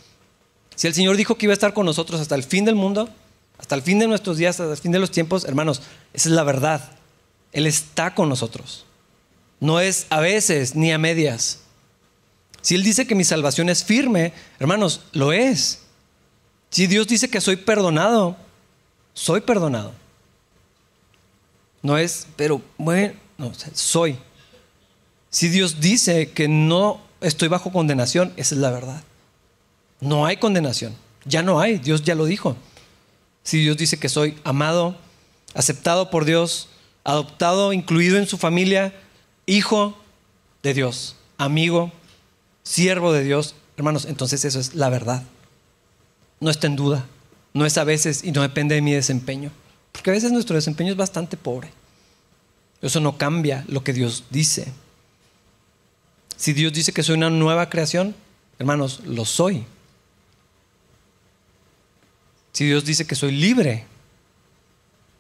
Si 0.76 0.88
el 0.88 0.94
Señor 0.94 1.18
dijo 1.18 1.36
que 1.36 1.48
iba 1.48 1.54
a 1.54 1.56
estar 1.56 1.74
con 1.74 1.86
nosotros 1.86 2.22
hasta 2.22 2.36
el 2.36 2.44
fin 2.44 2.64
del 2.64 2.76
mundo, 2.76 3.10
hasta 3.58 3.76
el 3.76 3.82
fin 3.82 4.00
de 4.00 4.08
nuestros 4.08 4.38
días, 4.38 4.60
hasta 4.60 4.72
el 4.72 4.78
fin 4.78 4.92
de 4.92 5.00
los 5.00 5.12
tiempos, 5.12 5.46
hermanos, 5.46 5.82
esa 6.14 6.30
es 6.30 6.36
la 6.36 6.44
verdad. 6.44 6.92
Él 7.52 7.66
está 7.66 8.14
con 8.16 8.30
nosotros. 8.30 8.86
No 9.62 9.80
es 9.80 10.08
a 10.10 10.20
veces 10.20 10.76
ni 10.76 10.92
a 10.92 10.98
medias. 10.98 11.60
Si 12.62 12.76
Él 12.76 12.84
dice 12.84 13.08
que 13.08 13.16
mi 13.16 13.24
salvación 13.24 13.70
es 13.70 13.84
firme, 13.86 14.34
hermanos, 14.60 15.02
lo 15.14 15.32
es. 15.32 15.84
Si 16.70 16.88
Dios 16.88 17.08
dice 17.08 17.30
que 17.30 17.40
soy 17.40 17.56
perdonado, 17.56 18.36
soy 19.14 19.42
perdonado. 19.42 19.94
No 21.82 21.98
es, 21.98 22.28
pero 22.36 22.62
bueno, 22.78 23.14
no, 23.38 23.52
soy. 23.74 24.18
Si 25.30 25.48
Dios 25.48 25.80
dice 25.80 26.32
que 26.32 26.48
no 26.48 27.00
estoy 27.22 27.48
bajo 27.48 27.72
condenación, 27.72 28.34
esa 28.38 28.56
es 28.56 28.62
la 28.62 28.72
verdad. 28.72 29.04
No 30.00 30.26
hay 30.26 30.38
condenación. 30.38 30.96
Ya 31.26 31.44
no 31.44 31.60
hay, 31.60 31.78
Dios 31.78 32.04
ya 32.04 32.16
lo 32.16 32.26
dijo. 32.26 32.56
Si 33.44 33.60
Dios 33.60 33.78
dice 33.78 34.00
que 34.00 34.10
soy 34.10 34.40
amado, 34.44 34.98
aceptado 35.54 36.10
por 36.10 36.26
Dios, 36.26 36.70
adoptado, 37.04 37.74
incluido 37.74 38.18
en 38.18 38.28
su 38.28 38.38
familia, 38.38 38.94
hijo 39.52 39.98
de 40.64 40.74
Dios, 40.74 41.18
amigo, 41.38 41.92
siervo 42.64 43.12
de 43.12 43.24
Dios, 43.24 43.56
hermanos, 43.76 44.06
entonces 44.06 44.46
eso 44.46 44.60
es 44.60 44.76
la 44.76 44.90
verdad. 44.90 45.24
No 46.40 46.50
está 46.50 46.68
en 46.68 46.78
duda, 46.78 47.06
no 47.54 47.66
es 47.66 47.78
a 47.78 47.84
veces 47.84 48.24
y 48.24 48.32
no 48.32 48.42
depende 48.42 48.76
de 48.76 48.82
mi 48.82 48.94
desempeño, 48.94 49.52
porque 49.92 50.10
a 50.10 50.14
veces 50.14 50.32
nuestro 50.32 50.56
desempeño 50.56 50.92
es 50.92 50.98
bastante 50.98 51.36
pobre. 51.36 51.70
Eso 52.82 53.02
no 53.02 53.18
cambia 53.18 53.66
lo 53.68 53.84
que 53.84 53.94
Dios 53.94 54.24
dice. 54.30 54.72
Si 56.38 56.54
Dios 56.54 56.72
dice 56.72 56.94
que 56.94 57.04
soy 57.04 57.18
una 57.18 57.30
nueva 57.30 57.70
creación, 57.70 58.16
hermanos, 58.58 59.02
lo 59.06 59.26
soy. 59.26 59.66
Si 62.54 62.66
Dios 62.66 62.86
dice 62.86 63.06
que 63.06 63.16
soy 63.16 63.34
libre, 63.34 63.86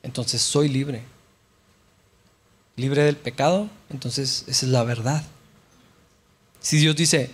entonces 0.04 0.42
soy 0.42 0.70
libre 0.70 1.04
libre 2.82 3.04
del 3.04 3.16
pecado, 3.16 3.70
entonces 3.90 4.44
esa 4.48 4.66
es 4.66 4.72
la 4.72 4.84
verdad. 4.84 5.24
Si 6.60 6.78
Dios 6.78 6.96
dice, 6.96 7.32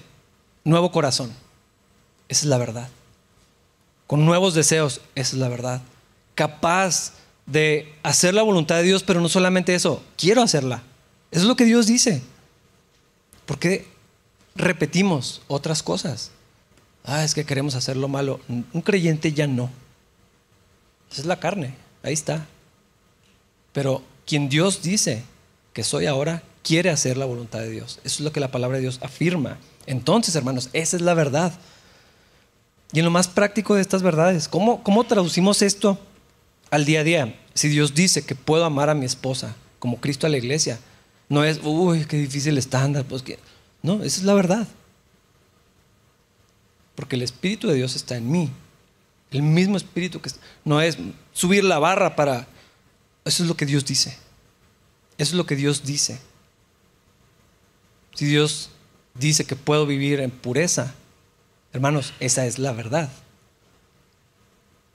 nuevo 0.63 0.91
corazón, 0.91 1.31
esa 2.29 2.41
es 2.41 2.49
la 2.49 2.57
verdad. 2.57 2.89
Con 4.05 4.25
nuevos 4.25 4.53
deseos, 4.53 5.01
esa 5.15 5.35
es 5.35 5.39
la 5.39 5.49
verdad. 5.49 5.81
Capaz 6.35 7.13
de 7.45 7.93
hacer 8.03 8.33
la 8.33 8.43
voluntad 8.43 8.75
de 8.75 8.83
Dios, 8.83 9.03
pero 9.03 9.21
no 9.21 9.29
solamente 9.29 9.73
eso, 9.73 10.03
quiero 10.17 10.41
hacerla. 10.41 10.83
Eso 11.31 11.41
es 11.41 11.47
lo 11.47 11.55
que 11.55 11.65
Dios 11.65 11.87
dice. 11.87 12.21
¿Por 13.45 13.59
qué 13.59 13.87
repetimos 14.55 15.41
otras 15.47 15.81
cosas? 15.81 16.31
Ah, 17.03 17.23
es 17.23 17.33
que 17.33 17.45
queremos 17.45 17.75
hacer 17.75 17.97
lo 17.97 18.07
malo. 18.07 18.39
Un 18.47 18.81
creyente 18.81 19.33
ya 19.33 19.47
no. 19.47 19.69
Esa 21.11 21.21
es 21.21 21.27
la 21.27 21.39
carne, 21.39 21.75
ahí 22.03 22.13
está. 22.13 22.45
Pero 23.71 24.03
quien 24.25 24.49
Dios 24.49 24.81
dice 24.81 25.23
que 25.77 25.83
soy 25.83 26.07
ahora, 26.07 26.41
quiere 26.63 26.89
hacer 26.89 27.17
la 27.17 27.25
voluntad 27.25 27.59
de 27.59 27.69
Dios. 27.69 27.99
Eso 28.03 28.15
es 28.15 28.19
lo 28.21 28.31
que 28.31 28.39
la 28.39 28.49
palabra 28.49 28.77
de 28.77 28.81
Dios 28.81 28.97
afirma. 29.03 29.59
Entonces, 29.85 30.35
hermanos, 30.35 30.71
esa 30.73 30.95
es 30.95 31.03
la 31.03 31.13
verdad. 31.13 31.53
Y 32.93 32.97
en 32.97 33.05
lo 33.05 33.11
más 33.11 33.27
práctico 33.27 33.75
de 33.75 33.81
estas 33.81 34.01
verdades, 34.01 34.47
¿cómo, 34.47 34.81
cómo 34.81 35.03
traducimos 35.03 35.61
esto 35.61 35.99
al 36.71 36.85
día 36.85 37.01
a 37.01 37.03
día? 37.03 37.39
Si 37.53 37.67
Dios 37.67 37.93
dice 37.93 38.25
que 38.25 38.33
puedo 38.33 38.65
amar 38.65 38.89
a 38.89 38.95
mi 38.95 39.05
esposa 39.05 39.55
como 39.77 40.01
Cristo 40.01 40.25
a 40.25 40.31
la 40.31 40.37
iglesia, 40.37 40.79
no 41.29 41.43
es, 41.43 41.59
uy, 41.61 42.05
qué 42.05 42.17
difícil 42.17 42.57
estándar, 42.57 43.05
pues. 43.05 43.23
No, 43.83 44.01
esa 44.01 44.21
es 44.21 44.23
la 44.23 44.33
verdad. 44.33 44.67
Porque 46.95 47.17
el 47.17 47.21
Espíritu 47.21 47.67
de 47.67 47.75
Dios 47.75 47.95
está 47.95 48.17
en 48.17 48.31
mí. 48.31 48.49
El 49.29 49.43
mismo 49.43 49.77
Espíritu 49.77 50.21
que 50.21 50.31
no 50.65 50.81
es 50.81 50.97
subir 51.33 51.63
la 51.63 51.77
barra 51.77 52.15
para... 52.15 52.47
Eso 53.25 53.43
es 53.43 53.47
lo 53.47 53.55
que 53.55 53.67
Dios 53.67 53.85
dice. 53.85 54.17
Eso 55.17 55.31
es 55.31 55.37
lo 55.37 55.45
que 55.45 55.55
Dios 55.55 55.83
dice. 55.83 56.19
Si 58.13 58.25
Dios 58.25 58.69
dice 59.13 59.45
que 59.45 59.55
puedo 59.55 59.85
vivir 59.85 60.19
en 60.19 60.31
pureza, 60.31 60.93
hermanos, 61.73 62.13
esa 62.19 62.45
es 62.45 62.59
la 62.59 62.71
verdad. 62.71 63.09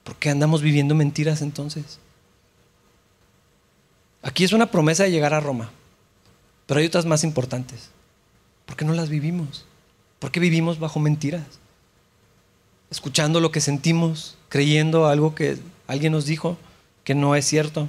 ¿Por 0.05 0.16
qué 0.16 0.31
andamos 0.31 0.62
viviendo 0.62 0.95
mentiras 0.95 1.43
entonces? 1.43 1.99
Aquí 4.23 4.45
es 4.45 4.53
una 4.53 4.70
promesa 4.70 5.05
de 5.05 5.11
llegar 5.11 5.35
a 5.35 5.41
Roma, 5.41 5.70
pero 6.66 6.81
hay 6.81 6.87
otras 6.87 7.07
más 7.07 7.25
importantes. 7.25 7.91
¿Por 8.66 8.77
qué 8.77 8.85
no 8.85 8.93
las 8.93 9.09
vivimos? 9.09 9.66
¿Por 10.18 10.31
qué 10.31 10.39
vivimos 10.39 10.79
bajo 10.79 11.01
mentiras? 11.01 11.45
Escuchando 12.91 13.41
lo 13.41 13.51
que 13.51 13.61
sentimos, 13.61 14.37
creyendo 14.49 15.07
algo 15.07 15.35
que 15.35 15.59
alguien 15.89 16.12
nos 16.12 16.27
dijo 16.27 16.57
que 17.05 17.14
no 17.14 17.35
es 17.35 17.45
cierto, 17.45 17.89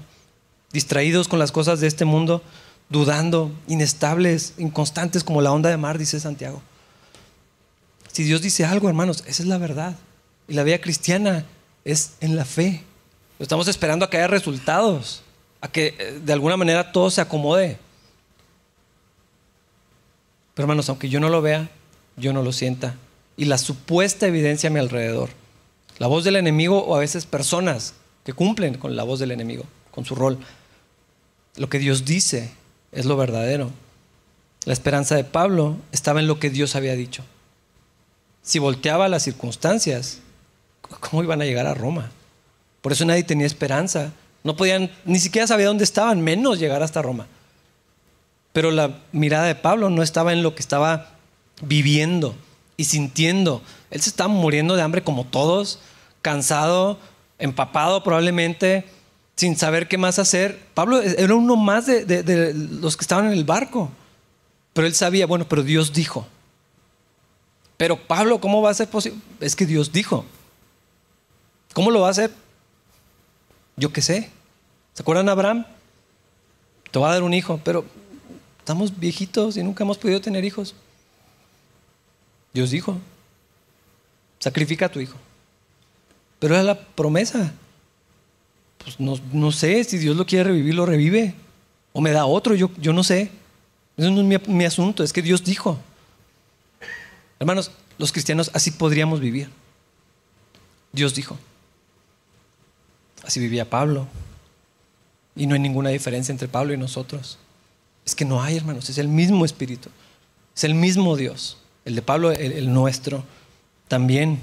distraídos 0.74 1.28
con 1.28 1.40
las 1.40 1.52
cosas 1.52 1.80
de 1.80 1.88
este 1.88 2.04
mundo, 2.04 2.42
dudando, 2.90 3.52
inestables, 3.68 4.56
inconstantes 4.58 5.24
como 5.24 5.42
la 5.42 5.52
onda 5.52 5.70
de 5.70 5.78
mar, 5.78 5.98
dice 5.98 6.20
Santiago. 6.20 6.62
Si 8.12 8.24
Dios 8.24 8.42
dice 8.42 8.66
algo, 8.66 8.90
hermanos, 8.90 9.24
esa 9.28 9.44
es 9.44 9.48
la 9.48 9.58
verdad. 9.58 9.96
Y 10.48 10.54
la 10.54 10.64
vida 10.64 10.80
cristiana 10.80 11.46
es 11.86 12.14
en 12.20 12.36
la 12.36 12.46
fe. 12.46 12.84
Estamos 13.40 13.68
esperando 13.68 14.06
a 14.06 14.10
que 14.10 14.18
haya 14.18 14.28
resultados, 14.28 15.22
a 15.62 15.68
que 15.68 15.96
eh, 15.98 16.20
de 16.24 16.34
alguna 16.34 16.58
manera 16.58 16.92
todo 16.92 17.10
se 17.10 17.22
acomode. 17.22 17.78
Pero 20.54 20.66
hermanos, 20.66 20.90
aunque 20.90 21.10
yo 21.10 21.20
no 21.20 21.30
lo 21.30 21.42
vea, 21.42 21.70
yo 22.16 22.34
no 22.34 22.44
lo 22.44 22.52
sienta. 22.52 22.96
Y 23.36 23.46
la 23.46 23.58
supuesta 23.58 24.28
evidencia 24.28 24.70
a 24.70 24.74
mi 24.74 24.80
alrededor, 24.80 25.30
la 25.98 26.08
voz 26.08 26.24
del 26.24 26.36
enemigo 26.36 26.84
o 26.84 26.96
a 26.96 27.00
veces 27.00 27.26
personas 27.26 27.96
que 28.24 28.34
cumplen 28.34 28.76
con 28.76 28.96
la 28.96 29.04
voz 29.04 29.20
del 29.20 29.32
enemigo, 29.32 29.66
con 29.90 30.06
su 30.06 30.14
rol, 30.14 30.38
lo 31.56 31.70
que 31.70 31.80
Dios 31.80 32.06
dice 32.06 32.52
es 32.92 33.06
lo 33.06 33.18
verdadero. 33.18 33.72
La 34.66 34.74
esperanza 34.74 35.16
de 35.16 35.24
Pablo 35.24 35.78
estaba 35.92 36.20
en 36.20 36.28
lo 36.28 36.40
que 36.40 36.50
Dios 36.50 36.76
había 36.76 36.96
dicho. 36.96 37.24
Si 38.42 38.60
volteaba 38.60 39.10
las 39.10 39.24
circunstancias, 39.24 40.20
¿cómo 41.00 41.24
iban 41.24 41.42
a 41.42 41.46
llegar 41.46 41.66
a 41.66 41.74
Roma? 41.74 42.12
Por 42.82 42.92
eso 42.92 43.06
nadie 43.06 43.24
tenía 43.24 43.46
esperanza. 43.46 44.14
No 44.44 44.56
podían, 44.56 44.92
ni 45.06 45.20
siquiera 45.20 45.48
sabía 45.48 45.68
dónde 45.68 45.84
estaban, 45.84 46.22
menos 46.22 46.60
llegar 46.60 46.84
hasta 46.84 47.02
Roma. 47.02 47.28
Pero 48.52 48.72
la 48.72 49.00
mirada 49.12 49.46
de 49.46 49.56
Pablo 49.56 49.90
no 49.90 50.04
estaba 50.04 50.34
en 50.34 50.44
lo 50.44 50.56
que 50.56 50.62
estaba 50.62 51.14
viviendo 51.62 52.36
y 52.78 52.86
sintiendo. 52.86 53.62
Él 53.90 54.02
se 54.02 54.10
estaba 54.10 54.28
muriendo 54.28 54.76
de 54.76 54.82
hambre 54.82 55.04
como 55.04 55.26
todos, 55.26 55.80
cansado, 56.22 57.00
empapado 57.40 58.04
probablemente, 58.04 58.86
sin 59.36 59.58
saber 59.58 59.88
qué 59.88 59.98
más 59.98 60.20
hacer. 60.20 60.60
Pablo 60.74 61.02
era 61.02 61.36
uno 61.36 61.56
más 61.56 61.86
de, 61.86 62.54
los 62.54 62.98
que 62.98 63.04
estaban 63.04 63.26
en 63.28 63.34
el 63.34 63.44
barco. 63.44 63.90
Pero 64.74 64.88
él 64.88 64.96
sabía, 64.96 65.26
bueno, 65.26 65.48
pero 65.48 65.64
Dios 65.64 65.94
dijo. 65.94 66.28
Pero 67.78 67.98
Pablo, 67.98 68.40
¿cómo 68.40 68.62
va 68.62 68.70
a 68.70 68.74
ser 68.74 68.90
posible? 68.90 69.20
Es 69.40 69.56
que 69.56 69.66
Dios 69.66 69.92
dijo. 69.92 70.26
¿Cómo 71.74 71.92
lo 71.92 72.02
va 72.02 72.08
a 72.08 72.12
hacer? 72.12 72.32
Yo 73.76 73.92
qué 73.92 74.02
sé. 74.02 74.30
¿Se 74.94 75.02
acuerdan 75.02 75.30
Abraham? 75.30 75.66
Te 76.92 77.00
va 77.00 77.10
a 77.10 77.14
dar 77.14 77.24
un 77.24 77.34
hijo, 77.34 77.60
pero 77.64 77.86
Estamos 78.64 78.98
viejitos 78.98 79.58
y 79.58 79.64
nunca 79.64 79.84
hemos 79.84 79.98
podido 79.98 80.22
tener 80.22 80.46
hijos. 80.46 80.74
Dios 82.54 82.72
dijo, 82.72 82.98
sacrifica 84.40 84.86
a 84.86 84.90
tu 84.90 85.02
hijo. 85.02 85.18
Pero 86.40 86.56
era 86.56 86.64
la 86.64 86.80
promesa. 86.80 87.52
Pues 88.84 89.00
no, 89.00 89.52
sé, 89.52 89.84
si 89.84 89.98
Dios 89.98 90.16
lo 90.16 90.26
quiere 90.26 90.46
revivir, 90.46 90.76
lo 90.76 90.86
revive. 90.86 91.36
O 91.94 92.02
me 92.02 92.12
da 92.12 92.26
otro, 92.26 92.56
yo, 92.56 92.70
yo 92.78 92.94
no 92.94 93.04
sé. 93.04 93.32
Eso 93.96 94.10
no 94.12 94.22
es 94.22 94.48
mi, 94.48 94.54
mi 94.54 94.66
asunto, 94.66 95.04
es 95.04 95.14
que 95.14 95.22
Dios 95.22 95.44
dijo. 95.44 95.80
Hermanos, 97.40 97.72
los 97.98 98.12
cristianos 98.12 98.52
así 98.54 98.72
podríamos 98.72 99.20
vivir. 99.20 99.50
Dios 100.92 101.14
dijo. 101.16 101.38
Así 103.24 103.40
vivía 103.40 103.70
Pablo. 103.70 104.08
Y 105.36 105.48
no 105.48 105.56
hay 105.56 105.60
ninguna 105.60 105.90
diferencia 105.90 106.32
entre 106.32 106.48
Pablo 106.48 106.74
y 106.74 106.78
nosotros. 106.78 107.38
Es 108.06 108.16
que 108.16 108.26
no 108.26 108.42
hay, 108.42 108.58
hermanos, 108.58 108.90
es 108.90 108.98
el 108.98 109.08
mismo 109.08 109.46
Espíritu, 109.46 109.90
es 110.56 110.64
el 110.64 110.76
mismo 110.76 111.16
Dios, 111.16 111.58
el 111.86 111.96
de 111.96 112.02
Pablo, 112.02 112.32
el, 112.32 112.74
nuestro 112.74 113.24
también. 113.88 114.40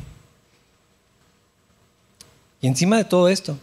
Y 2.63 2.67
encima 2.67 2.97
de 2.97 3.05
todo 3.05 3.29
esto, 3.29 3.59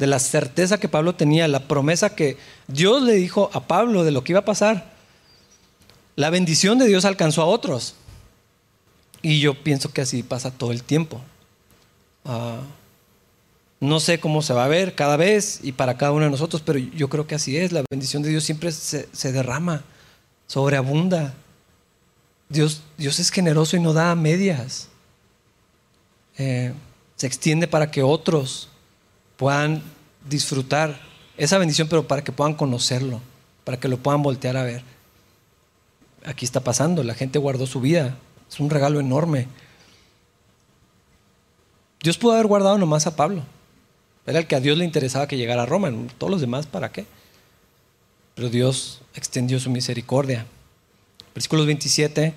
de 0.00 0.06
la 0.06 0.18
certeza 0.18 0.80
que 0.80 0.88
Pablo 0.88 1.14
tenía, 1.14 1.46
la 1.46 1.68
promesa 1.68 2.16
que 2.16 2.38
Dios 2.68 3.02
le 3.02 3.12
dijo 3.12 3.50
a 3.52 3.66
Pablo 3.66 4.02
de 4.02 4.10
lo 4.10 4.24
que 4.24 4.32
iba 4.32 4.40
a 4.40 4.46
pasar, 4.46 4.94
la 6.16 6.30
bendición 6.30 6.78
de 6.78 6.86
Dios 6.86 7.04
alcanzó 7.04 7.42
a 7.42 7.44
otros. 7.44 7.96
Y 9.20 9.40
yo 9.40 9.62
pienso 9.62 9.92
que 9.92 10.00
así 10.00 10.22
pasa 10.22 10.50
todo 10.50 10.72
el 10.72 10.82
tiempo. 10.84 11.20
Ah, 12.24 12.62
no 13.78 14.00
sé 14.00 14.20
cómo 14.20 14.40
se 14.40 14.54
va 14.54 14.64
a 14.64 14.68
ver 14.68 14.94
cada 14.94 15.18
vez 15.18 15.60
y 15.62 15.72
para 15.72 15.98
cada 15.98 16.12
uno 16.12 16.24
de 16.24 16.30
nosotros, 16.30 16.62
pero 16.64 16.78
yo 16.78 17.10
creo 17.10 17.26
que 17.26 17.34
así 17.34 17.58
es. 17.58 17.70
La 17.70 17.84
bendición 17.90 18.22
de 18.22 18.30
Dios 18.30 18.44
siempre 18.44 18.72
se, 18.72 19.32
derrama, 19.32 19.84
sobreabunda. 20.46 21.34
Dios, 22.48 22.80
Dios 22.96 23.18
es 23.18 23.30
generoso 23.30 23.76
y 23.76 23.80
no 23.80 23.92
da 23.92 24.12
a 24.12 24.16
medias. 24.16 24.88
Eh, 26.38 26.72
se 27.16 27.26
extiende 27.26 27.68
para 27.68 27.90
que 27.90 28.02
otros 28.02 28.69
puedan 29.40 29.82
disfrutar 30.28 31.00
esa 31.38 31.56
bendición, 31.56 31.88
pero 31.88 32.06
para 32.06 32.22
que 32.22 32.30
puedan 32.30 32.52
conocerlo, 32.52 33.22
para 33.64 33.80
que 33.80 33.88
lo 33.88 33.96
puedan 33.96 34.22
voltear 34.22 34.58
a 34.58 34.64
ver. 34.64 34.82
Aquí 36.26 36.44
está 36.44 36.60
pasando, 36.60 37.02
la 37.02 37.14
gente 37.14 37.38
guardó 37.38 37.66
su 37.66 37.80
vida, 37.80 38.18
es 38.50 38.60
un 38.60 38.68
regalo 38.68 39.00
enorme. 39.00 39.48
Dios 42.02 42.18
pudo 42.18 42.34
haber 42.34 42.48
guardado 42.48 42.76
nomás 42.76 43.06
a 43.06 43.16
Pablo. 43.16 43.42
Era 44.26 44.40
el 44.40 44.46
que 44.46 44.56
a 44.56 44.60
Dios 44.60 44.76
le 44.76 44.84
interesaba 44.84 45.26
que 45.26 45.38
llegara 45.38 45.62
a 45.62 45.66
Roma. 45.66 45.90
Todos 46.18 46.30
los 46.30 46.42
demás, 46.42 46.66
¿para 46.66 46.92
qué? 46.92 47.06
Pero 48.34 48.50
Dios 48.50 49.00
extendió 49.14 49.58
su 49.58 49.70
misericordia. 49.70 50.44
Versículos 51.34 51.64
27 51.64 52.34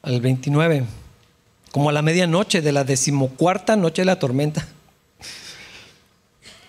al 0.00 0.20
29. 0.22 0.86
Como 1.72 1.90
a 1.90 1.92
la 1.92 2.00
medianoche 2.00 2.62
de 2.62 2.72
la 2.72 2.84
decimocuarta 2.84 3.76
noche 3.76 4.00
de 4.00 4.06
la 4.06 4.18
tormenta. 4.18 4.66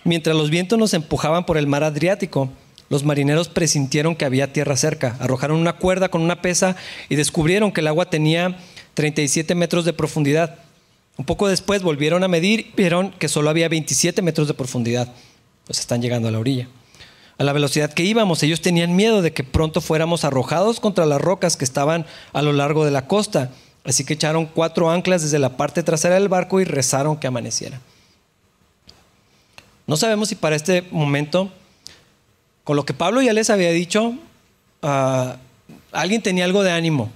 Mientras 0.04 0.36
los 0.36 0.50
vientos 0.50 0.78
nos 0.78 0.92
empujaban 0.92 1.46
por 1.46 1.56
el 1.56 1.66
mar 1.66 1.82
Adriático, 1.82 2.50
los 2.90 3.04
marineros 3.04 3.48
presintieron 3.48 4.14
que 4.14 4.26
había 4.26 4.52
tierra 4.52 4.76
cerca. 4.76 5.16
Arrojaron 5.18 5.58
una 5.58 5.74
cuerda 5.74 6.10
con 6.10 6.20
una 6.20 6.42
pesa 6.42 6.76
y 7.08 7.16
descubrieron 7.16 7.72
que 7.72 7.80
el 7.80 7.86
agua 7.86 8.10
tenía 8.10 8.58
37 8.92 9.54
metros 9.54 9.86
de 9.86 9.94
profundidad. 9.94 10.58
Un 11.16 11.24
poco 11.24 11.48
después 11.48 11.82
volvieron 11.82 12.22
a 12.22 12.28
medir 12.28 12.60
y 12.60 12.72
vieron 12.76 13.12
que 13.12 13.28
solo 13.28 13.48
había 13.48 13.68
27 13.68 14.20
metros 14.20 14.46
de 14.46 14.54
profundidad. 14.54 15.12
Pues 15.66 15.80
están 15.80 16.02
llegando 16.02 16.28
a 16.28 16.30
la 16.30 16.38
orilla. 16.38 16.68
A 17.38 17.44
la 17.44 17.52
velocidad 17.52 17.92
que 17.92 18.04
íbamos, 18.04 18.42
ellos 18.42 18.60
tenían 18.60 18.94
miedo 18.94 19.22
de 19.22 19.32
que 19.32 19.42
pronto 19.42 19.80
fuéramos 19.80 20.24
arrojados 20.24 20.80
contra 20.80 21.06
las 21.06 21.20
rocas 21.20 21.56
que 21.56 21.64
estaban 21.64 22.04
a 22.32 22.42
lo 22.42 22.52
largo 22.52 22.84
de 22.84 22.90
la 22.90 23.06
costa. 23.06 23.50
Así 23.84 24.04
que 24.04 24.14
echaron 24.14 24.46
cuatro 24.46 24.90
anclas 24.90 25.22
desde 25.22 25.38
la 25.38 25.56
parte 25.56 25.82
trasera 25.82 26.14
del 26.16 26.28
barco 26.28 26.60
y 26.60 26.64
rezaron 26.64 27.16
que 27.16 27.26
amaneciera. 27.26 27.80
No 29.86 29.96
sabemos 29.96 30.28
si 30.28 30.34
para 30.34 30.56
este 30.56 30.82
momento, 30.90 31.52
con 32.64 32.76
lo 32.76 32.84
que 32.84 32.94
Pablo 32.94 33.20
ya 33.20 33.32
les 33.32 33.50
había 33.50 33.70
dicho, 33.70 34.14
ah, 34.82 35.36
alguien 35.92 36.22
tenía 36.22 36.44
algo 36.44 36.62
de 36.62 36.72
ánimo. 36.72 37.12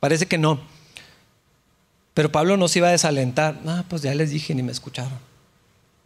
Parece 0.00 0.26
que 0.26 0.38
no. 0.38 0.60
Pero 2.14 2.32
Pablo 2.32 2.56
no 2.56 2.68
se 2.68 2.78
iba 2.78 2.88
a 2.88 2.92
desalentar. 2.92 3.60
No, 3.64 3.84
pues 3.88 4.02
ya 4.02 4.14
les 4.14 4.30
dije, 4.30 4.54
ni 4.54 4.62
me 4.62 4.72
escucharon. 4.72 5.18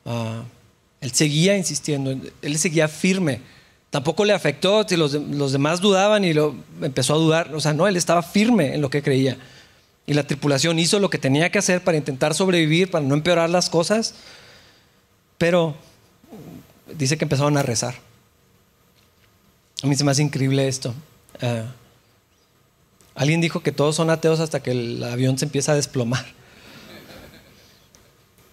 Ah, 0.06 0.42
él 1.00 1.12
seguía 1.12 1.56
insistiendo, 1.56 2.16
él 2.42 2.58
seguía 2.58 2.88
firme. 2.88 3.40
Tampoco 3.90 4.24
le 4.24 4.32
afectó 4.32 4.86
si 4.88 4.96
los, 4.96 5.12
demás 5.52 5.80
dudaban 5.80 6.24
y 6.24 6.32
lo 6.32 6.54
empezó 6.80 7.14
a 7.14 7.18
dudar. 7.18 7.54
O 7.54 7.60
sea, 7.60 7.74
no, 7.74 7.88
él 7.88 7.96
estaba 7.96 8.22
firme 8.22 8.74
en 8.74 8.80
lo 8.80 8.88
que 8.88 9.02
creía. 9.02 9.36
Y 10.06 10.14
la 10.14 10.26
tripulación 10.26 10.78
hizo 10.78 10.98
lo 10.98 11.10
que 11.10 11.18
tenía 11.18 11.50
que 11.50 11.58
hacer 11.58 11.82
para 11.82 11.96
intentar 11.96 12.34
sobrevivir, 12.34 12.90
para 12.90 13.04
no 13.04 13.14
empeorar 13.14 13.50
las 13.50 13.68
cosas. 13.68 14.14
Pero 15.38 15.74
dice 16.96 17.18
que 17.18 17.24
empezaron 17.24 17.56
a 17.56 17.62
rezar. 17.62 17.94
A 19.82 19.86
mí 19.86 19.94
se 19.94 20.04
me 20.04 20.10
hace 20.10 20.22
increíble 20.22 20.68
esto. 20.68 20.94
Eh, 21.40 21.64
alguien 23.14 23.40
dijo 23.40 23.62
que 23.62 23.72
todos 23.72 23.96
son 23.96 24.10
ateos 24.10 24.40
hasta 24.40 24.62
que 24.62 24.72
el 24.72 25.02
avión 25.02 25.38
se 25.38 25.46
empieza 25.46 25.72
a 25.72 25.76
desplomar. 25.76 26.26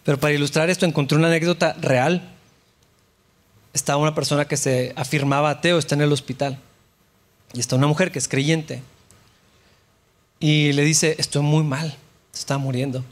Pero 0.04 0.20
para 0.20 0.34
ilustrar 0.34 0.70
esto 0.70 0.86
encontré 0.86 1.18
una 1.18 1.28
anécdota 1.28 1.74
real. 1.74 2.34
Está 3.74 3.98
una 3.98 4.16
persona 4.16 4.46
que 4.46 4.56
se 4.56 4.94
afirmaba 4.96 5.50
ateo, 5.50 5.78
está 5.78 5.96
en 5.96 6.02
el 6.02 6.14
hospital. 6.14 6.60
Y 7.54 7.60
está 7.60 7.76
una 7.76 7.88
mujer 7.88 8.12
que 8.12 8.20
es 8.20 8.30
creyente. 8.30 8.82
Y 10.40 10.72
le 10.74 10.84
dice, 10.84 11.16
estoy 11.18 11.42
muy 11.42 11.64
mal, 11.64 11.98
se 12.32 12.40
está 12.40 12.58
muriendo. 12.58 13.04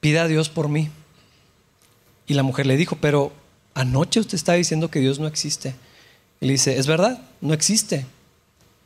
Pida 0.00 0.22
a 0.22 0.28
Dios 0.28 0.48
por 0.48 0.68
mí. 0.68 0.90
Y 2.26 2.34
la 2.34 2.42
mujer 2.42 2.66
le 2.66 2.76
dijo, 2.78 2.96
pero 2.98 3.32
anoche 3.76 4.20
usted 4.20 4.34
está 4.34 4.54
diciendo 4.54 4.90
que 4.90 5.00
Dios 5.00 5.18
no 5.18 5.26
existe. 5.26 5.74
Y 6.40 6.46
le 6.46 6.52
dice, 6.52 6.78
es 6.78 6.86
verdad, 6.86 7.22
no 7.42 7.52
existe, 7.52 8.06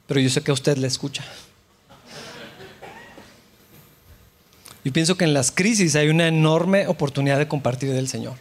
pero 0.07 0.21
yo 0.21 0.29
sé 0.29 0.43
que 0.43 0.51
a 0.51 0.55
usted 0.55 0.77
le 0.77 0.89
escucha. 0.89 1.25
Yo 4.85 4.93
pienso 4.93 5.17
que 5.17 5.25
en 5.25 5.35
las 5.35 5.53
crisis 5.53 5.95
hay 5.95 6.09
una 6.09 6.27
enorme 6.27 6.89
oportunidad 6.89 7.39
de 7.39 7.49
compartir 7.49 7.93
del 7.93 8.09
Señor. 8.09 8.37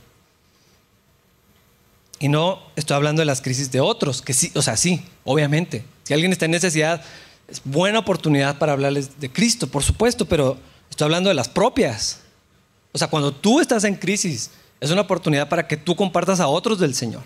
Y 2.17 2.29
no 2.29 2.61
estoy 2.75 2.95
hablando 2.95 3.21
de 3.21 3.25
las 3.25 3.41
crisis 3.41 3.71
de 3.71 3.81
otros, 3.81 4.21
que 4.21 4.33
sí, 4.33 4.51
o 4.55 4.61
sea, 4.61 4.75
sí, 4.75 5.05
obviamente. 5.25 5.85
Si 6.03 6.13
alguien 6.13 6.31
está 6.31 6.45
en 6.45 6.51
necesidad, 6.51 7.03
es 7.47 7.61
buena 7.63 7.99
oportunidad 7.99 8.57
para 8.57 8.71
hablarles 8.71 9.19
de 9.19 9.31
Cristo, 9.31 9.67
por 9.67 9.83
supuesto, 9.83 10.25
pero 10.25 10.57
estoy 10.89 11.05
hablando 11.05 11.29
de 11.29 11.35
las 11.35 11.49
propias. 11.49 12.21
O 12.91 12.97
sea, 12.97 13.07
cuando 13.07 13.33
tú 13.33 13.59
estás 13.59 13.83
en 13.83 13.95
crisis, 13.95 14.49
es 14.79 14.91
una 14.91 15.01
oportunidad 15.01 15.49
para 15.49 15.67
que 15.67 15.77
tú 15.77 15.95
compartas 15.95 16.39
a 16.39 16.47
otros 16.47 16.79
del 16.79 16.95
Señor. 16.95 17.23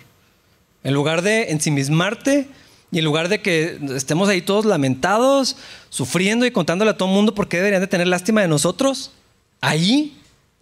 En 0.84 0.94
lugar 0.94 1.22
de 1.22 1.52
ensimismarte 1.52 2.48
y 2.92 3.00
en 3.00 3.06
lugar 3.06 3.30
de 3.30 3.42
que 3.42 3.80
estemos 3.96 4.30
ahí 4.30 4.42
todos 4.42 4.66
lamentados, 4.66 5.56
sufriendo 5.90 6.46
y 6.46 6.52
contándole 6.52 6.92
a 6.92 6.98
todo 6.98 7.10
el 7.10 7.16
mundo 7.16 7.36
por 7.36 7.48
qué 7.48 7.58
deberían 7.58 7.82
de 7.82 7.88
tener 7.88 8.08
lástima 8.08 8.42
de 8.42 8.48
nosotros, 8.48 9.12
ahí 9.62 10.20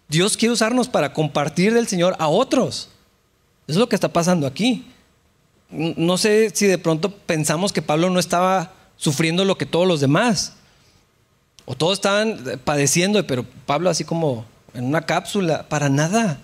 Dios 0.08 0.36
quiere 0.36 0.52
usarnos 0.52 0.88
para 0.88 1.12
compartir 1.12 1.72
del 1.72 1.88
Señor 1.88 2.14
a 2.18 2.28
otros. 2.28 2.88
Eso 3.66 3.72
es 3.72 3.76
lo 3.76 3.88
que 3.88 3.96
está 3.96 4.12
pasando 4.12 4.46
aquí. 4.46 4.86
No 5.70 6.18
sé 6.18 6.50
si 6.54 6.66
de 6.66 6.78
pronto 6.78 7.10
pensamos 7.10 7.72
que 7.72 7.80
Pablo 7.80 8.10
no 8.10 8.20
estaba 8.20 8.72
sufriendo 8.96 9.44
lo 9.44 9.56
que 9.56 9.66
todos 9.66 9.88
los 9.88 10.00
demás. 10.00 10.54
O 11.64 11.74
todos 11.74 11.94
estaban 11.94 12.60
padeciendo, 12.64 13.26
pero 13.26 13.46
Pablo 13.66 13.88
así 13.88 14.04
como 14.04 14.44
en 14.74 14.84
una 14.84 15.02
cápsula, 15.02 15.68
para 15.68 15.88
nada 15.88 16.40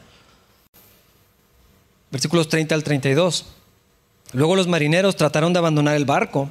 versículos 2.11 2.49
30 2.49 2.75
al 2.75 2.85
32. 2.85 3.47
Luego 4.33 4.57
los 4.57 4.67
marineros 4.67 5.17
trataron 5.17 5.53
de 5.53 5.59
abandonar 5.59 5.97
el 5.97 6.05
barco. 6.05 6.51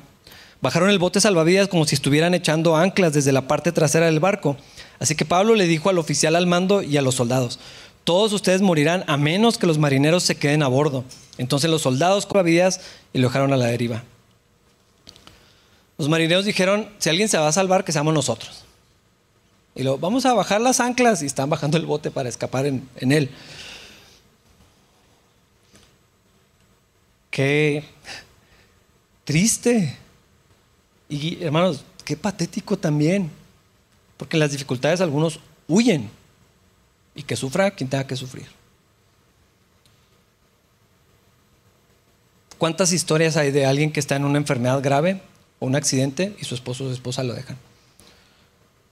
Bajaron 0.61 0.89
el 0.89 0.97
bote 0.97 1.21
salvavidas 1.21 1.67
como 1.67 1.85
si 1.85 1.95
estuvieran 1.95 2.33
echando 2.33 2.75
anclas 2.75 3.13
desde 3.13 3.31
la 3.31 3.47
parte 3.47 3.71
trasera 3.71 4.07
del 4.07 4.19
barco. 4.19 4.57
Así 4.99 5.15
que 5.15 5.25
Pablo 5.25 5.53
le 5.53 5.67
dijo 5.67 5.89
al 5.89 5.99
oficial 5.99 6.35
al 6.35 6.47
mando 6.47 6.81
y 6.81 6.97
a 6.97 7.03
los 7.03 7.15
soldados, 7.15 7.59
todos 8.03 8.33
ustedes 8.33 8.61
morirán 8.61 9.03
a 9.07 9.17
menos 9.17 9.57
que 9.57 9.67
los 9.67 9.77
marineros 9.77 10.23
se 10.23 10.35
queden 10.35 10.63
a 10.63 10.67
bordo. 10.67 11.03
Entonces 11.37 11.69
los 11.69 11.83
soldados 11.83 12.23
salvavidas 12.23 12.81
y 13.13 13.19
lo 13.19 13.27
dejaron 13.27 13.53
a 13.53 13.57
la 13.57 13.65
deriva. 13.65 14.03
Los 15.97 16.09
marineros 16.09 16.45
dijeron, 16.45 16.89
si 16.99 17.09
alguien 17.09 17.27
se 17.27 17.37
va 17.37 17.47
a 17.47 17.51
salvar, 17.51 17.83
que 17.83 17.91
seamos 17.91 18.13
nosotros. 18.13 18.63
Y 19.75 19.83
luego, 19.83 19.97
vamos 19.97 20.25
a 20.25 20.33
bajar 20.33 20.61
las 20.61 20.79
anclas 20.79 21.21
y 21.21 21.25
están 21.25 21.49
bajando 21.49 21.77
el 21.77 21.85
bote 21.85 22.09
para 22.09 22.29
escapar 22.29 22.65
en, 22.65 22.87
en 22.97 23.11
él. 23.11 23.29
Qué 27.37 27.83
triste. 29.23 29.95
Y 31.07 31.43
hermanos, 31.43 31.85
qué 32.03 32.17
patético 32.17 32.79
también. 32.79 33.29
Porque 34.17 34.37
las 34.37 34.53
dificultades 34.53 35.01
algunos 35.01 35.39
huyen. 35.67 36.09
Y 37.13 37.21
que 37.21 37.35
sufra 37.35 37.69
quien 37.69 37.91
tenga 37.91 38.07
que 38.07 38.15
sufrir. 38.15 38.47
¿Cuántas 42.57 42.91
historias 42.91 43.37
hay 43.37 43.51
de 43.51 43.67
alguien 43.67 43.91
que 43.91 43.99
está 43.99 44.15
en 44.15 44.25
una 44.25 44.39
enfermedad 44.39 44.81
grave 44.81 45.21
o 45.59 45.67
un 45.67 45.75
accidente 45.75 46.35
y 46.39 46.45
su 46.45 46.55
esposo 46.55 46.85
o 46.85 46.87
su 46.87 46.93
esposa 46.93 47.23
lo 47.23 47.35
dejan? 47.35 47.57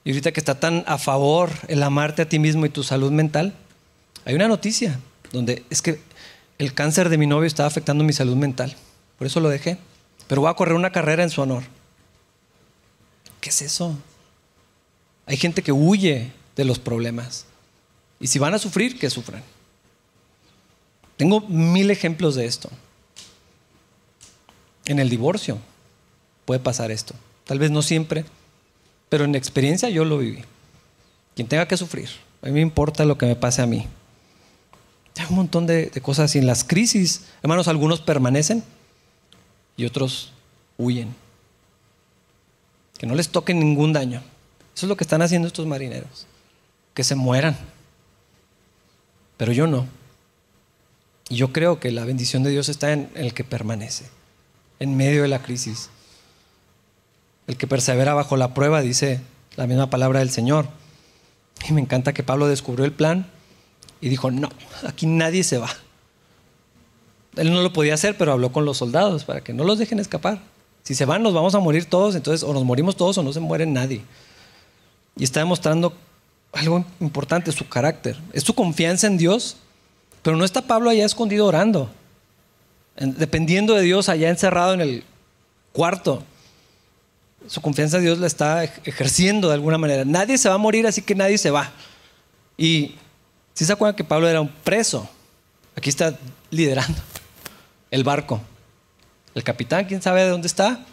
Y 0.03 0.11
ahorita 0.11 0.31
que 0.31 0.39
está 0.39 0.59
tan 0.59 0.83
a 0.85 0.99
favor 0.99 1.49
el 1.67 1.81
amarte 1.81 2.21
a 2.21 2.29
ti 2.29 2.37
mismo 2.37 2.67
y 2.67 2.69
tu 2.69 2.83
salud 2.83 3.11
mental, 3.11 3.55
hay 4.23 4.35
una 4.35 4.47
noticia 4.47 4.99
donde 5.31 5.63
es 5.71 5.81
que 5.81 5.99
el 6.58 6.74
cáncer 6.74 7.10
de 7.10 7.18
mi 7.18 7.28
novio 7.28 7.47
estaba 7.47 7.68
afectando 7.68 8.03
mi 8.03 8.14
salud 8.14 8.36
mental. 8.36 8.76
Por 9.18 9.28
eso 9.28 9.39
lo 9.39 9.49
dejé. 9.49 9.78
Pero 10.28 10.41
voy 10.41 10.49
a 10.49 10.56
correr 10.56 10.76
una 10.76 10.91
carrera 10.91 11.24
en 11.24 11.30
su 11.30 11.41
honor. 11.41 11.64
¿Qué 13.41 13.49
es 13.49 13.62
eso? 13.62 13.95
Hay 15.26 15.38
gente 15.38 15.62
que 15.62 15.72
huye 15.72 16.32
de 16.56 16.66
los 16.66 16.80
problemas. 16.80 17.45
Y 18.20 18.28
si 18.28 18.39
van 18.39 18.53
a 18.53 18.60
sufrir, 18.60 18.97
que 18.97 19.10
sufran. 19.10 19.43
Tengo 21.18 21.41
mil 21.41 21.91
ejemplos 21.91 22.36
de 22.36 22.45
esto. 22.45 22.70
En 24.86 24.99
el 24.99 25.10
divorcio 25.10 25.58
puede 26.45 26.60
pasar 26.60 26.91
esto. 26.91 27.14
Tal 27.45 27.60
vez 27.60 27.72
no 27.72 27.82
siempre, 27.82 28.26
pero 29.10 29.26
en 29.26 29.36
experiencia 29.36 29.89
yo 29.89 30.06
lo 30.06 30.18
viví. 30.18 30.43
Quien 31.36 31.47
tenga 31.47 31.68
que 31.68 31.78
sufrir. 31.78 32.10
A 32.41 32.47
mí 32.47 32.53
me 32.53 32.62
importa 32.62 33.06
lo 33.06 33.18
que 33.18 33.26
me 33.26 33.36
pase 33.36 33.62
a 33.62 33.66
mí. 33.66 33.88
Hay 35.18 35.26
un 35.30 35.36
montón 35.36 35.66
de, 35.66 35.89
cosas 36.01 36.36
y 36.36 36.39
en 36.39 36.47
las 36.47 36.63
crisis, 36.63 37.26
hermanos, 37.41 37.68
algunos 37.68 38.01
permanecen 38.01 38.63
y 39.78 39.86
otros 39.86 40.34
huyen. 40.78 41.16
Que 42.97 43.07
no 43.07 43.16
les 43.16 43.30
toque 43.30 43.53
ningún 43.53 43.93
daño. 43.93 44.22
Eso 44.76 44.86
es 44.86 44.89
lo 44.89 44.97
que 44.97 45.03
están 45.03 45.22
haciendo 45.22 45.47
estos 45.47 45.66
marineros. 45.66 46.28
Que 46.93 47.03
se 47.03 47.16
mueran. 47.16 47.57
Pero 49.38 49.51
yo 49.51 49.68
no. 49.68 49.88
Y 51.30 51.38
yo 51.38 51.51
creo 51.51 51.80
que 51.80 51.91
la 51.91 52.05
bendición 52.05 52.43
de 52.43 52.51
Dios 52.51 52.70
está 52.70 52.91
en 52.91 53.09
el 53.16 53.34
que 53.34 53.43
permanece, 53.43 54.05
en 54.80 54.95
medio 54.95 55.24
de 55.24 55.28
la 55.28 55.41
crisis. 55.41 55.89
El 57.47 57.57
que 57.57 57.68
persevera 57.68 58.13
bajo 58.13 58.38
la 58.38 58.53
prueba, 58.53 58.82
dice 58.82 59.22
la 59.55 59.66
misma 59.68 59.89
palabra 59.89 60.20
del 60.20 60.30
Señor. 60.30 60.68
Y 61.68 61.74
me 61.74 61.82
encanta 61.82 62.13
que 62.13 62.24
Pablo 62.24 62.47
descubrió 62.47 62.86
el 62.86 62.91
plan 62.91 63.28
y 64.01 64.09
dijo, 64.09 64.31
no, 64.31 64.49
aquí 64.87 65.05
nadie 65.05 65.43
se 65.43 65.57
va. 65.57 65.69
Él 67.35 67.51
no 67.51 67.61
lo 67.61 67.73
podía 67.73 67.93
hacer, 67.93 68.17
pero 68.17 68.31
habló 68.31 68.51
con 68.51 68.65
los 68.65 68.77
soldados 68.77 69.25
para 69.25 69.41
que 69.41 69.53
no 69.53 69.63
los 69.63 69.77
dejen 69.77 69.99
escapar. 69.99 70.39
Si 70.83 70.95
se 70.95 71.05
van, 71.05 71.23
nos 71.23 71.33
vamos 71.33 71.55
a 71.55 71.59
morir 71.59 71.85
todos, 71.85 72.15
entonces 72.15 72.47
o 72.47 72.53
nos 72.53 72.63
morimos 72.63 72.95
todos 72.95 73.17
o 73.17 73.23
no 73.23 73.33
se 73.33 73.39
muere 73.39 73.65
nadie. 73.65 74.01
Y 75.17 75.23
está 75.23 75.39
demostrando 75.39 75.93
algo 76.53 76.85
importante, 76.99 77.51
su 77.51 77.67
carácter. 77.67 78.17
Es 78.33 78.43
su 78.43 78.53
confianza 78.53 79.07
en 79.07 79.17
Dios, 79.17 79.57
pero 80.21 80.37
no 80.37 80.45
está 80.45 80.61
Pablo 80.61 80.89
allá 80.89 81.05
escondido 81.05 81.45
orando, 81.45 81.89
dependiendo 82.97 83.73
de 83.73 83.81
Dios 83.81 84.09
allá 84.09 84.29
encerrado 84.29 84.73
en 84.73 84.81
el 84.81 85.03
cuarto. 85.73 86.23
Su 87.47 87.61
confianza 87.61 87.97
en 87.97 88.03
Dios 88.03 88.19
la 88.19 88.27
está 88.27 88.63
ejerciendo 88.63 89.49
de 89.49 89.55
alguna 89.55 89.77
manera. 89.77 90.05
Nadie 90.05 90.37
se 90.37 90.49
va 90.49 90.55
a 90.55 90.59
morir, 90.59 90.87
así 90.87 91.01
que 91.01 91.15
nadie 91.15 91.37
se 91.37 91.51
va. 91.51 91.71
Y 92.57 92.95
si 93.56 93.64
se 93.64 93.72
acuerdan 93.72 93.95
que 93.95 94.03
Pablo 94.03 94.28
era 94.28 94.41
un 94.41 94.49
preso? 94.49 95.10
Aquí 95.76 95.89
está 95.89 96.18
liderando 96.51 97.01
el 97.89 98.03
barco. 98.03 98.41
El 99.34 99.43
capitán, 99.43 99.86
quién 99.86 100.01
sabe 100.01 100.24
de 100.24 100.30
dónde 100.30 100.47
está. 100.47 100.86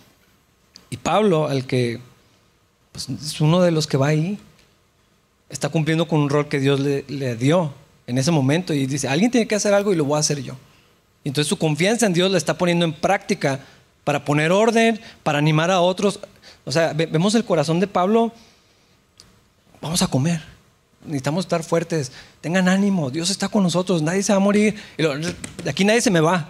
Y 0.88 0.96
Pablo, 0.96 1.48
al 1.48 1.66
que 1.66 2.00
pues, 2.92 3.08
es 3.08 3.40
uno 3.40 3.60
de 3.60 3.72
los 3.72 3.88
que 3.88 3.96
va 3.96 4.08
ahí, 4.08 4.38
está 5.50 5.70
cumpliendo 5.70 6.06
con 6.06 6.20
un 6.20 6.30
rol 6.30 6.48
que 6.48 6.60
Dios 6.60 6.78
le, 6.78 7.36
dio 7.36 7.74
en 8.06 8.18
ese 8.18 8.30
momento 8.30 8.72
y 8.72 8.86
dice, 8.86 9.08
alguien 9.08 9.30
tiene 9.30 9.48
que 9.48 9.56
hacer 9.56 9.74
algo 9.74 9.92
y 9.92 9.96
lo 9.96 10.04
voy 10.04 10.16
a 10.16 10.20
hacer 10.20 10.40
yo. 10.40 10.56
Y 11.24 11.28
entonces 11.28 11.48
su 11.48 11.58
confianza 11.58 12.06
en 12.06 12.12
Dios 12.12 12.30
la 12.30 12.38
está 12.38 12.58
poniendo 12.58 12.84
en 12.84 12.92
práctica 12.92 13.58
para 14.04 14.24
poner 14.24 14.52
orden, 14.52 15.00
para 15.24 15.38
animar 15.38 15.70
a 15.72 15.80
otros. 15.80 16.20
O 16.64 16.70
sea, 16.70 16.92
vemos 16.92 17.34
el 17.34 17.44
corazón 17.44 17.80
de 17.80 17.88
Pablo, 17.88 18.32
vamos 19.80 20.00
a 20.02 20.06
comer 20.06 20.52
necesitamos 21.04 21.44
estar 21.44 21.62
fuertes. 21.62 22.12
Tengan 22.40 22.68
ánimo, 22.68 23.10
Dios 23.10 23.30
está 23.30 23.48
con 23.48 23.62
nosotros, 23.62 24.02
nadie 24.02 24.22
se 24.22 24.32
va 24.32 24.36
a 24.36 24.40
morir. 24.40 24.74
De 24.96 25.70
aquí 25.70 25.84
nadie 25.84 26.00
se 26.00 26.10
me 26.10 26.20
va. 26.20 26.48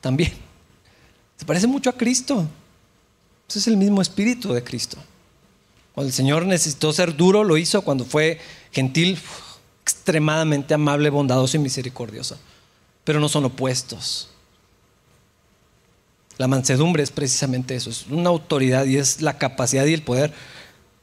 También. 0.00 0.32
Se 1.36 1.44
parece 1.44 1.66
mucho 1.66 1.90
a 1.90 1.94
Cristo. 1.94 2.46
Ese 3.48 3.58
es 3.58 3.66
el 3.66 3.76
mismo 3.76 4.00
espíritu 4.00 4.52
de 4.52 4.62
Cristo. 4.62 4.96
Cuando 5.94 6.08
el 6.08 6.14
Señor 6.14 6.46
necesitó 6.46 6.92
ser 6.92 7.16
duro, 7.16 7.44
lo 7.44 7.56
hizo. 7.56 7.82
Cuando 7.82 8.04
fue 8.04 8.40
gentil, 8.70 9.18
extremadamente 9.82 10.74
amable, 10.74 11.10
bondadoso 11.10 11.56
y 11.56 11.60
misericordioso. 11.60 12.38
Pero 13.04 13.20
no 13.20 13.28
son 13.28 13.44
opuestos. 13.44 14.28
La 16.38 16.48
mansedumbre 16.48 17.02
es 17.02 17.10
precisamente 17.10 17.74
eso, 17.76 17.90
es 17.90 18.06
una 18.08 18.30
autoridad 18.30 18.86
y 18.86 18.96
es 18.96 19.20
la 19.20 19.38
capacidad 19.38 19.84
y 19.84 19.92
el 19.92 20.02
poder 20.02 20.32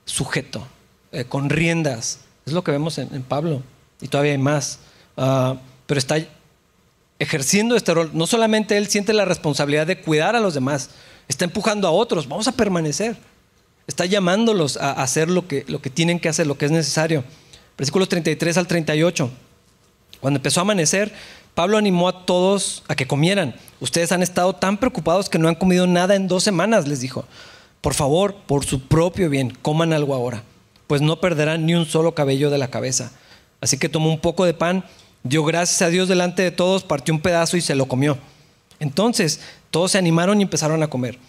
sujeto, 0.06 0.68
eh, 1.12 1.26
con 1.26 1.50
riendas, 1.50 2.20
es 2.50 2.54
lo 2.54 2.64
que 2.64 2.72
vemos 2.72 2.98
en, 2.98 3.24
Pablo. 3.24 3.62
Y 4.02 4.08
todavía 4.08 4.34
hay 4.34 4.38
más. 4.38 4.80
Ah, 5.18 5.56
pero 5.86 5.98
está 5.98 6.18
ejerciendo 7.20 7.76
este 7.76 7.94
rol. 7.94 8.12
No 8.14 8.28
solamente 8.28 8.78
él 8.78 8.88
siente 8.88 9.14
la 9.14 9.26
responsabilidad 9.26 9.88
de 9.88 10.02
cuidar 10.02 10.36
a 10.36 10.40
los 10.40 10.54
demás, 10.54 10.90
está 11.28 11.46
empujando 11.46 11.88
a 11.88 11.92
otros, 11.92 12.28
vamos 12.28 12.48
a 12.48 12.54
permanecer. 12.54 13.18
Está 13.88 14.06
llamándolos 14.06 14.78
a 14.78 14.92
hacer 14.92 15.30
lo 15.30 15.48
que, 15.48 15.66
lo 15.68 15.82
que 15.82 15.90
tienen 15.90 16.20
que 16.20 16.30
hacer, 16.30 16.46
lo 16.46 16.58
que 16.58 16.66
es 16.66 16.72
necesario. 16.72 17.24
Versículos 17.78 18.08
33 18.10 18.58
al 18.58 18.68
38. 18.68 19.30
Cuando 20.22 20.38
empezó 20.38 20.60
a 20.60 20.64
amanecer, 20.64 21.14
Pablo 21.56 21.78
animó 21.78 22.08
a 22.08 22.26
todos 22.26 22.84
a 22.88 22.96
que 22.96 23.08
comieran. 23.08 23.56
Ustedes 23.80 24.12
han 24.12 24.22
estado 24.22 24.54
tan 24.54 24.78
preocupados 24.78 25.30
que 25.30 25.40
no 25.40 25.48
han 25.48 25.56
comido 25.56 25.88
nada 25.88 26.16
en 26.16 26.28
dos 26.28 26.44
semanas, 26.44 26.88
les 26.88 27.02
dijo. 27.02 27.26
Por 27.82 27.94
favor, 27.94 28.36
por 28.46 28.66
su 28.66 28.82
propio 28.82 29.30
bien, 29.30 29.58
coman 29.62 29.94
algo 29.94 30.14
ahora, 30.14 30.44
pues 30.90 31.04
no 31.04 31.22
perderán 31.22 31.68
ni 31.68 31.76
un 31.76 31.86
solo 31.86 32.16
cabello 32.16 32.50
de 32.50 32.58
la 32.58 32.72
cabeza. 32.72 33.12
Así 33.62 33.78
que 33.78 33.90
tomó 33.90 34.10
un 34.10 34.20
poco 34.20 34.44
de 34.44 34.56
pan, 34.56 34.84
dio 35.22 35.46
gracias 35.46 35.84
a 35.84 35.90
Dios 35.90 36.10
delante 36.10 36.42
de 36.42 36.50
todos, 36.50 36.84
partió 36.84 37.14
un 37.14 37.22
pedazo 37.22 37.58
y 37.58 37.62
se 37.62 37.76
lo 37.76 37.88
comió. 37.88 38.18
Entonces 38.80 39.40
todos 39.70 39.92
se 39.92 40.00
animaron 40.00 40.40
y 40.40 40.44
empezaron 40.44 40.82
a 40.82 40.88
comer 40.88 41.20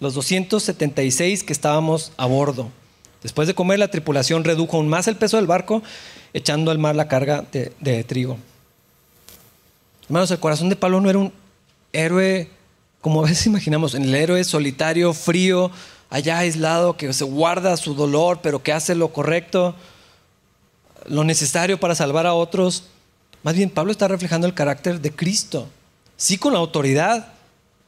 los 0.00 0.14
276 0.14 1.44
que 1.44 1.52
estábamos 1.52 2.10
a 2.16 2.26
bordo. 2.26 2.70
Después 3.22 3.46
de 3.46 3.54
comer, 3.54 3.78
la 3.78 3.88
tripulación 3.88 4.42
redujo 4.42 4.78
aún 4.78 4.88
más 4.88 5.06
el 5.06 5.14
peso 5.14 5.36
del 5.36 5.46
barco, 5.46 5.80
echando 6.32 6.72
al 6.72 6.78
mar 6.80 6.96
la 6.96 7.06
carga 7.06 7.44
de, 7.52 8.04
trigo. 8.04 8.36
Hermanos, 10.06 10.32
el 10.32 10.40
corazón 10.40 10.70
de 10.70 10.76
Pablo 10.76 11.00
no 11.00 11.08
era 11.08 11.20
un 11.20 11.32
héroe 11.92 12.50
como 13.00 13.22
a 13.24 13.28
veces 13.28 13.46
imaginamos, 13.46 13.94
el 13.94 14.12
héroe 14.12 14.42
solitario, 14.42 15.14
frío, 15.14 15.70
allá 16.14 16.38
aislado, 16.38 16.96
que 16.96 17.12
se 17.12 17.24
guarda 17.24 17.76
su 17.76 17.94
dolor, 17.94 18.40
pero 18.42 18.62
que 18.62 18.72
hace 18.72 18.94
lo 18.94 19.08
correcto, 19.08 19.74
lo 21.06 21.24
necesario 21.24 21.80
para 21.80 21.94
salvar 21.94 22.26
a 22.26 22.34
otros. 22.34 22.84
Más 23.42 23.54
bien, 23.54 23.70
Pablo 23.70 23.92
está 23.92 24.08
reflejando 24.08 24.46
el 24.46 24.54
carácter 24.54 25.00
de 25.00 25.10
Cristo, 25.10 25.68
sí 26.16 26.38
con 26.38 26.52
la 26.52 26.58
autoridad, 26.58 27.34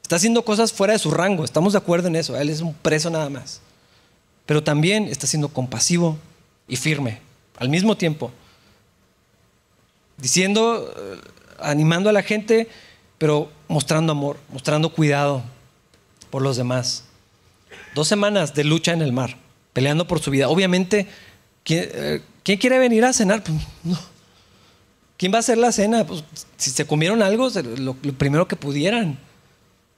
Está 0.07 0.15
haciendo 0.15 0.45
cosas 0.45 0.73
fuera 0.73 0.93
de 0.93 1.01
su 1.01 1.11
rango, 1.11 1.45
estamos 1.45 1.73
de 1.73 1.79
acuerdo 1.79 2.07
en 2.07 2.15
eso. 2.15 2.37
Él 2.37 2.49
es 2.49 2.61
un 2.61 2.73
preso 2.75 3.11
nada 3.11 3.29
más. 3.29 3.61
Pero 4.47 4.63
también 4.63 5.09
está 5.09 5.27
siendo 5.27 5.49
compasivo 5.49 6.17
y 6.69 6.77
firme 6.77 7.19
al 7.57 7.69
mismo 7.69 7.97
tiempo. 7.97 8.31
Diciendo, 10.17 10.95
eh, 10.97 11.21
animando 11.59 12.09
a 12.09 12.13
la 12.13 12.23
gente, 12.23 12.69
pero 13.19 13.51
mostrando 13.67 14.13
amor, 14.13 14.39
mostrando 14.53 14.93
cuidado 14.93 15.43
por 16.31 16.41
los 16.41 16.57
demás. 16.57 17.03
Dos 17.95 18.09
semanas 18.09 18.55
de 18.55 18.65
lucha 18.65 18.93
en 18.93 19.03
el 19.03 19.13
mar, 19.13 19.37
peleando 19.73 20.07
por 20.07 20.21
su 20.21 20.31
vida. 20.31 20.49
Obviamente, 20.49 21.07
¿quién, 21.65 21.89
eh, 21.93 22.21
quiere 22.45 22.79
venir 22.79 23.05
a 23.05 23.13
cenar? 23.13 23.43
Pues, 23.43 23.59
no. 23.85 23.99
¿Quién 25.17 25.33
va 25.33 25.37
a 25.37 25.41
hacer 25.41 25.59
la 25.59 25.73
cena? 25.73 26.07
Pues, 26.07 26.25
si 26.57 26.71
se 26.71 26.87
comieron 26.87 27.23
algo, 27.23 27.49
lo 27.81 27.95
primero 27.95 28.47
que 28.47 28.57
pudieran. 28.57 29.19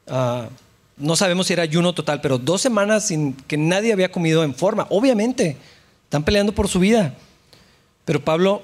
Ah, 0.07 0.49
no 0.97 1.17
sabemos 1.17 1.47
si 1.47 1.53
era 1.53 1.63
ayuno 1.63 1.93
total, 1.93 2.21
pero 2.21 2.39
dos 2.39 2.61
semanas 2.61 3.07
sin 3.07 3.35
que 3.35 3.57
nadie 3.57 3.93
había 3.93 4.11
comido 4.11 4.43
en 4.43 4.55
forma. 4.55 4.87
Obviamente, 4.91 5.57
están 6.05 6.25
peleando 6.25 6.53
por 6.53 6.69
su 6.69 6.81
vida. 6.81 7.15
Pero 8.05 8.25
Pablo, 8.25 8.63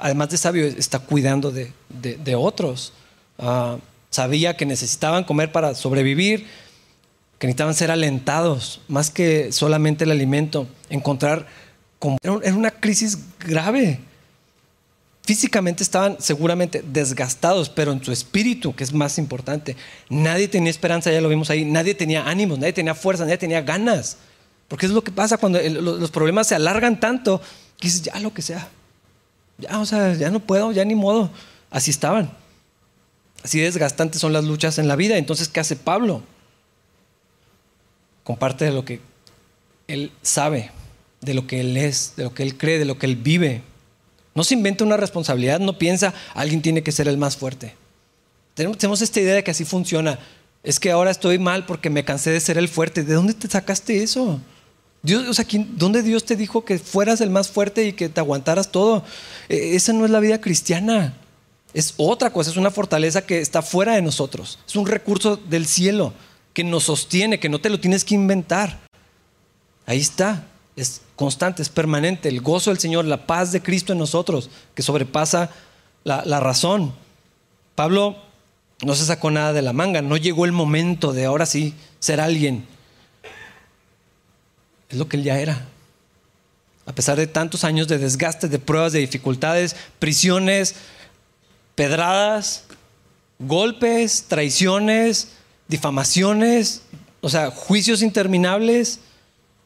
además 0.00 0.30
de 0.30 0.38
sabio, 0.38 0.66
está 0.66 0.98
cuidando 0.98 1.50
de, 1.50 2.34
otros. 2.34 2.92
Ah, 3.38 3.76
sabía 4.10 4.56
que 4.56 4.66
necesitaban 4.66 5.24
comer 5.24 5.52
para 5.52 5.74
sobrevivir, 5.74 6.46
que 7.38 7.46
necesitaban 7.46 7.74
ser 7.74 7.90
alentados, 7.90 8.80
más 8.88 9.10
que 9.10 9.52
solamente 9.52 10.04
el 10.04 10.10
alimento. 10.10 10.66
Encontrar. 10.90 11.46
Era 12.22 12.54
una 12.54 12.70
crisis 12.70 13.18
grave 13.38 14.00
físicamente 15.26 15.82
estaban 15.82 16.16
seguramente 16.20 16.84
desgastados, 16.86 17.68
pero 17.68 17.90
en 17.90 18.02
su 18.02 18.12
espíritu, 18.12 18.76
que 18.76 18.84
es 18.84 18.92
más 18.92 19.18
importante, 19.18 19.76
nadie 20.08 20.46
tenía 20.46 20.70
esperanza, 20.70 21.10
ya 21.10 21.20
lo 21.20 21.28
vimos 21.28 21.50
ahí, 21.50 21.64
nadie 21.64 21.96
tenía 21.96 22.28
ánimos, 22.28 22.60
nadie 22.60 22.72
tenía 22.72 22.94
fuerza, 22.94 23.24
nadie 23.24 23.36
tenía 23.36 23.60
ganas. 23.60 24.18
Porque 24.68 24.86
es 24.86 24.92
lo 24.92 25.02
que 25.02 25.10
pasa 25.10 25.36
cuando 25.36 25.60
los 25.60 26.10
problemas 26.12 26.46
se 26.46 26.54
alargan 26.54 27.00
tanto 27.00 27.40
que 27.76 27.88
dices, 27.88 28.02
ya 28.02 28.18
lo 28.20 28.32
que 28.32 28.40
sea, 28.40 28.68
ya, 29.58 29.80
o 29.80 29.86
sea, 29.86 30.14
ya 30.14 30.30
no 30.30 30.38
puedo, 30.38 30.70
ya 30.70 30.84
ni 30.84 30.94
modo. 30.94 31.30
Así 31.70 31.90
estaban. 31.90 32.30
Así 33.42 33.58
desgastantes 33.58 34.20
son 34.20 34.32
las 34.32 34.44
luchas 34.44 34.78
en 34.78 34.86
la 34.86 34.94
vida. 34.94 35.18
Entonces, 35.18 35.48
¿qué 35.48 35.58
hace 35.58 35.74
Pablo? 35.74 36.22
Comparte 38.26 38.64
de 38.64 38.72
lo 38.72 38.84
que 38.84 38.98
él 39.86 40.10
sabe, 40.20 40.72
de 41.20 41.32
lo 41.32 41.46
que 41.46 41.60
él 41.60 41.76
es, 41.76 42.14
de 42.16 42.24
lo 42.24 42.34
que 42.34 42.42
él 42.42 42.58
cree, 42.58 42.80
de 42.80 42.84
lo 42.84 42.98
que 42.98 43.06
él 43.06 43.14
vive. 43.14 43.62
No 44.34 44.42
se 44.42 44.54
inventa 44.54 44.82
una 44.82 44.96
responsabilidad, 44.96 45.60
no 45.60 45.78
piensa, 45.78 46.12
alguien 46.34 46.60
tiene 46.60 46.82
que 46.82 46.90
ser 46.90 47.06
el 47.06 47.18
más 47.18 47.36
fuerte. 47.36 47.76
Tenemos, 48.54 49.00
esta 49.00 49.20
idea 49.20 49.36
de 49.36 49.44
que 49.44 49.52
así 49.52 49.64
funciona. 49.64 50.18
Es 50.64 50.80
que 50.80 50.90
ahora 50.90 51.12
estoy 51.12 51.38
mal 51.38 51.66
porque 51.66 51.88
me 51.88 52.04
cansé 52.04 52.32
de 52.32 52.40
ser 52.40 52.58
el 52.58 52.66
fuerte. 52.66 53.04
¿De 53.04 53.14
dónde 53.14 53.32
te 53.32 53.46
sacaste 53.46 54.02
eso? 54.02 54.40
Dios, 55.04 55.38
o 55.38 55.42
¿dónde 55.76 56.02
Dios 56.02 56.24
te 56.24 56.34
dijo 56.34 56.64
que 56.64 56.80
fueras 56.80 57.20
el 57.20 57.30
más 57.30 57.48
fuerte 57.48 57.86
y 57.86 57.92
que 57.92 58.08
te 58.08 58.18
aguantaras 58.18 58.72
todo? 58.72 59.04
E, 59.48 59.76
esa 59.76 59.92
no 59.92 60.04
es 60.04 60.10
la 60.10 60.18
vida 60.18 60.40
cristiana. 60.40 61.14
Es 61.72 61.94
otra 61.96 62.32
cosa, 62.32 62.50
es 62.50 62.56
una 62.56 62.72
fortaleza 62.72 63.22
que 63.22 63.38
está 63.38 63.62
fuera 63.62 63.94
de 63.94 64.02
nosotros. 64.02 64.58
Es 64.66 64.74
un 64.74 64.88
recurso 64.88 65.36
del 65.36 65.66
cielo 65.66 66.12
que 66.56 66.64
nos 66.64 66.84
sostiene, 66.84 67.38
que 67.38 67.50
no 67.50 67.58
te 67.58 67.68
lo 67.68 67.78
tienes 67.78 68.02
que 68.02 68.14
inventar. 68.14 68.78
Ahí 69.84 70.00
está 70.00 70.46
es 70.74 71.02
constante, 71.16 71.60
es 71.60 71.68
permanente. 71.68 72.30
El 72.30 72.40
gozo 72.40 72.70
del 72.70 72.78
Señor, 72.78 73.04
la 73.04 73.26
paz 73.26 73.52
de 73.52 73.62
Cristo 73.62 73.92
en 73.92 73.98
nosotros, 73.98 74.48
que 74.74 74.80
sobrepasa 74.80 75.50
la, 76.02 76.40
razón. 76.40 76.94
Pablo 77.74 78.16
no 78.82 78.94
se 78.94 79.04
sacó 79.04 79.30
nada 79.30 79.52
de 79.52 79.60
la 79.60 79.74
manga, 79.74 80.00
no 80.00 80.16
llegó 80.16 80.46
el 80.46 80.52
momento 80.52 81.12
de 81.12 81.26
ahora 81.26 81.44
sí 81.44 81.74
ser 82.00 82.22
alguien. 82.22 82.66
Es 84.88 84.96
lo 84.96 85.10
que 85.10 85.18
él 85.18 85.24
ya 85.24 85.38
era. 85.38 85.68
A 86.86 86.94
pesar 86.94 87.18
de 87.18 87.26
tantos 87.26 87.64
años 87.64 87.86
de 87.86 87.98
desgaste, 87.98 88.48
de 88.48 88.58
pruebas, 88.58 88.94
de 88.94 89.00
dificultades, 89.00 89.76
prisiones, 89.98 90.74
pedradas, 91.74 92.64
golpes, 93.38 94.24
traiciones, 94.26 95.32
difamaciones, 95.68 96.82
o 97.20 97.28
sea, 97.28 97.50
juicios 97.50 98.02
interminables, 98.02 99.00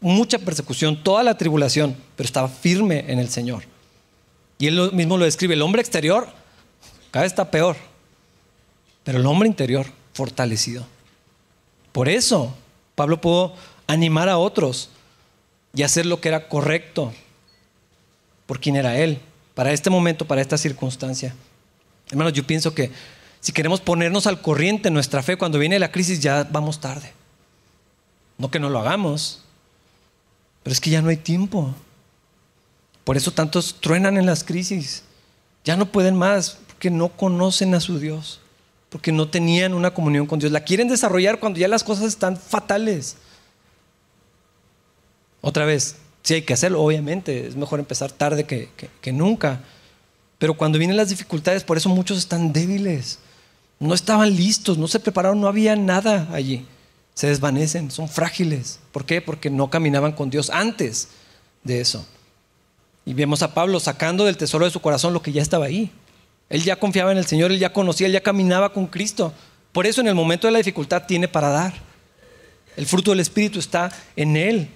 mucha 0.00 0.38
persecución, 0.38 1.02
toda 1.02 1.22
la 1.22 1.36
tribulación, 1.36 1.96
pero 2.16 2.26
estaba 2.26 2.48
firme 2.48 3.04
en 3.08 3.18
el 3.18 3.28
Señor. 3.28 3.64
Y 4.58 4.66
él 4.66 4.92
mismo 4.92 5.18
lo 5.18 5.24
describe, 5.24 5.54
el 5.54 5.62
hombre 5.62 5.80
exterior 5.80 6.28
cada 7.10 7.24
vez 7.24 7.32
está 7.32 7.50
peor, 7.50 7.76
pero 9.04 9.18
el 9.18 9.26
hombre 9.26 9.48
interior 9.48 9.86
fortalecido. 10.14 10.86
Por 11.92 12.08
eso 12.08 12.54
Pablo 12.94 13.20
pudo 13.20 13.54
animar 13.86 14.28
a 14.28 14.38
otros 14.38 14.90
y 15.74 15.82
hacer 15.82 16.06
lo 16.06 16.20
que 16.20 16.28
era 16.28 16.48
correcto 16.48 17.12
por 18.46 18.60
quien 18.60 18.76
era 18.76 18.98
él, 18.98 19.20
para 19.54 19.72
este 19.72 19.90
momento, 19.90 20.26
para 20.26 20.40
esta 20.40 20.58
circunstancia. 20.58 21.34
Hermanos, 22.10 22.32
yo 22.32 22.44
pienso 22.44 22.74
que 22.74 22.90
si 23.40 23.52
queremos 23.52 23.80
ponernos 23.80 24.26
al 24.26 24.42
corriente 24.42 24.88
en 24.88 24.94
nuestra 24.94 25.22
fe 25.22 25.38
cuando 25.38 25.58
viene 25.58 25.78
la 25.78 25.90
crisis, 25.90 26.20
ya 26.20 26.44
vamos 26.44 26.80
tarde. 26.80 27.12
No 28.36 28.50
que 28.50 28.60
no 28.60 28.68
lo 28.68 28.78
hagamos, 28.78 29.42
pero 30.62 30.72
es 30.72 30.80
que 30.80 30.90
ya 30.90 31.00
no 31.00 31.08
hay 31.08 31.16
tiempo. 31.16 31.74
Por 33.04 33.16
eso 33.16 33.32
tantos 33.32 33.76
truenan 33.80 34.18
en 34.18 34.26
las 34.26 34.44
crisis. 34.44 35.04
Ya 35.64 35.76
no 35.76 35.86
pueden 35.86 36.16
más 36.16 36.58
porque 36.68 36.90
no 36.90 37.08
conocen 37.08 37.74
a 37.74 37.80
su 37.80 37.98
Dios, 37.98 38.40
porque 38.90 39.10
no 39.10 39.28
tenían 39.28 39.72
una 39.72 39.92
comunión 39.92 40.26
con 40.26 40.38
Dios. 40.38 40.52
La 40.52 40.64
quieren 40.64 40.88
desarrollar 40.88 41.40
cuando 41.40 41.58
ya 41.58 41.68
las 41.68 41.82
cosas 41.82 42.04
están 42.04 42.36
fatales. 42.36 43.16
Otra 45.40 45.64
vez, 45.64 45.96
sí 46.22 46.34
hay 46.34 46.42
que 46.42 46.52
hacerlo, 46.52 46.82
obviamente, 46.82 47.46
es 47.46 47.56
mejor 47.56 47.80
empezar 47.80 48.12
tarde 48.12 48.44
que, 48.44 48.68
que 49.00 49.12
nunca. 49.12 49.60
Pero 50.38 50.54
cuando 50.54 50.78
vienen 50.78 50.98
las 50.98 51.08
dificultades, 51.08 51.64
por 51.64 51.78
eso 51.78 51.88
muchos 51.88 52.18
están 52.18 52.52
débiles. 52.52 53.18
No 53.80 53.94
estaban 53.94 54.36
listos, 54.36 54.78
no 54.78 54.86
se 54.86 55.00
prepararon, 55.00 55.40
no 55.40 55.48
había 55.48 55.74
nada 55.74 56.28
allí 56.32 56.64
se 57.20 57.26
desvanecen, 57.26 57.90
son 57.90 58.08
frágiles. 58.08 58.78
¿Por 58.92 59.04
qué? 59.04 59.20
Porque 59.20 59.50
no 59.50 59.68
caminaban 59.68 60.12
con 60.12 60.30
Dios 60.30 60.48
antes 60.48 61.08
de 61.64 61.82
eso. 61.82 62.06
Y 63.04 63.12
vemos 63.12 63.42
a 63.42 63.52
Pablo 63.52 63.78
sacando 63.78 64.24
del 64.24 64.38
tesoro 64.38 64.64
de 64.64 64.70
su 64.70 64.80
corazón 64.80 65.12
lo 65.12 65.20
que 65.20 65.30
ya 65.30 65.42
estaba 65.42 65.66
ahí. 65.66 65.90
Él 66.48 66.64
ya 66.64 66.76
confiaba 66.76 67.12
en 67.12 67.18
el 67.18 67.26
Señor, 67.26 67.52
él 67.52 67.58
ya 67.58 67.74
conocía, 67.74 68.06
él 68.06 68.14
ya 68.14 68.22
caminaba 68.22 68.72
con 68.72 68.86
Cristo. 68.86 69.34
Por 69.72 69.86
eso 69.86 70.00
en 70.00 70.08
el 70.08 70.14
momento 70.14 70.46
de 70.46 70.52
la 70.52 70.60
dificultad 70.60 71.04
tiene 71.06 71.28
para 71.28 71.50
dar. 71.50 71.74
El 72.74 72.86
fruto 72.86 73.10
del 73.10 73.20
Espíritu 73.20 73.58
está 73.58 73.92
en 74.16 74.38
él. 74.38 74.70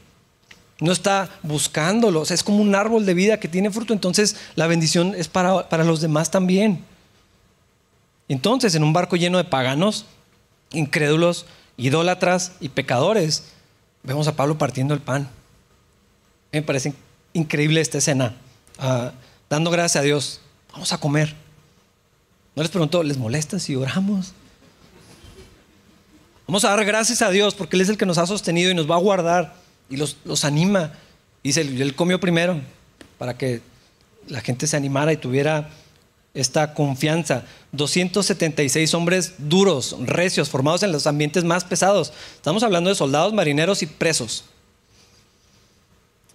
No 0.80 0.92
está 0.92 1.30
buscándolo. 1.42 2.24
es 2.24 2.42
como 2.42 2.58
un 2.58 2.74
árbol 2.74 3.06
de 3.06 3.14
vida 3.14 3.40
que 3.40 3.48
tiene 3.48 3.70
fruto. 3.70 3.94
Entonces 3.94 4.36
la 4.54 4.66
bendición 4.66 5.14
es 5.16 5.28
para, 5.28 5.70
para 5.70 5.82
los 5.82 6.02
demás 6.02 6.30
también. 6.30 6.84
Entonces 8.28 8.74
en 8.74 8.82
un 8.82 8.92
barco 8.92 9.16
lleno 9.16 9.38
de 9.38 9.44
paganos, 9.44 10.06
incrédulos, 10.72 11.46
idólatras 11.76 12.52
y 12.60 12.70
pecadores, 12.70 13.44
vemos 14.02 14.28
a 14.28 14.36
Pablo 14.36 14.58
partiendo 14.58 14.94
el 14.94 15.00
pan. 15.00 15.28
Me 16.52 16.62
parece 16.62 16.94
increíble 17.32 17.80
esta 17.80 17.98
escena, 17.98 18.34
ah, 18.78 19.12
dando 19.50 19.70
gracias 19.70 20.00
a 20.00 20.04
Dios. 20.04 20.40
Vamos 20.72 20.92
a 20.92 20.98
comer. 20.98 21.34
No 22.54 22.62
les 22.62 22.70
preguntó, 22.70 23.02
¿les 23.02 23.18
molesta 23.18 23.58
si 23.58 23.74
oramos? 23.74 24.32
Vamos 26.46 26.64
a 26.64 26.70
dar 26.70 26.84
gracias 26.84 27.22
a 27.22 27.30
Dios 27.30 27.54
porque 27.54 27.76
Él 27.76 27.82
es 27.82 27.88
el 27.88 27.96
que 27.96 28.06
nos 28.06 28.18
ha 28.18 28.26
sostenido 28.26 28.70
y 28.70 28.74
nos 28.74 28.88
va 28.88 28.96
a 28.96 29.00
guardar 29.00 29.54
y 29.88 29.96
los, 29.96 30.18
los 30.24 30.44
anima. 30.44 30.92
Dice, 31.42 31.62
Él 31.62 31.94
comió 31.94 32.20
primero 32.20 32.60
para 33.18 33.36
que 33.36 33.60
la 34.28 34.40
gente 34.40 34.66
se 34.66 34.76
animara 34.76 35.12
y 35.12 35.16
tuviera 35.16 35.70
esta 36.34 36.74
confianza. 36.74 37.44
276 37.72 38.92
hombres 38.94 39.34
duros, 39.38 39.96
recios, 40.00 40.50
formados 40.50 40.82
en 40.82 40.92
los 40.92 41.06
ambientes 41.06 41.44
más 41.44 41.64
pesados. 41.64 42.12
Estamos 42.34 42.62
hablando 42.62 42.90
de 42.90 42.96
soldados, 42.96 43.32
marineros 43.32 43.82
y 43.82 43.86
presos. 43.86 44.44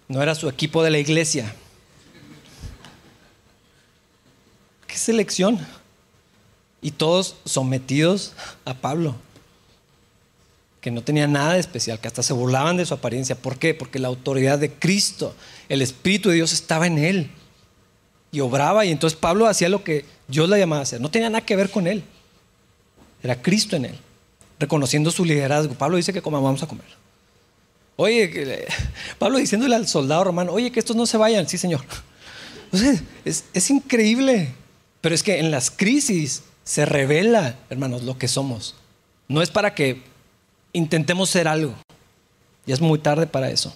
No 0.08 0.22
era 0.22 0.34
su 0.34 0.48
equipo 0.48 0.82
de 0.82 0.90
la 0.90 0.98
iglesia. 0.98 1.54
¿Qué 4.86 4.96
selección? 4.96 5.64
Y 6.82 6.92
todos 6.92 7.36
sometidos 7.44 8.32
a 8.64 8.74
Pablo, 8.74 9.14
que 10.80 10.90
no 10.90 11.02
tenía 11.02 11.28
nada 11.28 11.52
de 11.52 11.60
especial, 11.60 12.00
que 12.00 12.08
hasta 12.08 12.22
se 12.22 12.32
burlaban 12.32 12.78
de 12.78 12.86
su 12.86 12.94
apariencia. 12.94 13.36
¿Por 13.36 13.58
qué? 13.58 13.74
Porque 13.74 13.98
la 13.98 14.08
autoridad 14.08 14.58
de 14.58 14.72
Cristo, 14.72 15.34
el 15.68 15.82
Espíritu 15.82 16.30
de 16.30 16.36
Dios 16.36 16.52
estaba 16.54 16.86
en 16.86 16.98
él 16.98 17.30
y 18.32 18.40
obraba 18.40 18.84
y 18.84 18.90
entonces 18.90 19.18
Pablo 19.18 19.46
hacía 19.46 19.68
lo 19.68 19.82
que 19.82 20.04
Dios 20.28 20.48
le 20.48 20.58
llamaba 20.58 20.80
a 20.80 20.82
hacer. 20.82 21.00
No 21.00 21.10
tenía 21.10 21.30
nada 21.30 21.44
que 21.44 21.56
ver 21.56 21.70
con 21.70 21.86
él. 21.86 22.02
Era 23.22 23.40
Cristo 23.40 23.76
en 23.76 23.86
él, 23.86 23.98
reconociendo 24.58 25.10
su 25.10 25.24
liderazgo. 25.24 25.74
Pablo 25.74 25.96
dice 25.96 26.12
que 26.12 26.22
como 26.22 26.40
vamos 26.40 26.62
a 26.62 26.66
comer. 26.66 26.86
Oye, 27.96 28.66
Pablo 29.18 29.38
diciéndole 29.38 29.74
al 29.74 29.86
soldado 29.86 30.24
romano, 30.24 30.52
oye, 30.52 30.70
que 30.70 30.80
estos 30.80 30.96
no 30.96 31.06
se 31.06 31.18
vayan. 31.18 31.48
Sí, 31.48 31.58
Señor. 31.58 31.82
es, 33.24 33.44
es 33.52 33.70
increíble. 33.70 34.54
Pero 35.00 35.14
es 35.14 35.22
que 35.22 35.38
en 35.38 35.50
las 35.50 35.70
crisis 35.70 36.42
se 36.64 36.84
revela, 36.86 37.56
hermanos, 37.68 38.02
lo 38.02 38.18
que 38.18 38.28
somos. 38.28 38.74
No 39.28 39.42
es 39.42 39.50
para 39.50 39.74
que 39.74 40.02
intentemos 40.72 41.30
ser 41.30 41.48
algo. 41.48 41.74
Ya 42.66 42.74
es 42.74 42.80
muy 42.80 42.98
tarde 42.98 43.26
para 43.26 43.50
eso. 43.50 43.74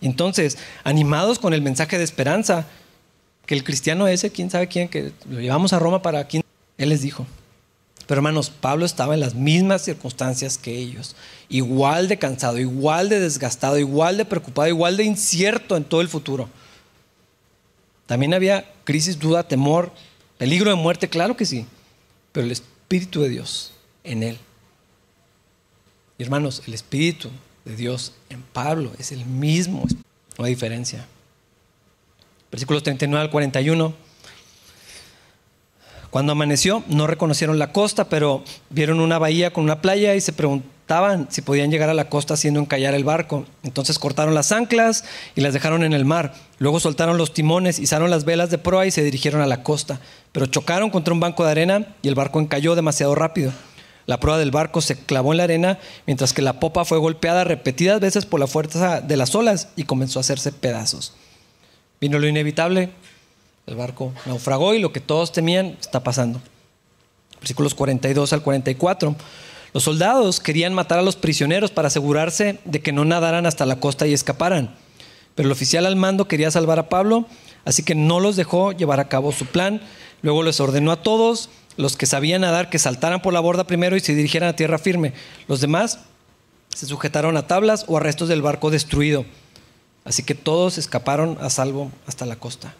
Entonces, 0.00 0.58
animados 0.84 1.38
con 1.38 1.54
el 1.54 1.62
mensaje 1.62 1.98
de 1.98 2.04
esperanza, 2.04 2.66
que 3.46 3.54
el 3.54 3.64
cristiano 3.64 4.08
ese, 4.08 4.30
quién 4.30 4.50
sabe 4.50 4.66
quién, 4.66 4.88
que 4.88 5.12
lo 5.30 5.40
llevamos 5.40 5.72
a 5.72 5.78
Roma 5.78 6.02
para 6.02 6.26
quién, 6.26 6.42
él 6.76 6.88
les 6.88 7.00
dijo. 7.00 7.26
Pero 8.06 8.18
hermanos, 8.18 8.50
Pablo 8.50 8.84
estaba 8.84 9.14
en 9.14 9.20
las 9.20 9.34
mismas 9.34 9.82
circunstancias 9.82 10.58
que 10.58 10.76
ellos, 10.76 11.16
igual 11.48 12.08
de 12.08 12.18
cansado, 12.18 12.58
igual 12.58 13.08
de 13.08 13.20
desgastado, 13.20 13.78
igual 13.78 14.16
de 14.16 14.24
preocupado, 14.24 14.68
igual 14.68 14.96
de 14.96 15.04
incierto 15.04 15.76
en 15.76 15.84
todo 15.84 16.00
el 16.00 16.08
futuro. 16.08 16.48
También 18.06 18.34
había 18.34 18.72
crisis, 18.84 19.18
duda, 19.18 19.48
temor, 19.48 19.92
peligro 20.38 20.70
de 20.70 20.76
muerte, 20.76 21.08
claro 21.08 21.36
que 21.36 21.46
sí, 21.46 21.66
pero 22.30 22.46
el 22.46 22.52
Espíritu 22.52 23.22
de 23.22 23.28
Dios 23.28 23.72
en 24.04 24.22
él. 24.22 24.38
Y 26.18 26.22
hermanos, 26.22 26.62
el 26.66 26.74
Espíritu 26.74 27.30
de 27.64 27.74
Dios 27.74 28.12
en 28.28 28.42
Pablo 28.42 28.92
es 28.98 29.10
el 29.10 29.26
mismo, 29.26 29.84
no 30.38 30.44
hay 30.44 30.54
diferencia 30.54 31.06
versículos 32.56 32.84
39 32.84 33.22
al 33.22 33.30
41. 33.30 33.92
Cuando 36.08 36.32
amaneció, 36.32 36.82
no 36.88 37.06
reconocieron 37.06 37.58
la 37.58 37.70
costa, 37.70 38.08
pero 38.08 38.42
vieron 38.70 39.00
una 39.00 39.18
bahía 39.18 39.52
con 39.52 39.64
una 39.64 39.82
playa 39.82 40.14
y 40.14 40.22
se 40.22 40.32
preguntaban 40.32 41.28
si 41.30 41.42
podían 41.42 41.70
llegar 41.70 41.90
a 41.90 41.94
la 41.94 42.08
costa 42.08 42.32
haciendo 42.32 42.58
encallar 42.58 42.94
el 42.94 43.04
barco. 43.04 43.44
Entonces 43.62 43.98
cortaron 43.98 44.34
las 44.34 44.52
anclas 44.52 45.04
y 45.34 45.42
las 45.42 45.52
dejaron 45.52 45.84
en 45.84 45.92
el 45.92 46.06
mar. 46.06 46.32
Luego 46.58 46.80
soltaron 46.80 47.18
los 47.18 47.34
timones, 47.34 47.78
izaron 47.78 48.08
las 48.08 48.24
velas 48.24 48.48
de 48.48 48.56
proa 48.56 48.86
y 48.86 48.90
se 48.90 49.02
dirigieron 49.02 49.42
a 49.42 49.46
la 49.46 49.62
costa. 49.62 50.00
Pero 50.32 50.46
chocaron 50.46 50.88
contra 50.88 51.12
un 51.12 51.20
banco 51.20 51.44
de 51.44 51.50
arena 51.50 51.94
y 52.00 52.08
el 52.08 52.14
barco 52.14 52.40
encalló 52.40 52.74
demasiado 52.74 53.14
rápido. 53.14 53.52
La 54.06 54.18
proa 54.18 54.38
del 54.38 54.50
barco 54.50 54.80
se 54.80 54.96
clavó 54.96 55.34
en 55.34 55.38
la 55.38 55.44
arena, 55.44 55.78
mientras 56.06 56.32
que 56.32 56.40
la 56.40 56.58
popa 56.58 56.86
fue 56.86 56.96
golpeada 56.96 57.44
repetidas 57.44 58.00
veces 58.00 58.24
por 58.24 58.40
la 58.40 58.46
fuerza 58.46 59.02
de 59.02 59.18
las 59.18 59.34
olas 59.34 59.68
y 59.76 59.82
comenzó 59.82 60.20
a 60.20 60.22
hacerse 60.22 60.52
pedazos. 60.52 61.12
Vino 62.00 62.18
lo 62.18 62.28
inevitable, 62.28 62.90
el 63.66 63.74
barco 63.74 64.12
naufragó 64.26 64.74
y 64.74 64.78
lo 64.78 64.92
que 64.92 65.00
todos 65.00 65.32
temían 65.32 65.76
está 65.80 66.04
pasando. 66.04 66.40
Versículos 67.40 67.74
42 67.74 68.32
al 68.32 68.42
44. 68.42 69.16
Los 69.72 69.82
soldados 69.82 70.40
querían 70.40 70.72
matar 70.72 70.98
a 70.98 71.02
los 71.02 71.16
prisioneros 71.16 71.70
para 71.70 71.88
asegurarse 71.88 72.58
de 72.64 72.80
que 72.80 72.92
no 72.92 73.04
nadaran 73.04 73.44
hasta 73.44 73.66
la 73.66 73.80
costa 73.80 74.06
y 74.06 74.12
escaparan. 74.12 74.74
Pero 75.34 75.48
el 75.48 75.52
oficial 75.52 75.84
al 75.84 75.96
mando 75.96 76.28
quería 76.28 76.50
salvar 76.50 76.78
a 76.78 76.88
Pablo, 76.88 77.26
así 77.64 77.82
que 77.82 77.94
no 77.94 78.20
los 78.20 78.36
dejó 78.36 78.72
llevar 78.72 79.00
a 79.00 79.08
cabo 79.08 79.32
su 79.32 79.44
plan. 79.46 79.82
Luego 80.22 80.42
les 80.42 80.60
ordenó 80.60 80.92
a 80.92 81.02
todos 81.02 81.50
los 81.76 81.96
que 81.96 82.06
sabían 82.06 82.40
nadar 82.42 82.70
que 82.70 82.78
saltaran 82.78 83.20
por 83.20 83.34
la 83.34 83.40
borda 83.40 83.66
primero 83.66 83.96
y 83.96 84.00
se 84.00 84.14
dirigieran 84.14 84.48
a 84.48 84.56
tierra 84.56 84.78
firme. 84.78 85.12
Los 85.46 85.60
demás 85.60 86.00
se 86.74 86.86
sujetaron 86.86 87.36
a 87.36 87.46
tablas 87.46 87.84
o 87.88 87.96
a 87.96 88.00
restos 88.00 88.28
del 88.28 88.42
barco 88.42 88.70
destruido. 88.70 89.26
Así 90.06 90.22
que 90.22 90.36
todos 90.36 90.78
escaparon 90.78 91.36
a 91.40 91.50
salvo 91.50 91.90
hasta 92.06 92.26
la 92.26 92.36
costa. 92.36 92.72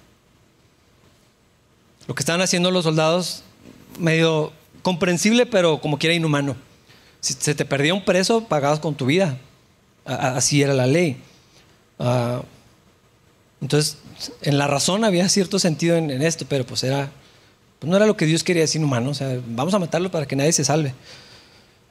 Lo 2.07 2.15
que 2.15 2.21
estaban 2.21 2.41
haciendo 2.41 2.71
los 2.71 2.85
soldados, 2.85 3.43
medio 3.99 4.53
comprensible, 4.83 5.45
pero 5.45 5.81
como 5.81 5.99
quiera 5.99 6.15
inhumano. 6.15 6.55
Si 7.21 7.35
se 7.35 7.57
te 7.57 7.65
perdía 7.65 7.95
un 7.95 8.05
preso, 8.05 8.45
pagabas 8.45 8.79
con 8.79 8.95
tu 8.95 9.07
vida. 9.07 9.37
Así 10.05 10.63
era 10.63 10.73
la 10.73 10.87
ley. 10.87 11.21
Ah, 11.99 12.43
entonces, 13.61 13.99
en 14.43 14.57
la 14.57 14.69
razón 14.69 15.03
había 15.03 15.29
cierto 15.29 15.59
sentido 15.59 15.97
en, 15.97 16.23
esto, 16.23 16.47
pero 16.49 16.65
pues 16.65 16.85
era, 16.85 17.11
pues 17.81 17.91
no 17.91 17.97
era 17.97 18.07
lo 18.07 18.17
que 18.17 18.27
Dios 18.27 18.45
quería 18.45 18.63
decir 18.63 18.81
inhumano. 18.81 19.11
O 19.11 19.15
sea, 19.15 19.41
vamos 19.49 19.75
a 19.75 19.81
matarlo 19.81 20.13
para 20.13 20.27
que 20.27 20.37
nadie 20.37 20.53
se 20.53 20.65
salve. 20.65 20.95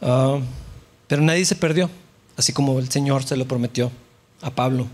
Ah, 0.01 0.39
pero 1.09 1.21
nadie 1.21 1.43
se 1.43 1.57
perdió, 1.57 1.89
así 2.37 2.53
como 2.53 2.79
el 2.79 2.89
Señor 2.89 3.25
se 3.25 3.35
lo 3.35 3.45
prometió 3.45 3.91
a 4.41 4.49
Pablo 4.49 4.87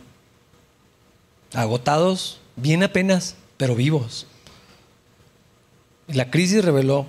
agotados, 1.54 2.40
bien 2.56 2.84
apenas, 2.84 3.36
pero 3.58 3.76
vivos. 3.76 4.28
Y 6.08 6.14
la 6.14 6.30
crisis 6.30 6.64
reveló 6.64 7.08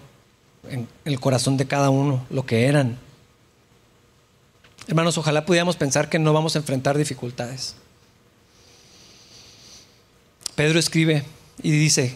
en 0.68 0.88
el 1.05 1.20
corazón 1.20 1.57
de 1.57 1.66
cada 1.66 1.90
uno 1.90 2.24
lo 2.30 2.47
que 2.47 2.66
eran. 2.66 2.99
Hermanos, 4.86 5.18
ojalá 5.18 5.45
pudiéramos 5.47 5.76
pensar 5.76 6.09
que 6.09 6.18
no 6.18 6.32
vamos 6.32 6.57
a 6.57 6.59
enfrentar 6.59 6.99
dificultades. 6.99 7.76
Pedro 10.55 10.78
escribe 10.78 11.24
y 11.62 11.70
dice, 11.70 12.14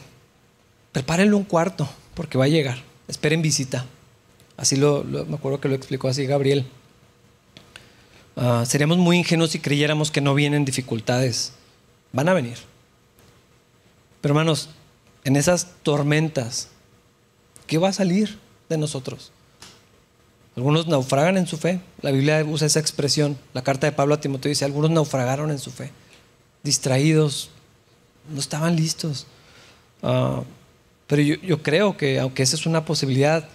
prepárenle 0.93 1.35
un 1.35 1.45
cuarto 1.45 1.89
porque 2.15 2.39
va 2.39 2.45
a 2.45 2.49
llegar, 2.49 2.79
esperen 3.09 3.43
visita. 3.43 3.87
Así 4.57 4.77
lo, 4.77 5.05
me 5.05 5.37
acuerdo 5.37 5.61
que 5.61 5.69
lo 5.69 5.75
explicó 5.75 6.09
así 6.09 6.27
Gabriel. 6.27 6.67
Ah, 8.37 8.65
seríamos 8.67 8.99
muy 8.99 9.17
ingenuos 9.19 9.51
si 9.51 9.61
creyéramos 9.61 10.11
que 10.11 10.21
no 10.21 10.35
vienen 10.35 10.65
dificultades. 10.65 11.53
Van 12.13 12.29
a 12.29 12.35
venir. 12.35 12.59
Pero 14.21 14.33
hermanos, 14.33 14.71
en 15.25 15.37
esas 15.37 15.69
tormentas, 15.83 16.69
¿qué 17.67 17.79
va 17.79 17.89
a 17.89 17.93
salir 17.93 18.39
de 18.69 18.79
nosotros? 18.79 19.33
Algunos 20.57 20.87
naufragan 20.87 21.37
en 21.37 21.47
su 21.47 21.59
fe. 21.59 21.81
La 22.01 22.11
Biblia 22.11 22.43
usa 22.45 22.67
esa 22.67 22.81
expresión. 22.81 23.39
La 23.53 23.63
carta 23.63 23.87
de 23.87 23.93
Pablo 23.93 24.15
a 24.15 24.21
Timoteo 24.21 24.49
dice, 24.49 24.65
algunos 24.65 24.91
naufragaron 24.91 25.51
en 25.51 25.59
su 25.59 25.71
fe. 25.71 25.91
Distraídos, 26.63 27.51
no 28.33 28.41
estaban 28.41 28.75
listos. 28.75 29.27
Ah, 30.03 30.43
pero 31.07 31.23
yo, 31.23 31.37
yo, 31.37 31.63
creo 31.63 31.97
que 31.97 32.19
aunque 32.19 32.43
esa 32.43 32.57
es 32.57 32.67
una 32.67 32.85
posibilidad, 32.85 33.49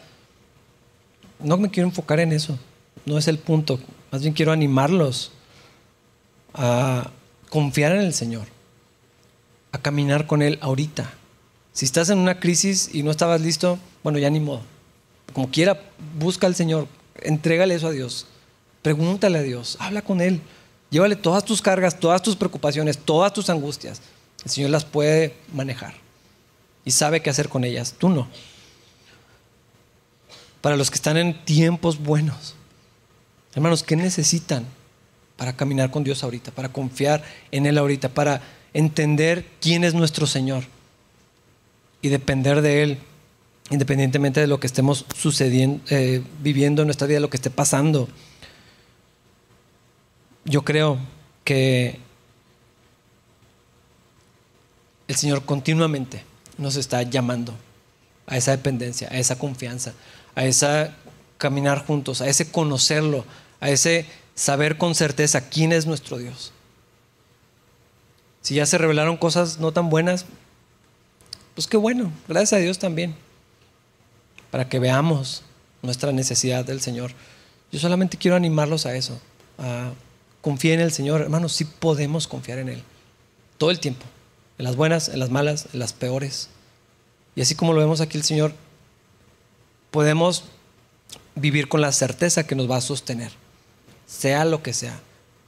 no 1.39 1.57
me 1.57 1.69
quiero 1.69 1.89
enfocar 1.89 2.19
en 2.19 2.31
eso. 2.31 2.57
No 3.05 3.17
es 3.17 3.27
el 3.27 3.39
punto. 3.39 3.79
Más 4.11 4.21
bien 4.21 4.33
quiero 4.33 4.51
animarlos 4.51 5.31
a, 6.53 7.09
confiar 7.51 7.91
en 7.91 7.99
el 7.99 8.13
Señor, 8.13 8.47
a 9.73 9.77
caminar 9.77 10.25
con 10.25 10.41
Él 10.41 10.57
ahorita. 10.61 11.13
Si 11.73 11.85
estás 11.85 12.09
en 12.09 12.17
una 12.17 12.39
crisis 12.39 12.89
y 12.93 13.03
no 13.03 13.11
estabas 13.11 13.41
listo, 13.41 13.77
bueno, 14.03 14.17
ya 14.17 14.29
ni 14.29 14.39
modo. 14.39 14.61
Como 15.33 15.51
quiera, 15.51 15.79
busca 16.17 16.47
al 16.47 16.55
Señor, 16.55 16.87
entrégale 17.21 17.75
eso 17.75 17.87
a 17.87 17.91
Dios, 17.91 18.25
pregúntale 18.81 19.37
a 19.37 19.43
Dios, 19.43 19.75
habla 19.81 20.01
con 20.01 20.21
Él, 20.21 20.39
llévale 20.89 21.17
todas 21.17 21.43
tus 21.43 21.61
cargas, 21.61 21.99
todas 21.99 22.21
tus 22.21 22.37
preocupaciones, 22.37 22.97
todas 22.97 23.33
tus 23.33 23.49
angustias. 23.49 24.01
El 24.45 24.49
Señor 24.49 24.69
las 24.69 24.85
puede 24.85 25.35
manejar 25.53 25.93
y 26.85 26.91
sabe 26.91 27.21
qué 27.21 27.29
hacer 27.29 27.49
con 27.49 27.65
ellas, 27.65 27.95
tú 27.97 28.07
no. 28.07 28.29
Para 30.61 30.77
los 30.77 30.89
que 30.89 30.95
están 30.95 31.17
en 31.17 31.43
tiempos 31.43 31.99
buenos, 31.99 32.55
hermanos, 33.55 33.83
¿qué 33.83 33.97
necesitan? 33.97 34.65
Para 35.41 35.53
caminar 35.53 35.89
con 35.89 36.03
Dios 36.03 36.23
ahorita, 36.23 36.51
para 36.51 36.69
confiar 36.69 37.23
en 37.49 37.65
Él 37.65 37.79
ahorita, 37.79 38.09
para 38.09 38.43
entender 38.75 39.43
quién 39.59 39.83
es 39.83 39.95
nuestro 39.95 40.27
Señor 40.27 40.65
y 41.99 42.09
depender 42.09 42.61
de 42.61 42.83
Él, 42.83 42.99
independientemente 43.71 44.39
de 44.39 44.45
lo 44.45 44.59
que 44.59 44.67
estemos 44.67 45.03
sucediendo, 45.17 45.81
eh, 45.89 46.21
viviendo 46.43 46.83
en 46.83 46.89
nuestra 46.89 47.07
vida, 47.07 47.19
lo 47.19 47.31
que 47.31 47.37
esté 47.37 47.49
pasando. 47.49 48.07
Yo 50.45 50.61
creo 50.61 50.99
que 51.43 51.97
el 55.07 55.15
Señor 55.15 55.43
continuamente 55.43 56.23
nos 56.59 56.75
está 56.75 57.01
llamando 57.01 57.55
a 58.27 58.37
esa 58.37 58.51
dependencia, 58.51 59.07
a 59.09 59.17
esa 59.17 59.39
confianza, 59.39 59.95
a 60.35 60.45
ese 60.45 60.91
caminar 61.39 61.83
juntos, 61.83 62.21
a 62.21 62.27
ese 62.27 62.51
conocerlo, 62.51 63.25
a 63.59 63.71
ese 63.71 64.05
saber 64.41 64.79
con 64.79 64.95
certeza 64.95 65.49
quién 65.49 65.71
es 65.71 65.85
nuestro 65.85 66.17
Dios. 66.17 66.51
Si 68.41 68.55
ya 68.55 68.65
se 68.65 68.79
revelaron 68.79 69.17
cosas 69.17 69.59
no 69.59 69.71
tan 69.71 69.91
buenas, 69.91 70.25
pues 71.53 71.67
qué 71.67 71.77
bueno, 71.77 72.11
gracias 72.27 72.53
a 72.53 72.63
Dios 72.63 72.79
también, 72.79 73.15
para 74.49 74.67
que 74.67 74.79
veamos 74.79 75.43
nuestra 75.83 76.11
necesidad 76.11 76.65
del 76.65 76.81
Señor. 76.81 77.11
Yo 77.71 77.79
solamente 77.79 78.17
quiero 78.17 78.35
animarlos 78.35 78.87
a 78.87 78.95
eso, 78.95 79.21
a 79.59 79.91
confiar 80.41 80.79
en 80.79 80.85
el 80.85 80.91
Señor. 80.91 81.21
Hermanos, 81.21 81.53
sí 81.53 81.65
podemos 81.65 82.27
confiar 82.27 82.57
en 82.57 82.69
Él, 82.69 82.83
todo 83.59 83.69
el 83.69 83.79
tiempo, 83.79 84.07
en 84.57 84.65
las 84.65 84.75
buenas, 84.75 85.09
en 85.09 85.19
las 85.19 85.29
malas, 85.29 85.67
en 85.71 85.77
las 85.79 85.93
peores. 85.93 86.49
Y 87.35 87.41
así 87.41 87.53
como 87.53 87.73
lo 87.73 87.79
vemos 87.79 88.01
aquí 88.01 88.17
el 88.17 88.23
Señor, 88.23 88.55
podemos 89.91 90.45
vivir 91.35 91.69
con 91.69 91.79
la 91.79 91.91
certeza 91.91 92.47
que 92.47 92.55
nos 92.55 92.69
va 92.69 92.77
a 92.77 92.81
sostener, 92.81 93.31
sea 94.11 94.43
lo 94.45 94.61
que 94.61 94.73
sea. 94.73 94.99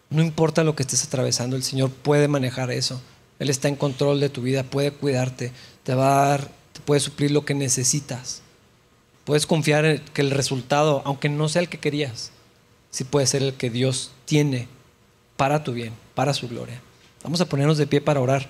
No 0.09 0.21
importa 0.21 0.63
lo 0.63 0.75
que 0.75 0.83
estés 0.83 1.03
atravesando, 1.03 1.55
el 1.55 1.63
Señor 1.63 1.91
puede 1.91 2.27
manejar 2.27 2.71
eso. 2.71 3.01
Él 3.39 3.49
está 3.49 3.67
en 3.67 3.75
control 3.75 4.19
de 4.19 4.29
tu 4.29 4.41
vida, 4.41 4.63
puede 4.63 4.91
cuidarte, 4.91 5.51
te 5.83 5.95
va 5.95 6.23
a 6.23 6.27
dar, 6.29 6.47
te 6.71 6.79
puede 6.79 7.01
suplir 7.01 7.31
lo 7.31 7.45
que 7.45 7.53
necesitas. 7.53 8.41
Puedes 9.25 9.45
confiar 9.45 9.85
en 9.85 9.99
que 10.13 10.21
el 10.21 10.31
resultado, 10.31 11.01
aunque 11.05 11.29
no 11.29 11.49
sea 11.49 11.61
el 11.61 11.69
que 11.69 11.79
querías, 11.79 12.31
sí 12.89 13.03
puede 13.03 13.27
ser 13.27 13.43
el 13.43 13.53
que 13.55 13.69
Dios 13.69 14.11
tiene 14.25 14.67
para 15.35 15.63
tu 15.63 15.73
bien, 15.73 15.93
para 16.15 16.33
su 16.33 16.47
gloria. 16.47 16.81
Vamos 17.23 17.41
a 17.41 17.45
ponernos 17.45 17.77
de 17.77 17.87
pie 17.87 18.01
para 18.01 18.21
orar. 18.21 18.49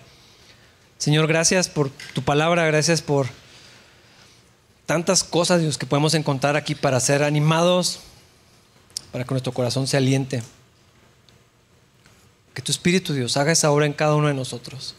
Señor, 0.98 1.28
gracias 1.28 1.70
por 1.70 1.90
tu 2.14 2.22
palabra, 2.22 2.66
gracias 2.66 3.02
por 3.02 3.28
tantas 4.86 5.24
cosas 5.24 5.62
Dios, 5.62 5.78
que 5.78 5.86
podemos 5.86 6.14
encontrar 6.14 6.56
aquí 6.56 6.76
para 6.76 7.00
ser 7.00 7.24
animados, 7.24 8.00
para 9.14 9.24
que 9.26 9.34
nuestro 9.34 9.54
corazón 9.54 9.86
se 9.86 9.96
aliente. 9.96 10.42
Que 12.56 12.64
tu 12.64 12.72
Espíritu 12.72 13.14
Dios 13.14 13.38
haga 13.38 13.52
esa 13.52 13.72
obra 13.72 13.86
en 13.86 13.94
cada 13.94 14.16
uno 14.16 14.28
de 14.28 14.34
nosotros. 14.34 14.96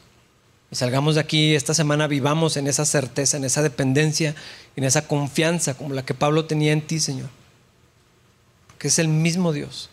Y 0.71 0.77
salgamos 0.77 1.17
de 1.17 1.21
aquí 1.21 1.55
esta 1.55 1.75
semana, 1.75 2.07
vivamos 2.07 2.57
en 2.57 2.69
esa 2.69 2.85
certeza, 2.85 3.37
en 3.37 3.45
esa 3.45 3.61
dependencia, 3.61 4.37
en 4.77 4.85
esa 4.85 5.09
confianza 5.09 5.75
como 5.75 5.95
la 5.95 6.05
que 6.05 6.15
Pablo 6.15 6.45
tenía 6.45 6.73
en 6.73 6.81
ti, 6.87 7.01
Señor. 7.01 7.29
Que 8.79 8.87
es 8.87 9.01
el 9.01 9.09
mismo 9.09 9.53
Dios. 9.53 9.91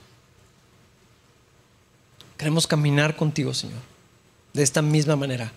Queremos 2.38 2.68
caminar 2.68 3.16
contigo, 3.16 3.56
Señor, 3.56 3.82
de 4.54 4.62
esta 4.62 4.84
misma 4.84 5.16
manera. 5.16 5.52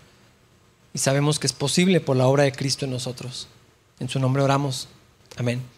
Y 0.95 0.99
sabemos 0.99 1.39
que 1.39 1.47
es 1.47 1.53
posible 1.53 2.01
por 2.01 2.17
la 2.17 2.27
obra 2.27 2.45
de 2.45 2.53
Cristo 2.53 2.87
en 2.87 2.93
nosotros. 2.93 3.47
En 4.01 4.09
su 4.09 4.19
nombre 4.19 4.43
oramos. 4.43 4.89
Amén. 5.37 5.74